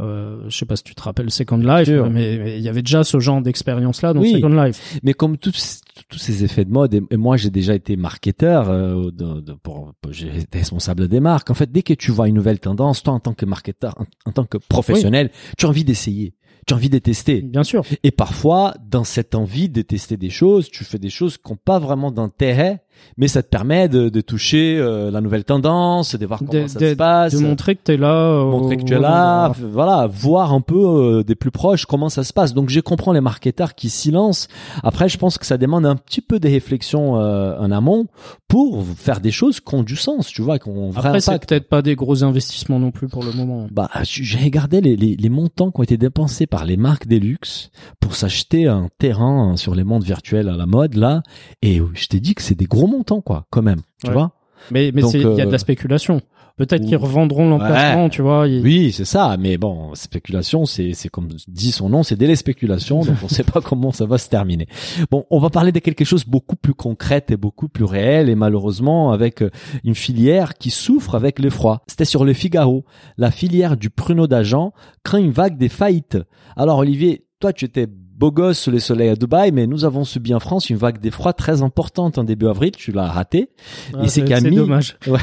euh, 0.00 0.44
je 0.48 0.56
sais 0.56 0.64
pas 0.66 0.76
si 0.76 0.84
tu 0.84 0.94
te 0.94 1.02
rappelles 1.02 1.28
Second 1.30 1.56
Life, 1.56 1.88
mais 1.88 2.08
mais 2.38 2.56
il 2.58 2.62
y 2.62 2.68
avait 2.68 2.82
déjà 2.82 3.02
ce 3.02 3.18
genre 3.18 3.42
d'expérience 3.42 4.00
là 4.02 4.12
dans 4.12 4.20
Oui. 4.20 4.32
Second 4.34 4.50
Life. 4.62 4.98
Mais 5.02 5.12
comme 5.12 5.36
tous 5.38 5.80
tous 6.08 6.18
ces 6.18 6.44
effets 6.44 6.64
de 6.64 6.70
mode, 6.70 6.94
et, 6.94 7.02
et 7.10 7.16
moi 7.16 7.36
j'ai 7.36 7.50
déjà 7.50 7.74
été 7.74 7.96
marketeur, 7.96 8.70
euh, 8.70 9.10
de, 9.10 9.40
de- 9.40 9.54
pour, 9.54 9.92
pour- 10.00 10.12
j'ai 10.12 10.28
été 10.38 10.58
responsable 10.58 11.08
des 11.08 11.18
marques. 11.18 11.50
En 11.50 11.54
fait, 11.54 11.72
dès 11.72 11.82
que 11.82 11.94
tu 11.94 12.12
vois 12.12 12.28
une 12.28 12.36
nouvelle 12.36 12.60
tendance, 12.60 13.02
toi 13.02 13.14
en 13.14 13.18
tant 13.20 13.32
que 13.34 13.44
marketeur, 13.44 13.94
en, 13.98 14.04
en 14.28 14.32
tant 14.32 14.44
que 14.44 14.58
professionnel, 14.68 15.30
tu 15.58 15.66
as 15.66 15.68
envie 15.68 15.82
d'essayer, 15.84 16.34
tu 16.68 16.74
as 16.74 16.76
envie 16.76 16.90
de. 16.90 16.98
Bien 17.40 17.64
sûr. 17.64 17.82
Et 18.02 18.10
parfois, 18.10 18.74
dans 18.86 19.04
cette 19.04 19.34
envie 19.34 19.68
de 19.68 19.82
tester 19.82 20.16
des 20.16 20.30
choses, 20.30 20.70
tu 20.70 20.84
fais 20.84 20.98
des 20.98 21.10
choses 21.10 21.38
qui 21.38 21.50
n'ont 21.50 21.56
pas 21.56 21.78
vraiment 21.78 22.10
d'intérêt, 22.12 22.82
mais 23.16 23.28
ça 23.28 23.42
te 23.42 23.48
permet 23.48 23.88
de, 23.88 24.08
de 24.08 24.20
toucher 24.20 24.76
euh, 24.78 25.10
la 25.10 25.20
nouvelle 25.20 25.44
tendance, 25.44 26.14
de 26.14 26.26
voir 26.26 26.40
comment 26.40 26.52
De- 26.52 26.66
ça 26.68 26.78
de- 26.78 26.90
se 26.90 26.94
passe. 26.94 27.34
De 27.34 27.38
montrer 27.40 27.76
que 27.76 27.82
t'es 27.82 27.96
là. 27.96 28.14
euh, 28.14 28.44
montrer 28.50 28.76
que 28.76 28.82
tu 28.84 28.94
es 28.94 28.98
là, 28.98 29.52
voilà, 29.72 30.06
voir 30.06 30.52
un 30.52 30.60
peu 30.60 30.78
euh, 31.18 31.22
des 31.24 31.34
plus 31.34 31.50
proches 31.50 31.86
comment 31.86 32.08
ça 32.08 32.24
se 32.24 32.32
passe. 32.32 32.54
Donc 32.54 32.70
je 32.70 32.80
comprends 32.80 33.12
les 33.12 33.20
marketeurs 33.20 33.74
qui 33.74 33.88
s'y 33.90 34.10
lancent. 34.10 34.48
Après, 34.82 35.08
je 35.08 35.18
pense 35.18 35.38
que 35.38 35.46
ça 35.46 35.58
demande 35.58 35.86
un 35.86 35.96
petit 35.96 36.20
peu 36.20 36.38
des 36.40 36.48
réflexions 36.50 37.18
euh, 37.20 37.56
en 37.58 37.70
amont 37.70 38.06
pour 38.48 38.84
faire 38.96 39.20
des 39.20 39.30
choses 39.30 39.60
qui 39.60 39.74
ont 39.74 39.82
du 39.82 39.96
sens, 39.96 40.26
tu 40.28 40.42
vois, 40.42 40.58
qui 40.58 40.68
ont 40.68 40.90
vrai 40.90 41.06
Après, 41.08 41.20
c'est 41.20 41.38
peut-être 41.46 41.68
pas 41.68 41.82
des 41.82 41.94
gros 41.96 42.24
investissements 42.24 42.78
non 42.78 42.90
plus 42.90 43.08
pour 43.08 43.22
le 43.22 43.32
moment. 43.32 43.66
Bah, 43.70 43.90
j'ai 44.02 44.38
regardé 44.38 44.80
les, 44.80 44.96
les, 44.96 45.16
les 45.16 45.28
montants 45.28 45.70
qui 45.70 45.80
ont 45.80 45.82
été 45.82 45.96
dépensés 45.96 46.46
par 46.46 46.64
les 46.64 46.76
marques 46.76 47.06
des 47.06 47.20
luxe 47.20 47.70
pour 48.00 48.14
s'acheter 48.14 48.66
un 48.66 48.88
terrain 48.98 49.56
sur 49.56 49.74
les 49.74 49.84
mondes 49.84 50.02
virtuels 50.04 50.48
à 50.48 50.56
la 50.56 50.66
mode 50.66 50.94
là, 50.94 51.22
et 51.62 51.80
je 51.94 52.06
t'ai 52.06 52.20
dit 52.20 52.34
que 52.34 52.42
c'est 52.42 52.54
des 52.56 52.64
gros 52.66 52.86
montants 52.88 53.20
quoi, 53.20 53.46
quand 53.50 53.62
même, 53.62 53.80
tu 54.02 54.08
Ouais. 54.08 54.14
vois. 54.14 54.32
Mais 54.70 54.90
mais 54.92 55.02
il 55.02 55.20
y 55.20 55.26
a 55.26 55.44
de 55.44 55.48
euh, 55.48 55.52
la 55.52 55.58
spéculation. 55.58 56.20
Peut-être 56.56 56.84
qu'ils 56.84 56.96
revendront 56.96 57.48
l'emplacement, 57.48 58.08
tu 58.08 58.20
vois. 58.20 58.48
ils- 58.48 58.60
Oui, 58.64 58.90
c'est 58.90 59.04
ça. 59.04 59.36
Mais 59.38 59.58
bon, 59.58 59.94
spéculation, 59.94 60.64
c'est 60.66 60.92
c'est 60.92 61.08
comme 61.08 61.28
dit 61.46 61.70
son 61.70 61.88
nom, 61.88 62.02
c'est 62.02 62.16
dès 62.16 62.26
les 62.26 62.34
spéculations, 62.34 63.04
donc 63.04 63.14
on 63.22 63.28
sait 63.28 63.44
pas 63.44 63.60
comment 63.60 63.92
ça 63.92 64.06
va 64.06 64.18
se 64.18 64.28
terminer. 64.28 64.66
Bon, 65.12 65.24
on 65.30 65.38
va 65.38 65.50
parler 65.50 65.70
de 65.70 65.78
quelque 65.78 66.04
chose 66.04 66.24
beaucoup 66.24 66.56
plus 66.56 66.74
concret 66.74 67.24
et 67.28 67.36
beaucoup 67.36 67.68
plus 67.68 67.84
réel, 67.84 68.28
et 68.28 68.34
malheureusement 68.34 69.12
avec 69.12 69.40
euh, 69.42 69.50
une 69.84 69.94
filière 69.94 70.54
qui 70.54 70.70
souffre 70.70 71.14
avec 71.14 71.38
le 71.38 71.48
froid. 71.48 71.82
C'était 71.86 72.04
sur 72.04 72.24
le 72.24 72.32
Figaro, 72.32 72.84
la 73.18 73.30
filière 73.30 73.76
du 73.76 73.88
pruneau 73.88 74.26
d'agent 74.26 74.72
craint 75.04 75.18
une 75.18 75.30
vague 75.30 75.58
des 75.58 75.68
faillites. 75.68 76.18
Alors 76.56 76.78
Olivier, 76.78 77.24
toi 77.38 77.52
tu 77.52 77.66
étais 77.66 77.86
beau 78.18 78.30
gosse 78.32 78.58
sous 78.58 78.70
les 78.70 78.80
soleils 78.80 79.08
à 79.10 79.14
Dubaï, 79.16 79.52
mais 79.52 79.66
nous 79.66 79.84
avons 79.84 80.04
subi 80.04 80.34
en 80.34 80.40
France 80.40 80.68
une 80.70 80.76
vague 80.76 80.98
des 81.00 81.10
froids 81.10 81.32
très 81.32 81.62
importante 81.62 82.18
en 82.18 82.24
début 82.24 82.48
avril. 82.48 82.72
Tu 82.72 82.90
l'as 82.92 83.06
raté. 83.06 83.50
Ah, 83.94 84.02
Et 84.04 84.08
c'est 84.08 84.24
Camille- 84.24 84.56
dommage. 84.56 84.96
Ouais. 85.06 85.20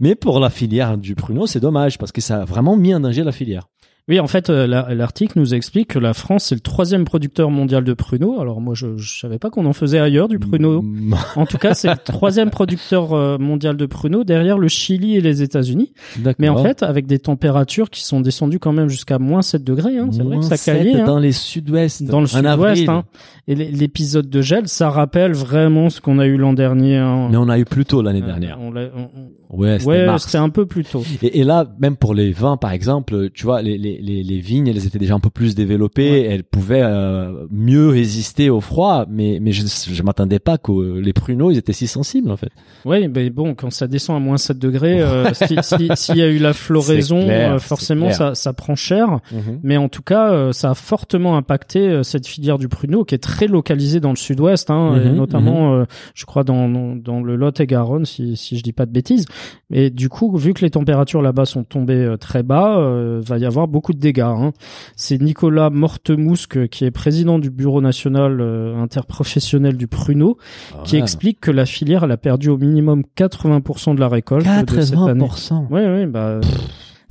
Mais 0.00 0.14
pour 0.14 0.40
la 0.40 0.50
filière 0.50 0.96
du 0.98 1.14
pruneau, 1.14 1.46
c'est 1.46 1.60
dommage 1.60 1.98
parce 1.98 2.12
que 2.12 2.20
ça 2.20 2.42
a 2.42 2.44
vraiment 2.44 2.76
mis 2.76 2.94
en 2.94 3.00
danger 3.00 3.22
la 3.24 3.32
filière. 3.32 3.68
Oui, 4.08 4.20
en 4.20 4.28
fait, 4.28 4.50
euh, 4.50 4.68
la- 4.68 4.94
l'article 4.94 5.36
nous 5.40 5.52
explique 5.52 5.88
que 5.88 5.98
la 5.98 6.14
France 6.14 6.52
est 6.52 6.54
le 6.54 6.60
troisième 6.60 7.04
producteur 7.04 7.50
mondial 7.50 7.82
de 7.82 7.92
pruneaux. 7.92 8.40
Alors 8.40 8.60
moi, 8.60 8.72
je, 8.76 8.96
je 8.96 9.18
savais 9.18 9.40
pas 9.40 9.50
qu'on 9.50 9.66
en 9.66 9.72
faisait 9.72 9.98
ailleurs 9.98 10.28
du 10.28 10.38
pruneau. 10.38 10.80
Mm, 10.82 11.14
En 11.34 11.44
tout 11.44 11.58
cas, 11.58 11.74
c'est 11.74 11.88
le 11.90 11.96
troisième 12.04 12.50
producteur 12.50 13.12
euh, 13.14 13.36
mondial 13.36 13.76
de 13.76 13.84
pruneaux 13.84 14.22
derrière 14.22 14.58
le 14.58 14.68
Chili 14.68 15.16
et 15.16 15.20
les 15.20 15.42
États-Unis. 15.42 15.92
Mais 16.38 16.48
en 16.48 16.62
fait, 16.62 16.84
avec 16.84 17.06
des 17.08 17.18
températures 17.18 17.90
qui 17.90 18.04
sont 18.04 18.20
descendues 18.20 18.60
quand 18.60 18.72
même 18.72 18.88
jusqu'à 18.88 19.18
moins 19.18 19.42
7 19.42 19.64
degrés. 19.64 19.98
Hein. 19.98 20.08
C'est 20.12 20.22
vrai 20.22 20.36
que 20.38 20.44
ça 20.44 20.56
caillait. 20.56 21.00
hein. 21.00 21.04
dans 21.04 21.18
les 21.18 21.32
sud-ouest. 21.32 22.04
dans 22.04 22.20
le 22.20 22.28
sud-ouest. 22.28 22.88
Hein. 22.88 23.02
Et 23.48 23.56
l'épisode 23.56 24.30
de 24.30 24.40
gel, 24.40 24.68
ça 24.68 24.88
rappelle 24.88 25.32
vraiment 25.32 25.90
ce 25.90 26.00
qu'on 26.00 26.20
a 26.20 26.26
eu 26.26 26.36
l'an 26.36 26.52
dernier. 26.52 26.96
Hein. 26.96 27.26
Mais 27.32 27.36
on 27.38 27.48
a 27.48 27.58
eu 27.58 27.64
plus 27.64 27.84
tôt 27.84 28.02
l'année 28.02 28.22
Euh, 28.22 28.26
dernière. 28.26 28.56
l'a- 28.72 28.88
on- 28.96 29.00
on- 29.02 29.30
Ouais, 29.48 29.78
c'était 29.78 29.90
Ouais, 29.90 30.06
un 30.44 30.48
peu 30.48 30.66
plus 30.66 30.82
tôt. 30.82 31.04
Et, 31.22 31.38
et 31.40 31.44
là, 31.44 31.66
même 31.78 31.96
pour 31.96 32.14
les 32.14 32.32
vins, 32.32 32.56
par 32.56 32.72
exemple, 32.72 33.30
tu 33.30 33.44
vois, 33.44 33.62
les, 33.62 33.78
les, 33.78 33.95
les, 34.00 34.22
les 34.22 34.38
vignes, 34.38 34.68
elles 34.68 34.86
étaient 34.86 34.98
déjà 34.98 35.14
un 35.14 35.20
peu 35.20 35.30
plus 35.30 35.54
développées, 35.54 36.22
elles 36.22 36.44
pouvaient 36.44 36.82
euh, 36.84 37.46
mieux 37.50 37.88
résister 37.88 38.50
au 38.50 38.60
froid, 38.60 39.04
mais, 39.08 39.38
mais 39.40 39.52
je, 39.52 39.62
je 39.66 40.02
m'attendais 40.02 40.38
pas 40.38 40.58
que 40.58 40.98
les 40.98 41.12
pruneaux, 41.12 41.50
ils 41.50 41.58
étaient 41.58 41.72
si 41.72 41.86
sensibles, 41.86 42.30
en 42.30 42.36
fait. 42.36 42.50
Oui, 42.84 43.08
mais 43.08 43.30
bon, 43.30 43.54
quand 43.54 43.70
ça 43.70 43.86
descend 43.86 44.16
à 44.16 44.20
moins 44.20 44.36
7 44.38 44.58
degrés, 44.58 45.00
euh, 45.00 45.32
si- 45.34 45.56
si- 45.62 45.90
s'il 45.94 46.16
y 46.16 46.22
a 46.22 46.28
eu 46.28 46.38
la 46.38 46.52
floraison, 46.52 47.20
clair, 47.22 47.52
euh, 47.54 47.58
forcément, 47.58 48.06
ça, 48.12 48.34
ça 48.34 48.52
prend 48.52 48.74
cher. 48.76 49.20
Mais 49.62 49.76
en 49.76 49.88
tout 49.88 50.02
cas, 50.02 50.30
euh, 50.32 50.52
ça 50.52 50.70
a 50.70 50.74
fortement 50.74 51.36
impacté 51.36 51.80
euh, 51.80 52.02
cette 52.02 52.26
filière 52.26 52.58
du 52.58 52.68
pruneau 52.68 53.04
qui 53.04 53.14
est 53.14 53.18
très 53.18 53.46
localisée 53.46 54.00
dans 54.00 54.10
le 54.10 54.16
sud-ouest, 54.16 54.70
hein, 54.70 54.96
et 54.96 55.08
Mhm, 55.08 55.16
notamment, 55.16 55.74
euh, 55.74 55.84
je 56.14 56.24
crois, 56.24 56.44
dans, 56.44 56.68
dans, 56.68 56.96
dans 56.96 57.20
le 57.22 57.36
Lot-et-Garonne, 57.36 58.04
si, 58.06 58.36
si 58.36 58.56
je 58.58 58.62
dis 58.62 58.72
pas 58.72 58.86
de 58.86 58.90
bêtises. 58.92 59.24
Et 59.72 59.90
du 59.90 60.08
coup, 60.08 60.36
vu 60.36 60.54
que 60.54 60.62
les 60.62 60.70
températures 60.70 61.22
là-bas 61.22 61.44
sont 61.44 61.64
tombées 61.64 61.94
euh, 61.94 62.16
très 62.16 62.42
bas, 62.42 62.78
euh, 62.78 63.20
va 63.24 63.38
y 63.38 63.44
avoir 63.44 63.68
beaucoup 63.68 63.85
de 63.92 63.98
dégâts. 63.98 64.20
hein. 64.20 64.52
C'est 64.96 65.20
Nicolas 65.20 65.70
Mortemousque, 65.70 66.68
qui 66.68 66.84
est 66.84 66.90
président 66.90 67.38
du 67.38 67.50
Bureau 67.50 67.80
national 67.80 68.40
euh, 68.40 68.76
interprofessionnel 68.76 69.76
du 69.76 69.86
pruneau, 69.86 70.38
qui 70.84 70.96
Ouais. 70.96 71.02
explique 71.02 71.40
que 71.40 71.50
la 71.50 71.66
filière 71.66 72.04
elle 72.04 72.12
a 72.12 72.16
perdu 72.16 72.48
au 72.50 72.58
minimum 72.58 73.02
80% 73.16 73.94
de 73.94 74.00
la 74.00 74.08
récolte 74.08 74.44
de 74.46 74.80
cette 74.80 74.94
année. 74.98 75.20
80%. 75.24 75.66
Oui, 75.70 75.80
oui, 75.86 76.06
bah... 76.06 76.40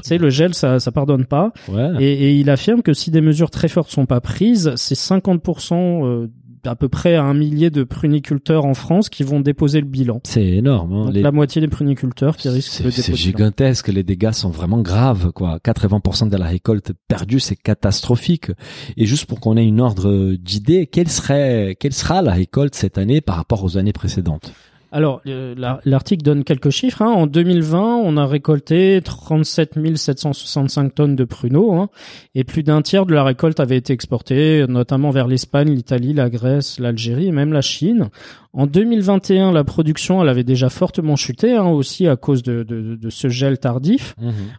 Tu 0.03 0.09
sais, 0.09 0.17
le 0.19 0.29
gel, 0.29 0.53
ça, 0.53 0.79
ça 0.79 0.91
pardonne 0.91 1.25
pas. 1.25 1.51
Ouais. 1.69 1.89
Et, 1.99 2.11
et 2.13 2.35
il 2.35 2.49
affirme 2.51 2.81
que 2.83 2.93
si 2.93 3.09
des 3.11 3.21
mesures 3.21 3.49
très 3.49 3.67
fortes 3.69 3.89
sont 3.89 4.05
pas 4.05 4.19
prises, 4.21 4.71
c'est 4.75 4.93
50% 4.95 5.73
euh, 6.05 6.27
à 6.67 6.75
peu 6.75 6.89
près 6.89 7.15
un 7.15 7.33
millier 7.33 7.69
de 7.69 7.83
pruniculteurs 7.83 8.65
en 8.65 8.73
France 8.73 9.09
qui 9.09 9.23
vont 9.23 9.39
déposer 9.39 9.79
le 9.81 9.87
bilan. 9.87 10.19
C'est 10.23 10.43
énorme. 10.45 10.93
Hein. 10.93 11.05
Donc 11.05 11.13
Les- 11.13 11.21
la 11.21 11.31
moitié 11.31 11.61
des 11.61 11.67
pruniculteurs 11.67 12.37
qui 12.37 12.49
risquent 12.49 12.79
de 12.79 12.89
déposer. 12.89 13.01
c'est 13.01 13.15
gigantesque, 13.15 13.87
les 13.89 14.03
dégâts 14.03 14.31
sont 14.31 14.49
vraiment 14.49 14.81
graves, 14.81 15.31
quoi. 15.31 15.59
80% 15.63 16.27
de 16.29 16.37
la 16.37 16.45
récolte 16.45 16.91
perdue, 17.07 17.39
c'est 17.39 17.55
catastrophique. 17.55 18.51
Et 18.97 19.05
juste 19.05 19.25
pour 19.25 19.39
qu'on 19.39 19.57
ait 19.57 19.65
une 19.65 19.81
ordre 19.81 20.33
d'idée, 20.35 20.87
quelle 20.87 21.09
serait, 21.09 21.75
quelle 21.79 21.93
sera 21.93 22.21
la 22.21 22.33
récolte 22.33 22.75
cette 22.75 22.97
année 22.97 23.21
par 23.21 23.35
rapport 23.35 23.63
aux 23.63 23.77
années 23.77 23.93
précédentes? 23.93 24.53
Alors, 24.95 25.21
euh, 25.27 25.53
la- 25.57 25.81
l'article 25.83 26.23
donne 26.23 26.43
quelques 26.45 26.69
chiffres. 26.69 27.01
hein. 27.01 27.11
En 27.11 27.27
2020, 27.27 27.97
on 28.03 28.15
a 28.15 28.25
récolté 28.25 29.01
37 29.03 29.73
765 29.97 30.95
tonnes 30.95 31.15
de 31.17 31.25
pruneaux, 31.25 31.73
hein, 31.73 31.89
et 32.33 32.45
plus 32.45 32.63
d'un 32.63 32.81
tiers 32.81 33.05
de 33.05 33.13
la 33.13 33.23
récolte 33.25 33.59
avait 33.59 33.75
été 33.77 33.91
exportée, 33.91 34.65
notamment 34.69 35.09
vers 35.11 35.27
l'Espagne, 35.27 35.69
l'Italie, 35.69 36.13
la 36.13 36.29
Grèce, 36.29 36.79
l'Algérie 36.79 37.27
et 37.27 37.31
même 37.33 37.51
la 37.51 37.61
Chine. 37.61 38.07
En 38.57 38.67
2021, 38.67 39.51
la 39.51 39.65
production, 39.65 40.21
elle 40.23 40.29
avait 40.29 40.45
déjà 40.45 40.69
fortement 40.69 41.17
chuté, 41.17 41.55
hein, 41.57 41.65
aussi 41.67 42.07
à 42.07 42.15
cause 42.15 42.41
de, 42.41 42.63
de, 42.63 42.95
de 42.95 43.09
ce 43.09 43.27
gel 43.27 43.57
tardif. 43.57 44.15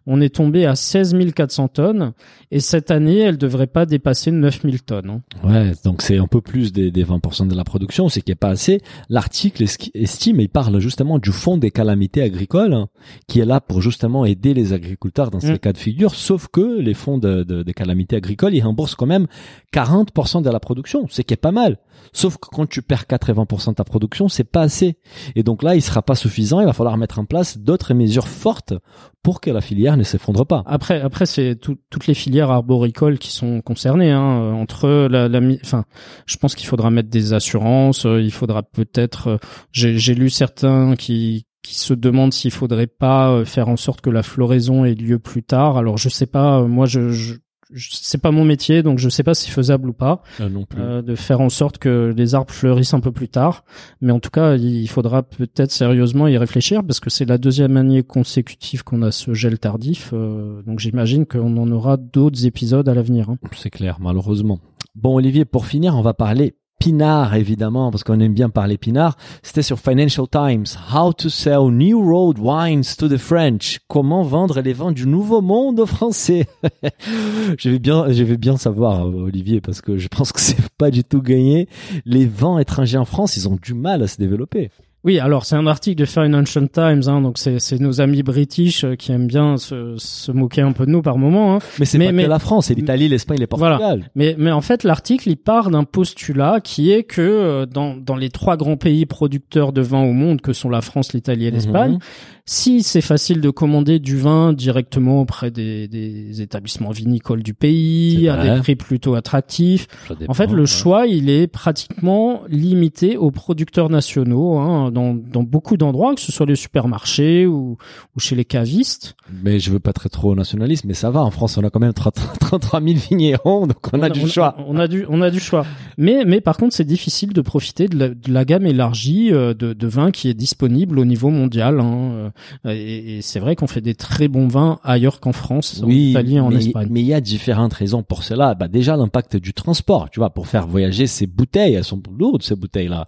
On 0.06 0.20
est 0.20 0.34
tombé 0.34 0.66
à 0.66 0.74
16 0.76 1.16
400 1.34 1.68
tonnes, 1.68 2.12
et 2.50 2.60
cette 2.60 2.90
année, 2.90 3.20
elle 3.20 3.38
devrait 3.38 3.66
pas 3.66 3.86
dépasser 3.86 4.30
9 4.32 4.60
000 4.64 4.74
tonnes. 4.84 5.22
Ouais, 5.42 5.72
donc 5.82 6.02
c'est 6.02 6.18
un 6.18 6.26
peu 6.26 6.42
plus 6.42 6.74
des, 6.74 6.90
des 6.90 7.04
20% 7.06 7.48
de 7.48 7.54
la 7.56 7.64
production, 7.64 8.10
c'est 8.10 8.20
qui 8.20 8.32
est 8.32 8.34
pas 8.34 8.50
assez. 8.50 8.82
L'article 9.08 9.64
estime, 9.94 10.25
et 10.40 10.44
il 10.44 10.48
parle 10.48 10.78
justement 10.80 11.18
du 11.18 11.30
fonds 11.32 11.56
des 11.58 11.70
calamités 11.70 12.22
agricoles, 12.22 12.72
hein, 12.74 12.88
qui 13.26 13.40
est 13.40 13.44
là 13.44 13.60
pour 13.60 13.80
justement 13.82 14.24
aider 14.24 14.54
les 14.54 14.72
agriculteurs 14.72 15.30
dans 15.30 15.40
ces 15.40 15.52
Mm. 15.54 15.58
cas 15.58 15.72
de 15.72 15.78
figure, 15.78 16.14
sauf 16.14 16.48
que 16.48 16.80
les 16.80 16.94
fonds 16.94 17.18
de, 17.18 17.42
de- 17.44 17.62
des 17.62 17.74
calamités 17.74 18.16
agricoles, 18.16 18.54
ils 18.54 18.62
remboursent 18.62 18.94
quand 18.94 19.06
même 19.06 19.26
40% 19.72 20.42
de 20.42 20.50
la 20.50 20.60
production, 20.60 21.06
c'est 21.10 21.24
qui 21.24 21.34
est 21.34 21.36
pas 21.36 21.52
mal. 21.52 21.78
Sauf 22.12 22.36
que 22.38 22.48
quand 22.50 22.66
tu 22.68 22.82
perds 22.82 23.04
80% 23.08 23.70
de 23.70 23.74
ta 23.74 23.84
production, 23.84 24.28
c'est 24.28 24.44
pas 24.44 24.62
assez. 24.62 24.98
Et 25.34 25.42
donc 25.42 25.62
là, 25.62 25.74
il 25.74 25.82
sera 25.82 26.02
pas 26.02 26.14
suffisant, 26.14 26.60
il 26.60 26.66
va 26.66 26.72
falloir 26.72 26.96
mettre 26.96 27.18
en 27.18 27.24
place 27.24 27.58
d'autres 27.58 27.92
mesures 27.94 28.28
fortes 28.28 28.74
pour 29.22 29.40
que 29.40 29.50
la 29.50 29.60
filière 29.60 29.96
ne 29.96 30.02
s'effondre 30.04 30.46
pas. 30.46 30.62
Après, 30.66 31.00
après 31.00 31.26
c'est 31.26 31.56
tout- 31.56 31.78
toutes 31.90 32.06
les 32.06 32.14
filières 32.14 32.50
arboricoles 32.50 33.18
qui 33.18 33.32
sont 33.32 33.60
concernées. 33.60 34.12
Hein, 34.12 34.52
entre 34.54 34.88
la, 35.10 35.28
la, 35.28 35.40
enfin, 35.62 35.84
je 36.26 36.36
pense 36.36 36.54
qu'il 36.54 36.66
faudra 36.68 36.90
mettre 36.90 37.10
des 37.10 37.32
assurances. 37.32 38.06
euh, 38.06 38.22
il 38.22 38.32
faudra 38.32 38.62
peut-être. 38.62 39.28
euh, 39.28 39.38
J'ai 39.72 40.14
lu 40.14 40.30
certains 40.30 40.94
qui 40.96 41.46
qui 41.62 41.74
se 41.74 41.94
demandent 41.94 42.32
s'il 42.32 42.52
faudrait 42.52 42.86
pas 42.86 43.30
euh, 43.32 43.44
faire 43.44 43.68
en 43.68 43.76
sorte 43.76 44.00
que 44.00 44.08
la 44.08 44.22
floraison 44.22 44.84
ait 44.84 44.94
lieu 44.94 45.18
plus 45.18 45.42
tard. 45.42 45.76
Alors 45.76 45.98
je 45.98 46.08
sais 46.08 46.26
pas. 46.26 46.62
Moi, 46.62 46.86
je, 46.86 47.08
je- 47.10 47.34
c'est 47.74 48.20
pas 48.20 48.30
mon 48.30 48.44
métier, 48.44 48.82
donc 48.82 48.98
je 48.98 49.08
sais 49.08 49.22
pas 49.22 49.34
si 49.34 49.50
faisable 49.50 49.88
ou 49.88 49.92
pas 49.92 50.22
non 50.40 50.64
plus. 50.64 50.80
euh, 50.80 51.02
de 51.02 51.14
faire 51.14 51.40
en 51.40 51.48
sorte 51.48 51.78
que 51.78 52.14
les 52.16 52.34
arbres 52.34 52.52
fleurissent 52.52 52.94
un 52.94 53.00
peu 53.00 53.12
plus 53.12 53.28
tard. 53.28 53.64
Mais 54.00 54.12
en 54.12 54.20
tout 54.20 54.30
cas, 54.30 54.56
il 54.56 54.86
faudra 54.88 55.22
peut-être 55.22 55.70
sérieusement 55.72 56.28
y 56.28 56.38
réfléchir 56.38 56.82
parce 56.84 57.00
que 57.00 57.10
c'est 57.10 57.24
la 57.24 57.38
deuxième 57.38 57.76
année 57.76 58.02
consécutive 58.02 58.84
qu'on 58.84 59.02
a 59.02 59.10
ce 59.10 59.34
gel 59.34 59.58
tardif. 59.58 60.10
euh, 60.12 60.62
donc 60.62 60.78
j'imagine 60.78 61.26
qu'on 61.26 61.56
en 61.56 61.70
aura 61.70 61.96
d'autres 61.96 62.46
épisodes 62.46 62.88
à 62.88 62.94
l'avenir. 62.94 63.30
hein. 63.30 63.38
C'est 63.56 63.70
clair, 63.70 63.98
malheureusement. 64.00 64.60
Bon, 64.94 65.14
Olivier, 65.16 65.44
pour 65.44 65.66
finir, 65.66 65.94
on 65.96 66.02
va 66.02 66.14
parler 66.14 66.56
Pinard, 66.78 67.34
évidemment, 67.34 67.90
parce 67.90 68.04
qu'on 68.04 68.20
aime 68.20 68.34
bien 68.34 68.50
parler 68.50 68.76
Pinard. 68.76 69.16
C'était 69.42 69.62
sur 69.62 69.78
Financial 69.78 70.26
Times. 70.28 70.66
How 70.94 71.12
to 71.12 71.28
sell 71.28 71.70
new 71.70 72.00
road 72.00 72.38
wines 72.38 72.84
to 72.98 73.08
the 73.08 73.16
French. 73.16 73.80
Comment 73.88 74.22
vendre 74.22 74.60
les 74.60 74.72
vins 74.72 74.92
du 74.92 75.06
nouveau 75.06 75.40
monde 75.40 75.80
aux 75.80 75.86
Français. 75.86 76.46
je 77.58 77.70
vais 77.70 77.78
bien, 77.78 78.12
je 78.12 78.22
vais 78.24 78.36
bien 78.36 78.56
savoir, 78.56 79.06
Olivier, 79.06 79.60
parce 79.60 79.80
que 79.80 79.98
je 79.98 80.08
pense 80.08 80.32
que 80.32 80.40
c'est 80.40 80.68
pas 80.78 80.90
du 80.90 81.02
tout 81.02 81.22
gagné. 81.22 81.68
Les 82.04 82.26
vins 82.26 82.58
étrangers 82.58 82.98
en 82.98 83.04
France, 83.04 83.36
ils 83.36 83.48
ont 83.48 83.58
du 83.60 83.74
mal 83.74 84.02
à 84.02 84.06
se 84.06 84.18
développer. 84.18 84.70
Oui, 85.06 85.20
alors 85.20 85.44
c'est 85.44 85.54
un 85.54 85.68
article 85.68 86.00
de 86.00 86.04
Financial 86.04 86.68
Times, 86.68 87.02
hein, 87.06 87.20
donc 87.20 87.38
c'est 87.38 87.80
nos 87.80 88.00
amis 88.00 88.24
british 88.24 88.82
euh, 88.82 88.96
qui 88.96 89.12
aiment 89.12 89.28
bien 89.28 89.56
se, 89.56 89.94
se 89.98 90.32
moquer 90.32 90.62
un 90.62 90.72
peu 90.72 90.84
de 90.84 90.90
nous 90.90 91.00
par 91.00 91.16
moment. 91.16 91.54
Hein. 91.54 91.58
Mais 91.78 91.84
c'est 91.86 91.98
pas 91.98 92.10
mais- 92.10 92.24
que 92.24 92.28
la 92.28 92.40
France, 92.40 92.66
c'est 92.66 92.74
l'Italie, 92.74 93.08
l'Espagne, 93.08 93.38
le 93.38 93.46
Voilà. 93.56 93.78
Portugal. 93.78 94.10
Mais, 94.16 94.34
mais 94.36 94.50
en 94.50 94.60
fait, 94.60 94.82
l'article, 94.82 95.28
il 95.30 95.36
part 95.36 95.70
d'un 95.70 95.84
postulat 95.84 96.58
qui 96.60 96.90
est 96.90 97.04
que 97.04 97.20
euh, 97.22 97.66
dans, 97.66 97.94
dans 97.96 98.16
les 98.16 98.30
trois 98.30 98.56
grands 98.56 98.76
pays 98.76 99.06
producteurs 99.06 99.72
de 99.72 99.80
vin 99.80 100.02
au 100.02 100.12
monde, 100.12 100.40
que 100.40 100.52
sont 100.52 100.68
la 100.70 100.80
France, 100.80 101.12
l'Italie 101.12 101.46
et 101.46 101.50
l'Espagne, 101.52 101.92
Mhm. 101.92 101.98
si 102.44 102.82
c'est 102.82 103.00
facile 103.00 103.40
de 103.40 103.50
commander 103.50 104.00
du 104.00 104.16
vin 104.16 104.52
directement 104.52 105.20
auprès 105.20 105.52
des, 105.52 105.86
des 105.86 106.42
établissements 106.42 106.90
vinicoles 106.90 107.44
du 107.44 107.54
pays, 107.54 108.28
à 108.28 108.56
des 108.56 108.60
prix 108.60 108.74
plutôt 108.74 109.14
attractifs, 109.14 109.86
en 110.26 110.34
fait, 110.34 110.50
le 110.50 110.62
ouais. 110.62 110.66
choix, 110.66 111.06
il 111.06 111.30
est 111.30 111.46
pratiquement 111.46 112.42
limité 112.48 113.16
aux 113.16 113.30
producteurs 113.30 113.88
nationaux, 113.88 114.58
hein, 114.58 114.90
dans, 114.96 115.14
dans 115.14 115.42
beaucoup 115.42 115.76
d'endroits, 115.76 116.14
que 116.14 116.20
ce 116.20 116.32
soit 116.32 116.46
les 116.46 116.56
supermarchés 116.56 117.46
ou, 117.46 117.76
ou 118.16 118.20
chez 118.20 118.34
les 118.34 118.44
cavistes. 118.44 119.14
Mais 119.42 119.58
je 119.60 119.70
veux 119.70 119.78
pas 119.78 119.90
être 119.90 120.08
trop 120.08 120.34
nationaliste, 120.34 120.84
mais 120.84 120.94
ça 120.94 121.10
va. 121.10 121.22
En 121.22 121.30
France, 121.30 121.58
on 121.58 121.64
a 121.64 121.70
quand 121.70 121.80
même 121.80 121.92
30 121.92 122.14
33 122.40 122.80
000 122.80 122.94
vignerons, 123.10 123.66
donc 123.66 123.78
on, 123.92 124.02
a 124.02 124.08
du 124.08 124.26
choix. 124.28 124.56
On, 124.66 124.78
a 124.78 124.88
du, 124.88 125.04
on 125.08 125.20
a 125.20 125.30
du 125.30 125.40
choix. 125.40 125.66
Mais, 125.98 126.24
mais 126.26 126.40
par 126.40 126.56
contre, 126.56 126.74
c'est 126.74 126.84
difficile 126.84 127.32
de 127.32 127.40
profiter 127.40 127.88
de 127.88 127.98
la, 127.98 128.08
de 128.08 128.32
la 128.32 128.44
gamme 128.44 128.66
élargie 128.66 129.32
euh, 129.32 129.52
de, 129.54 129.72
de 129.72 129.86
vins 129.86 130.10
qui 130.10 130.28
est 130.28 130.34
disponible 130.34 130.98
au 130.98 131.04
niveau 131.04 131.28
mondial. 131.30 131.80
Hein. 131.80 132.30
Euh, 132.66 132.70
Et, 132.72 133.18
et 133.18 133.22
c'est 133.22 133.40
vrai 133.40 133.54
qu'on 133.56 133.66
fait 133.66 133.80
des 133.80 133.94
très 133.94 134.28
bons 134.28 134.48
vins 134.48 134.78
ailleurs 134.84 135.20
qu'en 135.20 135.32
France, 135.32 135.82
en 135.84 135.90
Italie 135.90 136.40
en 136.40 136.50
mais, 136.50 136.66
Espagne. 136.66 136.88
mais 136.90 137.00
il 137.00 137.06
y 137.06 137.14
a 137.14 137.20
différentes 137.20 137.74
raisons 137.74 138.02
pour 138.02 138.22
cela. 138.22 138.54
Bah, 138.54 138.68
déjà, 138.68 138.96
l'impact 138.96 139.36
du 139.36 139.52
transport, 139.52 140.08
tu 140.10 140.20
vois, 140.20 140.30
pour 140.30 140.46
faire 140.46 140.66
voyager 140.66 141.06
ces 141.06 141.26
bouteilles, 141.26 141.74
elles 141.74 141.84
sont 141.84 142.00
lourdes, 142.18 142.42
ces 142.42 142.56
bouteilles-là. 142.56 143.06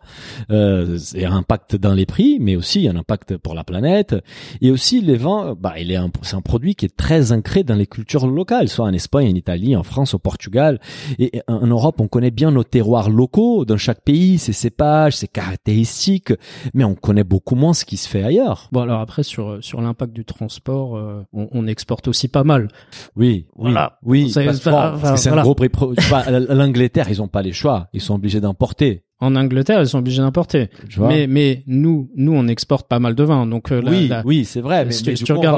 Euh, 0.50 0.98
il 1.14 1.20
y 1.20 1.24
a 1.24 1.32
un 1.32 1.36
impact 1.36 1.76
dans 1.78 1.94
les 1.94 2.06
prix, 2.06 2.38
mais 2.40 2.56
aussi 2.56 2.88
un 2.88 2.96
impact 2.96 3.36
pour 3.36 3.54
la 3.54 3.64
planète. 3.64 4.14
Et 4.60 4.70
aussi, 4.70 5.00
les 5.00 5.16
vins, 5.16 5.56
bah, 5.58 5.74
il 5.78 5.90
est 5.90 5.96
un, 5.96 6.10
c'est 6.22 6.36
un 6.36 6.40
produit 6.40 6.74
qui 6.74 6.84
est 6.86 6.96
très 6.96 7.32
ancré 7.32 7.62
dans 7.64 7.74
les 7.74 7.86
cultures 7.86 8.26
locales, 8.26 8.68
soit 8.68 8.86
en 8.86 8.92
Espagne, 8.92 9.30
en 9.32 9.34
Italie, 9.34 9.76
en 9.76 9.82
France, 9.82 10.14
au 10.14 10.18
Portugal. 10.18 10.80
Et 11.18 11.40
en 11.48 11.66
Europe, 11.66 12.00
on 12.00 12.08
connaît 12.08 12.30
bien 12.30 12.50
nos 12.50 12.64
terroirs 12.64 13.10
locaux 13.10 13.64
dans 13.64 13.76
chaque 13.76 14.02
pays, 14.02 14.38
ses 14.38 14.52
cépages, 14.52 15.16
ses 15.16 15.28
caractéristiques, 15.28 16.32
mais 16.74 16.84
on 16.84 16.94
connaît 16.94 17.24
beaucoup 17.24 17.54
moins 17.54 17.74
ce 17.74 17.84
qui 17.84 17.96
se 17.96 18.08
fait 18.08 18.22
ailleurs. 18.22 18.68
Bon 18.72 18.80
alors 18.82 19.00
après 19.00 19.22
sur 19.22 19.58
sur 19.62 19.80
l'impact 19.80 20.12
du 20.12 20.24
transport, 20.24 20.96
euh, 20.96 21.22
on, 21.32 21.48
on 21.52 21.66
exporte 21.66 22.08
aussi 22.08 22.28
pas 22.28 22.44
mal. 22.44 22.68
Oui, 23.16 23.46
Voilà. 23.56 23.98
oui, 24.04 24.32
parce 24.34 24.66
enfin, 24.66 25.16
c'est 25.16 25.28
voilà. 25.28 25.42
un 25.42 25.44
gros 25.44 25.54
prix. 25.54 25.68
L'Angleterre, 26.48 27.08
ils 27.10 27.22
ont 27.22 27.28
pas 27.28 27.42
les 27.42 27.52
choix, 27.52 27.88
ils 27.92 28.00
sont 28.00 28.14
obligés 28.14 28.40
d'importer. 28.40 29.04
En 29.20 29.34
Angleterre, 29.34 29.80
ils 29.80 29.88
sont 29.88 29.98
obligés 29.98 30.22
d'importer. 30.22 30.68
Mais, 31.08 31.26
mais 31.26 31.64
nous, 31.66 32.08
nous, 32.14 32.32
on 32.32 32.46
exporte 32.46 32.86
pas 32.88 33.00
mal 33.00 33.16
de 33.16 33.24
vin. 33.24 33.46
Donc, 33.46 33.72
euh, 33.72 33.80
oui, 33.90 34.06
la- 34.06 34.22
oui, 34.24 34.44
c'est 34.44 34.60
vrai. 34.60 34.84
Mais, 34.84 34.92
si 34.92 35.02
mais 35.06 35.14
tu 35.14 35.32
coup, 35.32 35.40
regardes 35.40 35.56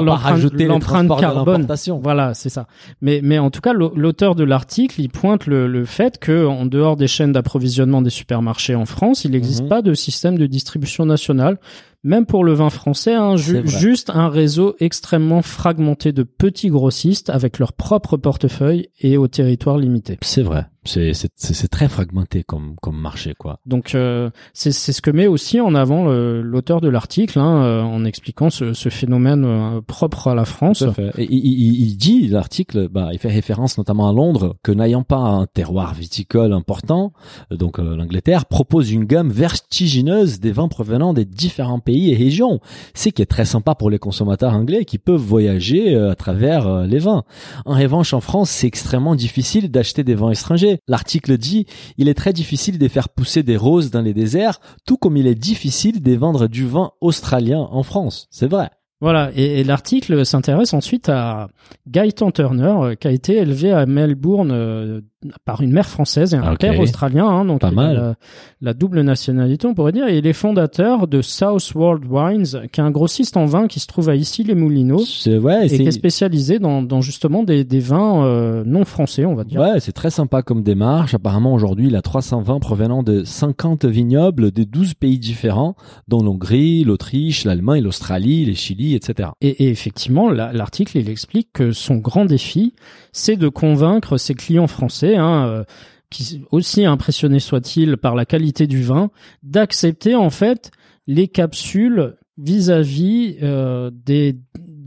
l'empreinte- 0.65 1.07
carbone. 1.35 1.61
Voilà, 2.01 2.33
c'est 2.33 2.49
ça. 2.49 2.65
Mais, 3.01 3.19
mais 3.23 3.37
en 3.37 3.51
tout 3.51 3.61
cas, 3.61 3.73
l'au- 3.73 3.93
l'auteur 3.95 4.33
de 4.33 4.43
l'article, 4.43 4.99
il 4.99 5.09
pointe 5.09 5.45
le, 5.45 5.67
le 5.67 5.85
fait 5.85 6.17
que, 6.17 6.45
en 6.47 6.65
dehors 6.65 6.97
des 6.97 7.05
chaînes 7.07 7.33
d'approvisionnement 7.33 8.01
des 8.01 8.09
supermarchés 8.09 8.73
en 8.73 8.85
France, 8.87 9.25
il 9.25 9.31
n'existe 9.31 9.61
Mhm. 9.63 9.69
pas 9.69 9.81
de 9.83 9.93
système 9.93 10.39
de 10.39 10.47
distribution 10.47 11.05
nationale. 11.05 11.59
Même 12.03 12.25
pour 12.25 12.43
le 12.43 12.53
vin 12.53 12.69
français, 12.69 13.13
hein, 13.13 13.35
ju- 13.35 13.61
juste 13.67 14.09
un 14.09 14.27
réseau 14.29 14.75
extrêmement 14.79 15.41
fragmenté 15.41 16.11
de 16.11 16.23
petits 16.23 16.69
grossistes 16.69 17.29
avec 17.29 17.59
leur 17.59 17.73
propre 17.73 18.17
portefeuille 18.17 18.87
et 18.99 19.17
au 19.17 19.27
territoire 19.27 19.77
limité. 19.77 20.17
C'est 20.21 20.41
vrai. 20.41 20.65
C'est 20.83 21.67
très 21.69 21.87
fragmenté 21.87 22.41
comme 22.41 22.73
comme 22.81 22.97
marché 22.99 23.35
quoi. 23.37 23.59
Donc 23.67 23.93
euh, 23.93 24.31
c'est 24.53 24.71
ce 24.71 24.99
que 24.99 25.11
met 25.11 25.27
aussi 25.27 25.61
en 25.61 25.75
avant 25.75 26.05
l'auteur 26.07 26.81
de 26.81 26.89
l'article 26.89 27.37
hein, 27.37 27.61
euh, 27.63 27.81
en 27.83 28.03
expliquant 28.03 28.49
ce, 28.49 28.73
ce 28.73 28.89
phénomène 28.89 29.45
euh, 29.45 29.81
propre 29.85 30.29
à 30.29 30.33
la 30.33 30.43
France. 30.43 30.79
Tout 30.79 30.85
à 30.85 30.93
fait. 30.93 31.11
Et 31.19 31.27
il, 31.29 31.37
il- 31.45 31.81
il 31.87 31.97
dit 31.97 32.27
l'article, 32.29 32.89
bah, 32.89 33.09
il 33.13 33.19
fait 33.19 33.29
référence 33.29 33.77
notamment 33.77 34.09
à 34.09 34.11
Londres, 34.13 34.55
que 34.63 34.71
n'ayant 34.71 35.03
pas 35.03 35.17
un 35.19 35.45
terroir 35.45 35.93
viticole 35.93 36.51
important, 36.51 37.13
euh, 37.51 37.57
donc 37.57 37.77
euh, 37.77 37.95
l'Angleterre 37.95 38.47
propose 38.47 38.91
une 38.91 39.05
gamme 39.05 39.29
vertigineuse 39.29 40.39
des 40.39 40.51
vins 40.51 40.67
provenant 40.67 41.13
des 41.13 41.25
différents 41.25 41.79
pays 41.79 41.90
et 41.91 42.15
régions. 42.15 42.59
C'est 42.93 43.11
qui 43.11 43.21
est 43.21 43.25
très 43.25 43.45
sympa 43.45 43.75
pour 43.75 43.89
les 43.89 43.99
consommateurs 43.99 44.53
anglais 44.53 44.85
qui 44.85 44.97
peuvent 44.97 45.21
voyager 45.21 45.95
euh, 45.95 46.11
à 46.11 46.15
travers 46.15 46.67
euh, 46.67 46.85
les 46.85 46.99
vins. 46.99 47.23
En 47.65 47.75
revanche, 47.77 48.13
en 48.13 48.21
France, 48.21 48.49
c'est 48.49 48.67
extrêmement 48.67 49.15
difficile 49.15 49.69
d'acheter 49.71 50.03
des 50.03 50.15
vins 50.15 50.31
étrangers. 50.31 50.79
L'article 50.87 51.37
dit, 51.37 51.65
il 51.97 52.09
est 52.09 52.13
très 52.13 52.33
difficile 52.33 52.77
de 52.77 52.87
faire 52.87 53.09
pousser 53.09 53.43
des 53.43 53.57
roses 53.57 53.91
dans 53.91 54.01
les 54.01 54.13
déserts, 54.13 54.59
tout 54.85 54.97
comme 54.97 55.17
il 55.17 55.27
est 55.27 55.35
difficile 55.35 56.01
de 56.01 56.15
vendre 56.15 56.47
du 56.47 56.65
vin 56.65 56.91
australien 57.01 57.67
en 57.71 57.83
France. 57.83 58.27
C'est 58.31 58.49
vrai. 58.49 58.69
Voilà, 59.01 59.31
et, 59.35 59.59
et 59.59 59.63
l'article 59.63 60.25
s'intéresse 60.25 60.73
ensuite 60.73 61.09
à 61.09 61.49
Gaëtan 61.89 62.31
Turner, 62.31 62.73
euh, 62.81 62.95
qui 62.95 63.07
a 63.07 63.11
été 63.11 63.37
élevé 63.37 63.71
à 63.71 63.87
Melbourne 63.87 64.51
euh, 64.51 65.01
par 65.45 65.61
une 65.61 65.71
mère 65.71 65.87
française 65.87 66.33
et 66.33 66.37
un 66.37 66.55
père 66.55 66.79
australien, 66.79 67.27
hein, 67.27 67.45
donc 67.45 67.61
Pas 67.61 67.71
mal. 67.71 67.95
La, 67.95 68.15
la 68.61 68.73
double 68.73 69.01
nationalité, 69.01 69.67
on 69.67 69.73
pourrait 69.73 69.91
dire. 69.91 70.07
Et 70.07 70.17
il 70.17 70.27
est 70.27 70.33
fondateur 70.33 71.07
de 71.07 71.21
South 71.21 71.73
World 71.75 72.05
Wines, 72.09 72.67
qui 72.71 72.79
est 72.79 72.83
un 72.83 72.91
grossiste 72.91 73.37
en 73.37 73.45
vin 73.45 73.67
qui 73.67 73.79
se 73.79 73.87
trouve 73.87 74.09
à 74.09 74.15
Issy-les-Moulineaux 74.15 75.03
C'est 75.05 75.37
ouais, 75.37 75.67
et 75.67 75.69
qui 75.69 75.83
est 75.83 75.91
spécialisé 75.91 76.59
dans, 76.59 76.81
dans 76.81 77.01
justement 77.01 77.43
des, 77.43 77.63
des 77.63 77.79
vins 77.79 78.25
euh, 78.25 78.63
non 78.65 78.85
français, 78.85 79.25
on 79.25 79.35
va 79.35 79.43
dire. 79.43 79.59
Ouais, 79.61 79.79
c'est 79.79 79.91
très 79.91 80.09
sympa 80.09 80.41
comme 80.41 80.63
démarche. 80.63 81.13
Apparemment, 81.13 81.53
aujourd'hui, 81.53 81.87
il 81.87 81.95
a 81.95 82.01
320 82.01 82.59
provenant 82.59 83.03
de 83.03 83.23
50 83.23 83.85
vignobles 83.85 84.51
de 84.51 84.63
12 84.63 84.95
pays 84.95 85.19
différents, 85.19 85.75
dont 86.07 86.23
l'Hongrie, 86.23 86.83
l'Autriche, 86.83 87.45
l'Allemagne, 87.45 87.83
l'Australie, 87.83 88.45
les 88.45 88.55
Chili, 88.55 88.90
etc. 88.95 89.29
Et, 89.41 89.69
effectivement, 89.69 90.29
la- 90.29 90.53
l'article, 90.53 90.97
il 90.97 91.09
explique 91.09 91.49
que 91.53 91.71
son 91.71 91.95
grand 91.97 92.25
défi, 92.25 92.73
c'est 93.11 93.35
de 93.37 93.47
convaincre 93.47 94.17
ses 94.17 94.33
clients 94.33 94.67
français, 94.67 95.15
hein, 95.15 95.47
euh, 95.47 95.63
qui 96.09 96.43
aussi 96.51 96.85
impressionnés 96.85 97.39
soient-ils 97.39 97.97
par 97.97 98.15
la 98.15 98.25
qualité 98.25 98.67
du 98.67 98.83
vin, 98.83 99.11
d'accepter 99.43 100.15
en 100.15 100.29
fait 100.29 100.71
les 101.07 101.27
capsules 101.27 102.15
vis-à-vis 102.37 103.37
euh, 103.41 103.91
des 103.93 104.37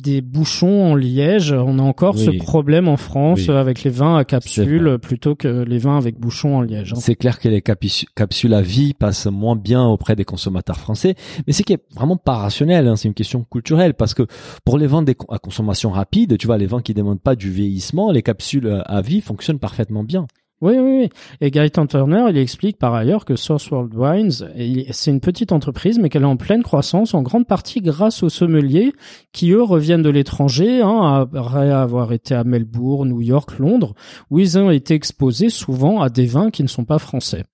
des 0.05 0.21
bouchons 0.21 0.85
en 0.93 0.95
liège. 0.95 1.53
On 1.53 1.79
a 1.79 1.83
encore 1.83 2.15
Oui. 2.17 2.25
ce 2.25 2.31
problème 2.45 2.87
en 2.89 2.97
France 2.97 3.49
Oui. 3.49 3.55
avec 3.55 3.83
les 3.83 3.91
vins 3.91 4.17
à 4.19 4.25
vrai. 4.25 4.99
plutôt 4.99 5.35
que 5.35 5.65
les 5.65 5.79
vins 5.79 5.97
avec 5.97 6.19
bouchons 6.21 6.57
en 6.57 6.61
liège. 6.61 6.93
hein. 6.93 7.01
C'est 7.01 7.15
clair 7.17 7.39
que 7.41 7.49
les 7.49 7.63
capsules 7.63 8.55
à 8.55 8.61
vie 8.63 8.93
passent 8.95 9.27
moins 9.27 9.57
bien 9.57 9.85
auprès 9.85 10.15
des 10.15 10.25
consommateurs 10.25 10.79
français, 10.79 11.15
mais 11.47 11.53
c'est 11.53 11.63
qui 11.65 11.73
est 11.73 11.83
vraiment 11.95 12.17
pas 12.17 12.37
rationnel. 12.37 12.87
hein. 12.87 12.97
C'est 12.97 13.09
une 13.09 13.15
question 13.15 13.45
culturelle 13.51 13.95
parce 13.95 14.15
que 14.15 14.27
pour 14.65 14.79
les 14.79 14.87
vins 14.87 15.03
des- 15.03 15.17
à 15.31 15.39
consommation 15.39 15.91
rapide, 15.91 16.37
tu 16.39 16.47
vois, 16.47 16.59
les 16.59 16.67
vins 16.67 16.83
qui 16.83 16.95
demandent 16.95 17.21
pas 17.21 17.35
du 17.35 17.51
vieillissement, 17.51 18.13
les 18.13 18.23
capsules 18.23 18.83
à 18.85 19.01
vie 19.01 19.21
fonctionnent 19.23 19.59
parfaitement 19.59 20.05
bien. 20.05 20.27
Oui, 20.61 20.75
oui, 20.79 21.01
oui. 21.03 21.09
Et 21.41 21.51
Gaëtan 21.51 21.87
Turner, 21.87 22.27
il 22.31 22.39
explique 22.39 22.79
par 22.79 22.95
ailleurs 22.95 23.25
que 23.25 23.37
Source 23.37 23.71
World 23.71 23.93
Wines, 23.95 24.87
c'est 24.93 25.11
une 25.11 25.21
petite 25.21 25.53
entreprise, 25.53 25.99
mais 25.99 26.09
qu'elle 26.09 26.23
est 26.23 26.27
en 26.27 26.37
pleine 26.37 26.63
croissance, 26.63 27.13
en 27.13 27.23
grande 27.23 27.47
partie 27.47 27.81
grâce 27.81 28.23
aux 28.23 28.29
sommeliers 28.29 28.93
qui, 29.33 29.51
eux, 29.51 29.63
reviennent 29.63 30.03
de 30.03 30.11
l'étranger, 30.11 30.81
hein, 30.81 31.29
après 31.35 31.71
avoir 31.71 32.13
été 32.13 32.35
à 32.35 32.45
Melbourne, 32.45 33.11
New 33.11 33.21
York, 33.21 33.59
Londres, 33.59 33.95
où 34.31 34.39
ils 34.39 34.57
ont 34.59 34.71
été 34.71 34.95
exposés 34.95 35.51
souvent 35.51 36.01
à 36.01 36.09
des 36.09 36.27
vins 36.27 36.51
qui 36.51 36.63
ne 36.63 36.69
sont 36.69 36.85
pas 36.85 36.99
français. 36.99 37.45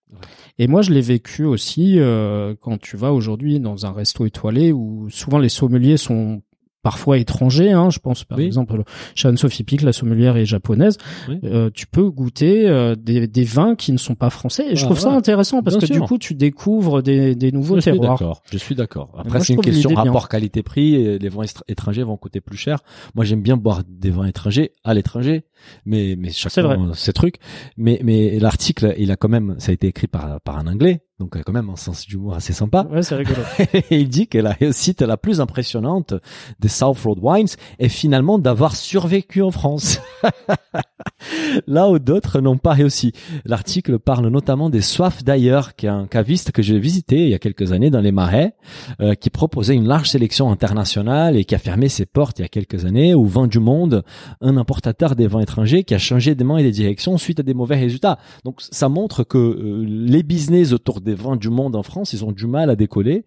Et 0.58 0.66
moi, 0.66 0.82
je 0.82 0.92
l'ai 0.92 1.00
vécu 1.00 1.44
aussi 1.44 1.98
euh, 1.98 2.54
quand 2.60 2.78
tu 2.78 2.98
vas 2.98 3.12
aujourd'hui 3.14 3.60
dans 3.60 3.86
un 3.86 3.92
resto 3.92 4.26
étoilé 4.26 4.72
où 4.72 5.08
souvent 5.08 5.38
les 5.38 5.48
sommeliers 5.48 5.96
sont 5.96 6.42
parfois 6.82 7.18
étrangers. 7.18 7.72
Hein, 7.72 7.90
je 7.90 7.98
pense 7.98 8.24
par 8.24 8.38
Oui. 8.38 8.44
exemple 8.46 8.82
chez 9.14 9.28
Anne-Sophie 9.28 9.64
Pic, 9.64 9.82
la 9.82 9.92
sommelière 9.92 10.36
est 10.36 10.46
japonaise. 10.46 10.96
Oui. 11.28 11.38
Euh, 11.44 11.70
tu 11.72 11.86
peux 11.86 12.10
goûter 12.10 12.68
euh, 12.68 12.94
des, 12.96 13.26
des 13.26 13.44
vins 13.44 13.74
qui 13.74 13.92
ne 13.92 13.98
sont 13.98 14.14
pas 14.14 14.30
français. 14.30 14.66
Et 14.70 14.76
je 14.76 14.82
Ah, 14.82 14.86
trouve 14.86 14.98
ça 14.98 15.10
intéressant 15.12 15.62
parce 15.62 15.76
Bien 15.78 15.86
que 15.88 15.92
du 15.92 16.00
coup, 16.00 16.18
tu 16.18 16.34
découvres 16.34 17.02
des, 17.02 17.34
des 17.34 17.52
nouveaux 17.52 17.76
je 17.76 17.82
terroirs. 17.82 18.18
d'accord. 18.18 18.42
Je 18.52 18.58
suis 18.58 18.74
d'accord. 18.74 19.12
Après, 19.18 19.40
c'est 19.40 19.52
une 19.54 19.60
question 19.60 19.90
rapport 19.94 20.28
qualité-prix. 20.28 20.94
et 20.94 21.18
Les 21.18 21.28
vins 21.28 21.42
étrangers 21.68 22.02
vont 22.02 22.16
coûter 22.16 22.40
plus 22.40 22.56
cher. 22.56 22.78
Moi, 23.14 23.24
j'aime 23.24 23.42
bien 23.42 23.56
boire 23.56 23.82
des 23.88 24.10
vins 24.10 24.26
étrangers 24.26 24.72
à 24.84 24.94
l'étranger, 24.94 25.44
mais 25.84 26.16
mais 26.18 26.30
chacun 26.30 26.92
ses 26.94 27.12
trucs. 27.12 27.36
Mais 27.76 28.00
mais 28.02 28.38
l'article, 28.38 28.94
il 28.98 29.10
a 29.10 29.16
quand 29.16 29.28
même, 29.28 29.56
ça 29.58 29.70
a 29.70 29.74
été 29.74 29.88
écrit 29.88 30.06
par 30.06 30.40
par 30.40 30.58
un 30.58 30.66
anglais, 30.66 31.02
donc 31.20 31.36
euh, 31.36 31.42
quand 31.44 31.52
même 31.52 31.68
un 31.68 31.76
sens 31.76 32.06
d'humour 32.06 32.34
assez 32.34 32.54
sympa. 32.54 32.86
Ouais, 32.90 33.02
c'est 33.02 33.14
rigolo. 33.14 33.42
Et 33.90 34.00
il 34.00 34.08
dit 34.08 34.26
que 34.26 34.38
la 34.38 34.52
réussite 34.52 35.02
la 35.02 35.18
plus 35.18 35.40
impressionnante 35.40 36.14
des 36.58 36.68
South 36.68 36.98
Road 37.04 37.18
Wines 37.20 37.48
est 37.78 37.90
finalement 37.90 38.38
d'avoir 38.38 38.74
survécu 38.74 39.42
en 39.42 39.50
France. 39.50 40.00
Là 41.66 41.90
où 41.90 41.98
d'autres 41.98 42.40
n'ont 42.40 42.56
pas 42.56 42.72
réussi. 42.72 43.12
L'article 43.44 43.98
parle 43.98 44.28
notamment 44.28 44.70
des 44.70 44.80
Soif 44.80 45.22
d'ailleurs, 45.22 45.76
qui 45.76 45.86
est 45.86 45.90
un 45.90 46.06
caviste 46.06 46.52
que 46.52 46.62
j'ai 46.62 46.78
visité 46.78 47.24
il 47.24 47.28
y 47.28 47.34
a 47.34 47.38
quelques 47.38 47.72
années 47.72 47.90
dans 47.90 48.00
les 48.00 48.12
Marais, 48.12 48.54
euh, 49.00 49.14
qui 49.14 49.28
proposait 49.28 49.74
une 49.74 49.86
large 49.86 50.08
sélection 50.08 50.50
internationale 50.50 51.36
et 51.36 51.44
qui 51.44 51.54
a 51.54 51.58
fermé 51.58 51.88
ses 51.90 52.06
portes 52.06 52.38
il 52.38 52.42
y 52.42 52.44
a 52.46 52.48
quelques 52.48 52.86
années 52.86 53.12
au 53.12 53.24
vin 53.24 53.46
du 53.46 53.58
monde, 53.58 54.04
un 54.40 54.56
importateur 54.56 55.16
des 55.16 55.26
vins 55.26 55.40
étrangers 55.50 55.84
qui 55.84 55.94
a 55.94 55.98
changé 55.98 56.34
des 56.34 56.44
mains 56.44 56.58
et 56.58 56.62
des 56.62 56.70
directions 56.70 57.18
suite 57.18 57.40
à 57.40 57.42
des 57.42 57.54
mauvais 57.54 57.76
résultats. 57.76 58.18
Donc 58.44 58.60
ça 58.60 58.88
montre 58.88 59.24
que 59.24 59.38
euh, 59.38 59.84
les 59.86 60.22
business 60.22 60.72
autour 60.72 61.00
des 61.00 61.14
vins 61.14 61.36
du 61.36 61.50
monde 61.50 61.74
en 61.74 61.82
France, 61.82 62.12
ils 62.12 62.24
ont 62.24 62.32
du 62.32 62.46
mal 62.46 62.70
à 62.70 62.76
décoller. 62.76 63.24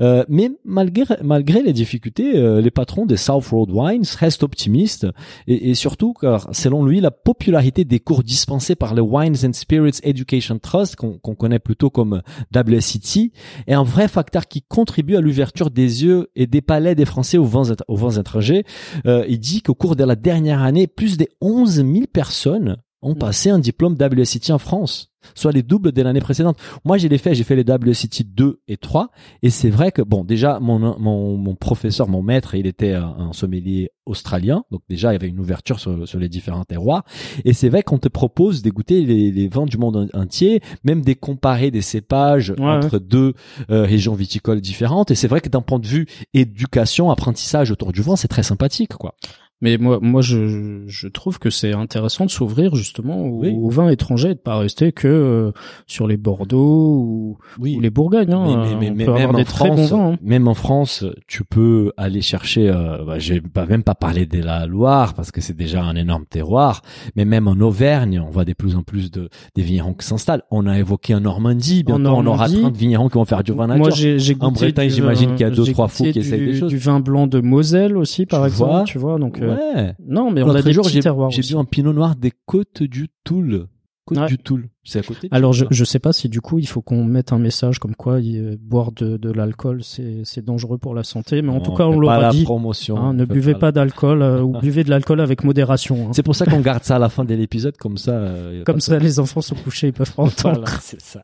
Euh, 0.00 0.24
mais 0.28 0.50
malgré 0.64 1.16
malgré 1.22 1.62
les 1.62 1.72
difficultés, 1.72 2.36
euh, 2.36 2.60
les 2.60 2.70
patrons 2.70 3.06
des 3.06 3.16
South 3.16 3.46
Road 3.48 3.70
Wines 3.70 4.04
restent 4.18 4.42
optimistes 4.42 5.06
et, 5.46 5.70
et 5.70 5.74
surtout 5.74 6.14
car 6.14 6.48
selon 6.52 6.84
lui 6.84 7.00
la 7.00 7.10
popularité 7.10 7.84
des 7.84 8.00
cours 8.00 8.22
dispensés 8.22 8.74
par 8.74 8.94
le 8.94 9.02
Wines 9.02 9.36
and 9.44 9.52
Spirits 9.52 9.98
Education 10.02 10.58
Trust 10.58 10.96
qu'on 10.96 11.18
qu'on 11.18 11.34
connaît 11.34 11.58
plutôt 11.58 11.90
comme 11.90 12.22
WSET 12.54 13.32
est 13.66 13.74
un 13.74 13.82
vrai 13.82 14.08
facteur 14.08 14.48
qui 14.48 14.62
contribue 14.62 15.16
à 15.16 15.20
l'ouverture 15.20 15.70
des 15.70 16.04
yeux 16.04 16.30
et 16.36 16.46
des 16.46 16.62
palais 16.62 16.94
des 16.94 17.04
Français 17.04 17.38
aux 17.38 17.44
vins 17.44 17.74
aux 17.88 17.96
vins 17.96 18.18
étrangers. 18.20 18.64
Euh, 19.06 19.24
il 19.28 19.38
dit 19.38 19.62
qu'au 19.62 19.74
cours 19.74 19.96
de 19.96 20.04
la 20.04 20.16
dernière 20.16 20.62
année, 20.62 20.86
plus 20.86 21.16
de 21.16 21.26
11 21.40 21.65
000 21.66 22.06
personnes 22.12 22.76
ont 23.02 23.14
passé 23.14 23.50
un 23.50 23.58
diplôme 23.58 23.96
WSET 23.98 24.52
en 24.52 24.58
France, 24.58 25.12
soit 25.34 25.52
les 25.52 25.62
doubles 25.62 25.92
de 25.92 26.02
l'année 26.02 26.20
précédente. 26.20 26.58
Moi, 26.84 26.98
j'ai 26.98 27.08
les 27.08 27.18
fait, 27.18 27.34
j'ai 27.34 27.44
fait 27.44 27.56
les 27.56 27.64
WSET 27.64 28.24
2 28.24 28.60
et 28.68 28.76
3, 28.76 29.10
et 29.42 29.50
c'est 29.50 29.70
vrai 29.70 29.92
que, 29.92 30.02
bon, 30.02 30.24
déjà, 30.24 30.58
mon, 30.60 30.78
mon, 30.98 31.36
mon 31.36 31.54
professeur, 31.54 32.08
mon 32.08 32.22
maître, 32.22 32.54
il 32.54 32.66
était 32.66 32.94
un, 32.94 33.32
sommelier 33.32 33.90
australien, 34.06 34.64
donc 34.70 34.82
déjà, 34.88 35.10
il 35.10 35.14
y 35.14 35.16
avait 35.16 35.28
une 35.28 35.40
ouverture 35.40 35.78
sur, 35.78 36.08
sur 36.08 36.18
les 36.18 36.28
différents 36.28 36.64
terroirs, 36.64 37.04
et 37.44 37.52
c'est 37.52 37.68
vrai 37.68 37.82
qu'on 37.82 37.98
te 37.98 38.08
propose 38.08 38.62
d'égoûter 38.62 39.02
les, 39.04 39.30
les 39.30 39.48
vins 39.48 39.66
du 39.66 39.78
monde 39.78 40.08
entier, 40.14 40.60
même 40.84 41.02
des 41.02 41.14
comparer 41.14 41.70
des 41.70 41.82
cépages 41.82 42.54
Ouais, 42.58 42.64
entre 42.64 42.98
deux 42.98 43.34
euh, 43.70 43.82
régions 43.82 44.14
viticoles 44.14 44.60
différentes, 44.60 45.10
et 45.10 45.14
c'est 45.14 45.28
vrai 45.28 45.40
que 45.40 45.48
d'un 45.48 45.60
point 45.60 45.78
de 45.78 45.86
vue 45.86 46.06
éducation, 46.34 47.10
apprentissage 47.10 47.70
autour 47.70 47.92
du 47.92 48.00
vin, 48.00 48.16
c'est 48.16 48.28
très 48.28 48.42
sympathique, 48.42 48.94
quoi. 48.94 49.14
Mais 49.62 49.78
moi, 49.78 49.98
moi, 50.02 50.20
je, 50.20 50.82
je 50.86 51.08
trouve 51.08 51.38
que 51.38 51.48
c'est 51.48 51.72
intéressant 51.72 52.26
de 52.26 52.30
s'ouvrir 52.30 52.74
justement 52.74 53.24
aux, 53.24 53.40
Oui. 53.40 53.54
aux 53.56 53.70
vins 53.70 53.88
étrangers, 53.88 54.30
et 54.30 54.34
de 54.34 54.38
pas 54.38 54.58
rester 54.58 54.92
que 54.92 55.08
euh, 55.08 55.52
sur 55.86 56.06
les 56.06 56.18
Bordeaux 56.18 56.98
ou, 57.00 57.38
Oui. 57.58 57.76
ou 57.76 57.80
les 57.80 57.88
Bourgognes. 57.88 58.32
Hein. 58.32 58.44
Mais, 58.46 58.56
mais, 58.56 58.76
mais, 58.80 58.90
On 58.90 58.94
mais 58.94 59.04
peut 59.06 59.12
même 59.12 59.20
avoir 59.22 59.34
en 59.34 59.38
des 59.38 59.44
très 59.44 59.68
bons 59.70 59.76
France, 59.76 59.90
vins. 59.90 60.12
hein. 60.12 60.18
même 60.22 60.46
en 60.48 60.52
France, 60.54 61.04
tu 61.26 61.42
peux 61.44 61.90
aller 61.96 62.20
chercher. 62.20 62.68
Euh, 62.68 63.04
bah, 63.06 63.18
j'ai 63.18 63.40
pas 63.40 63.64
même 63.64 63.82
pas 63.82 63.94
parlé 63.94 64.26
de 64.26 64.42
la 64.42 64.66
Loire 64.66 65.14
parce 65.14 65.30
que 65.30 65.40
c'est 65.40 65.56
déjà 65.56 65.82
un 65.82 65.96
énorme 65.96 66.26
terroir. 66.26 66.82
Mais 67.16 67.24
même 67.24 67.48
en 67.48 67.52
Auvergne, 67.60 68.20
on 68.26 68.30
voit 68.30 68.44
de 68.44 68.52
plus 68.52 68.76
en 68.76 68.82
plus 68.82 69.10
de 69.10 69.30
des 69.54 69.62
vignerons 69.62 69.94
qui 69.94 70.06
s'installent. 70.06 70.42
On 70.50 70.66
a 70.66 70.78
évoqué 70.78 71.14
en 71.14 71.20
Normandie. 71.20 71.82
Bientôt, 71.82 72.02
on 72.02 72.06
aura 72.06 72.22
Normandie. 72.22 72.60
30 72.60 72.76
vignerons 72.76 73.08
qui 73.08 73.14
vont 73.14 73.24
faire 73.24 73.42
du 73.42 73.52
vin 73.52 73.68
nature. 73.68 73.80
Moi, 73.84 73.90
j'ai, 73.90 74.18
j'ai 74.18 74.36
En 74.38 74.48
goûté 74.50 74.66
Bretagne, 74.66 74.88
du, 74.88 74.94
j'imagine 74.94 75.30
euh, 75.30 75.32
qu'il 75.32 75.46
y 75.46 75.50
a 75.50 75.50
deux, 75.50 75.64
j'ai 75.64 75.72
trois 75.72 75.88
fous 75.88 76.04
qui 76.04 76.18
essayent 76.18 76.44
des 76.44 76.54
choses. 76.58 76.68
Du 76.70 76.76
vin 76.78 77.00
blanc 77.00 77.26
de 77.26 77.40
Moselle 77.40 77.96
aussi, 77.96 78.26
par 78.26 78.42
Tu 78.42 78.46
exemple, 78.48 78.70
vois 78.72 78.84
tu 78.84 78.98
vois. 78.98 79.18
Donc, 79.18 79.40
euh, 79.40 79.45
ouais. 79.54 79.94
non, 80.06 80.30
mais 80.30 80.42
on 80.42 80.54
a 80.54 80.62
des 80.62 80.72
jour, 80.72 80.84
petits 80.84 81.00
j'ai 81.30 81.42
bu 81.42 81.58
un 81.58 81.64
Pinot 81.64 81.92
Noir 81.92 82.16
des 82.16 82.32
côtes 82.46 82.82
du 82.82 83.08
Toul. 83.24 83.68
Côte 84.06 84.18
Ouais. 84.18 84.26
du 84.28 84.38
Toul. 84.38 84.68
C'est 84.84 85.00
à 85.00 85.02
côté. 85.02 85.26
Alors 85.32 85.52
je 85.52 85.64
je 85.68 85.84
sais 85.84 85.98
pas 85.98 86.12
si 86.12 86.28
du 86.28 86.40
coup 86.40 86.60
il 86.60 86.66
faut 86.68 86.80
qu'on 86.80 87.04
mette 87.04 87.32
un 87.32 87.40
message 87.40 87.80
comme 87.80 87.96
quoi 87.96 88.20
euh, 88.20 88.56
boire 88.60 88.92
de, 88.92 89.16
de 89.16 89.32
l'alcool 89.32 89.82
c'est 89.82 90.20
c'est 90.22 90.44
dangereux 90.44 90.78
pour 90.78 90.94
la 90.94 91.02
santé, 91.02 91.42
mais 91.42 91.50
en 91.50 91.58
tout 91.60 91.72
cas 91.74 91.86
on 91.86 91.98
l'aura 91.98 92.20
la 92.20 92.30
dit. 92.30 92.44
promotion. 92.44 92.96
hein, 92.96 93.12
ne 93.12 93.24
buvez 93.24 93.56
pas 93.56 93.72
d'alcool 93.72 94.22
euh, 94.22 94.42
ou 94.42 94.56
buvez 94.60 94.84
de 94.84 94.90
l'alcool 94.90 95.20
avec 95.20 95.42
modération. 95.42 96.06
hein. 96.06 96.10
C'est 96.14 96.22
pour 96.22 96.36
ça 96.36 96.46
qu'on 96.46 96.60
garde 96.60 96.84
ça 96.84 96.96
à 96.96 96.98
la 97.00 97.08
fin 97.08 97.24
de 97.24 97.34
l'épisode, 97.34 97.76
comme 97.76 97.98
ça. 97.98 98.12
euh, 98.12 98.62
Comme 98.64 98.78
ça 98.78 98.96
les 99.00 99.18
enfants 99.18 99.40
sont 99.40 99.56
couchés, 99.56 99.88
ils 99.88 99.92
peuvent 99.92 100.14
pas 100.14 100.22
entendre. 100.22 100.60
Voilà, 100.60 100.78
c'est 100.80 101.00
ça. 101.02 101.20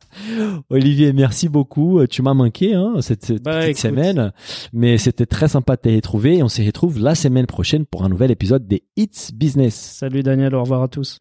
Olivier, 0.69 1.13
merci 1.13 1.49
beaucoup. 1.49 2.01
Euh, 2.01 2.09
Tu 2.09 2.21
m'as 2.23 2.35
manqué 2.35 2.75
hein, 2.75 2.95
cette, 3.01 3.25
cette 3.25 3.45
Bah, 3.45 3.61
petite 3.61 3.85
écoute. 3.85 4.01
semaine, 4.01 4.33
mais 4.73 4.99
c'était 4.99 5.27
très 5.27 5.47
sympa 5.47 5.77
de 5.77 5.83
te 5.83 5.89
retrouver 5.89 6.39
et 6.39 6.43
on 6.43 6.49
se 6.49 6.63
retrouve 6.63 6.99
la 6.99 7.15
semaine 7.15 7.47
prochaine 7.47 7.87
pour 7.87 8.03
un 8.05 8.09
nouvel 8.09 8.33
épisode 8.33 8.67
des 8.67 8.83
It's 8.97 9.33
Business. 9.33 9.75
Salut 9.77 10.25
Daniel, 10.25 10.57
au 10.57 10.63
revoir 10.63 10.83
à 10.83 10.89
tous. 10.89 11.21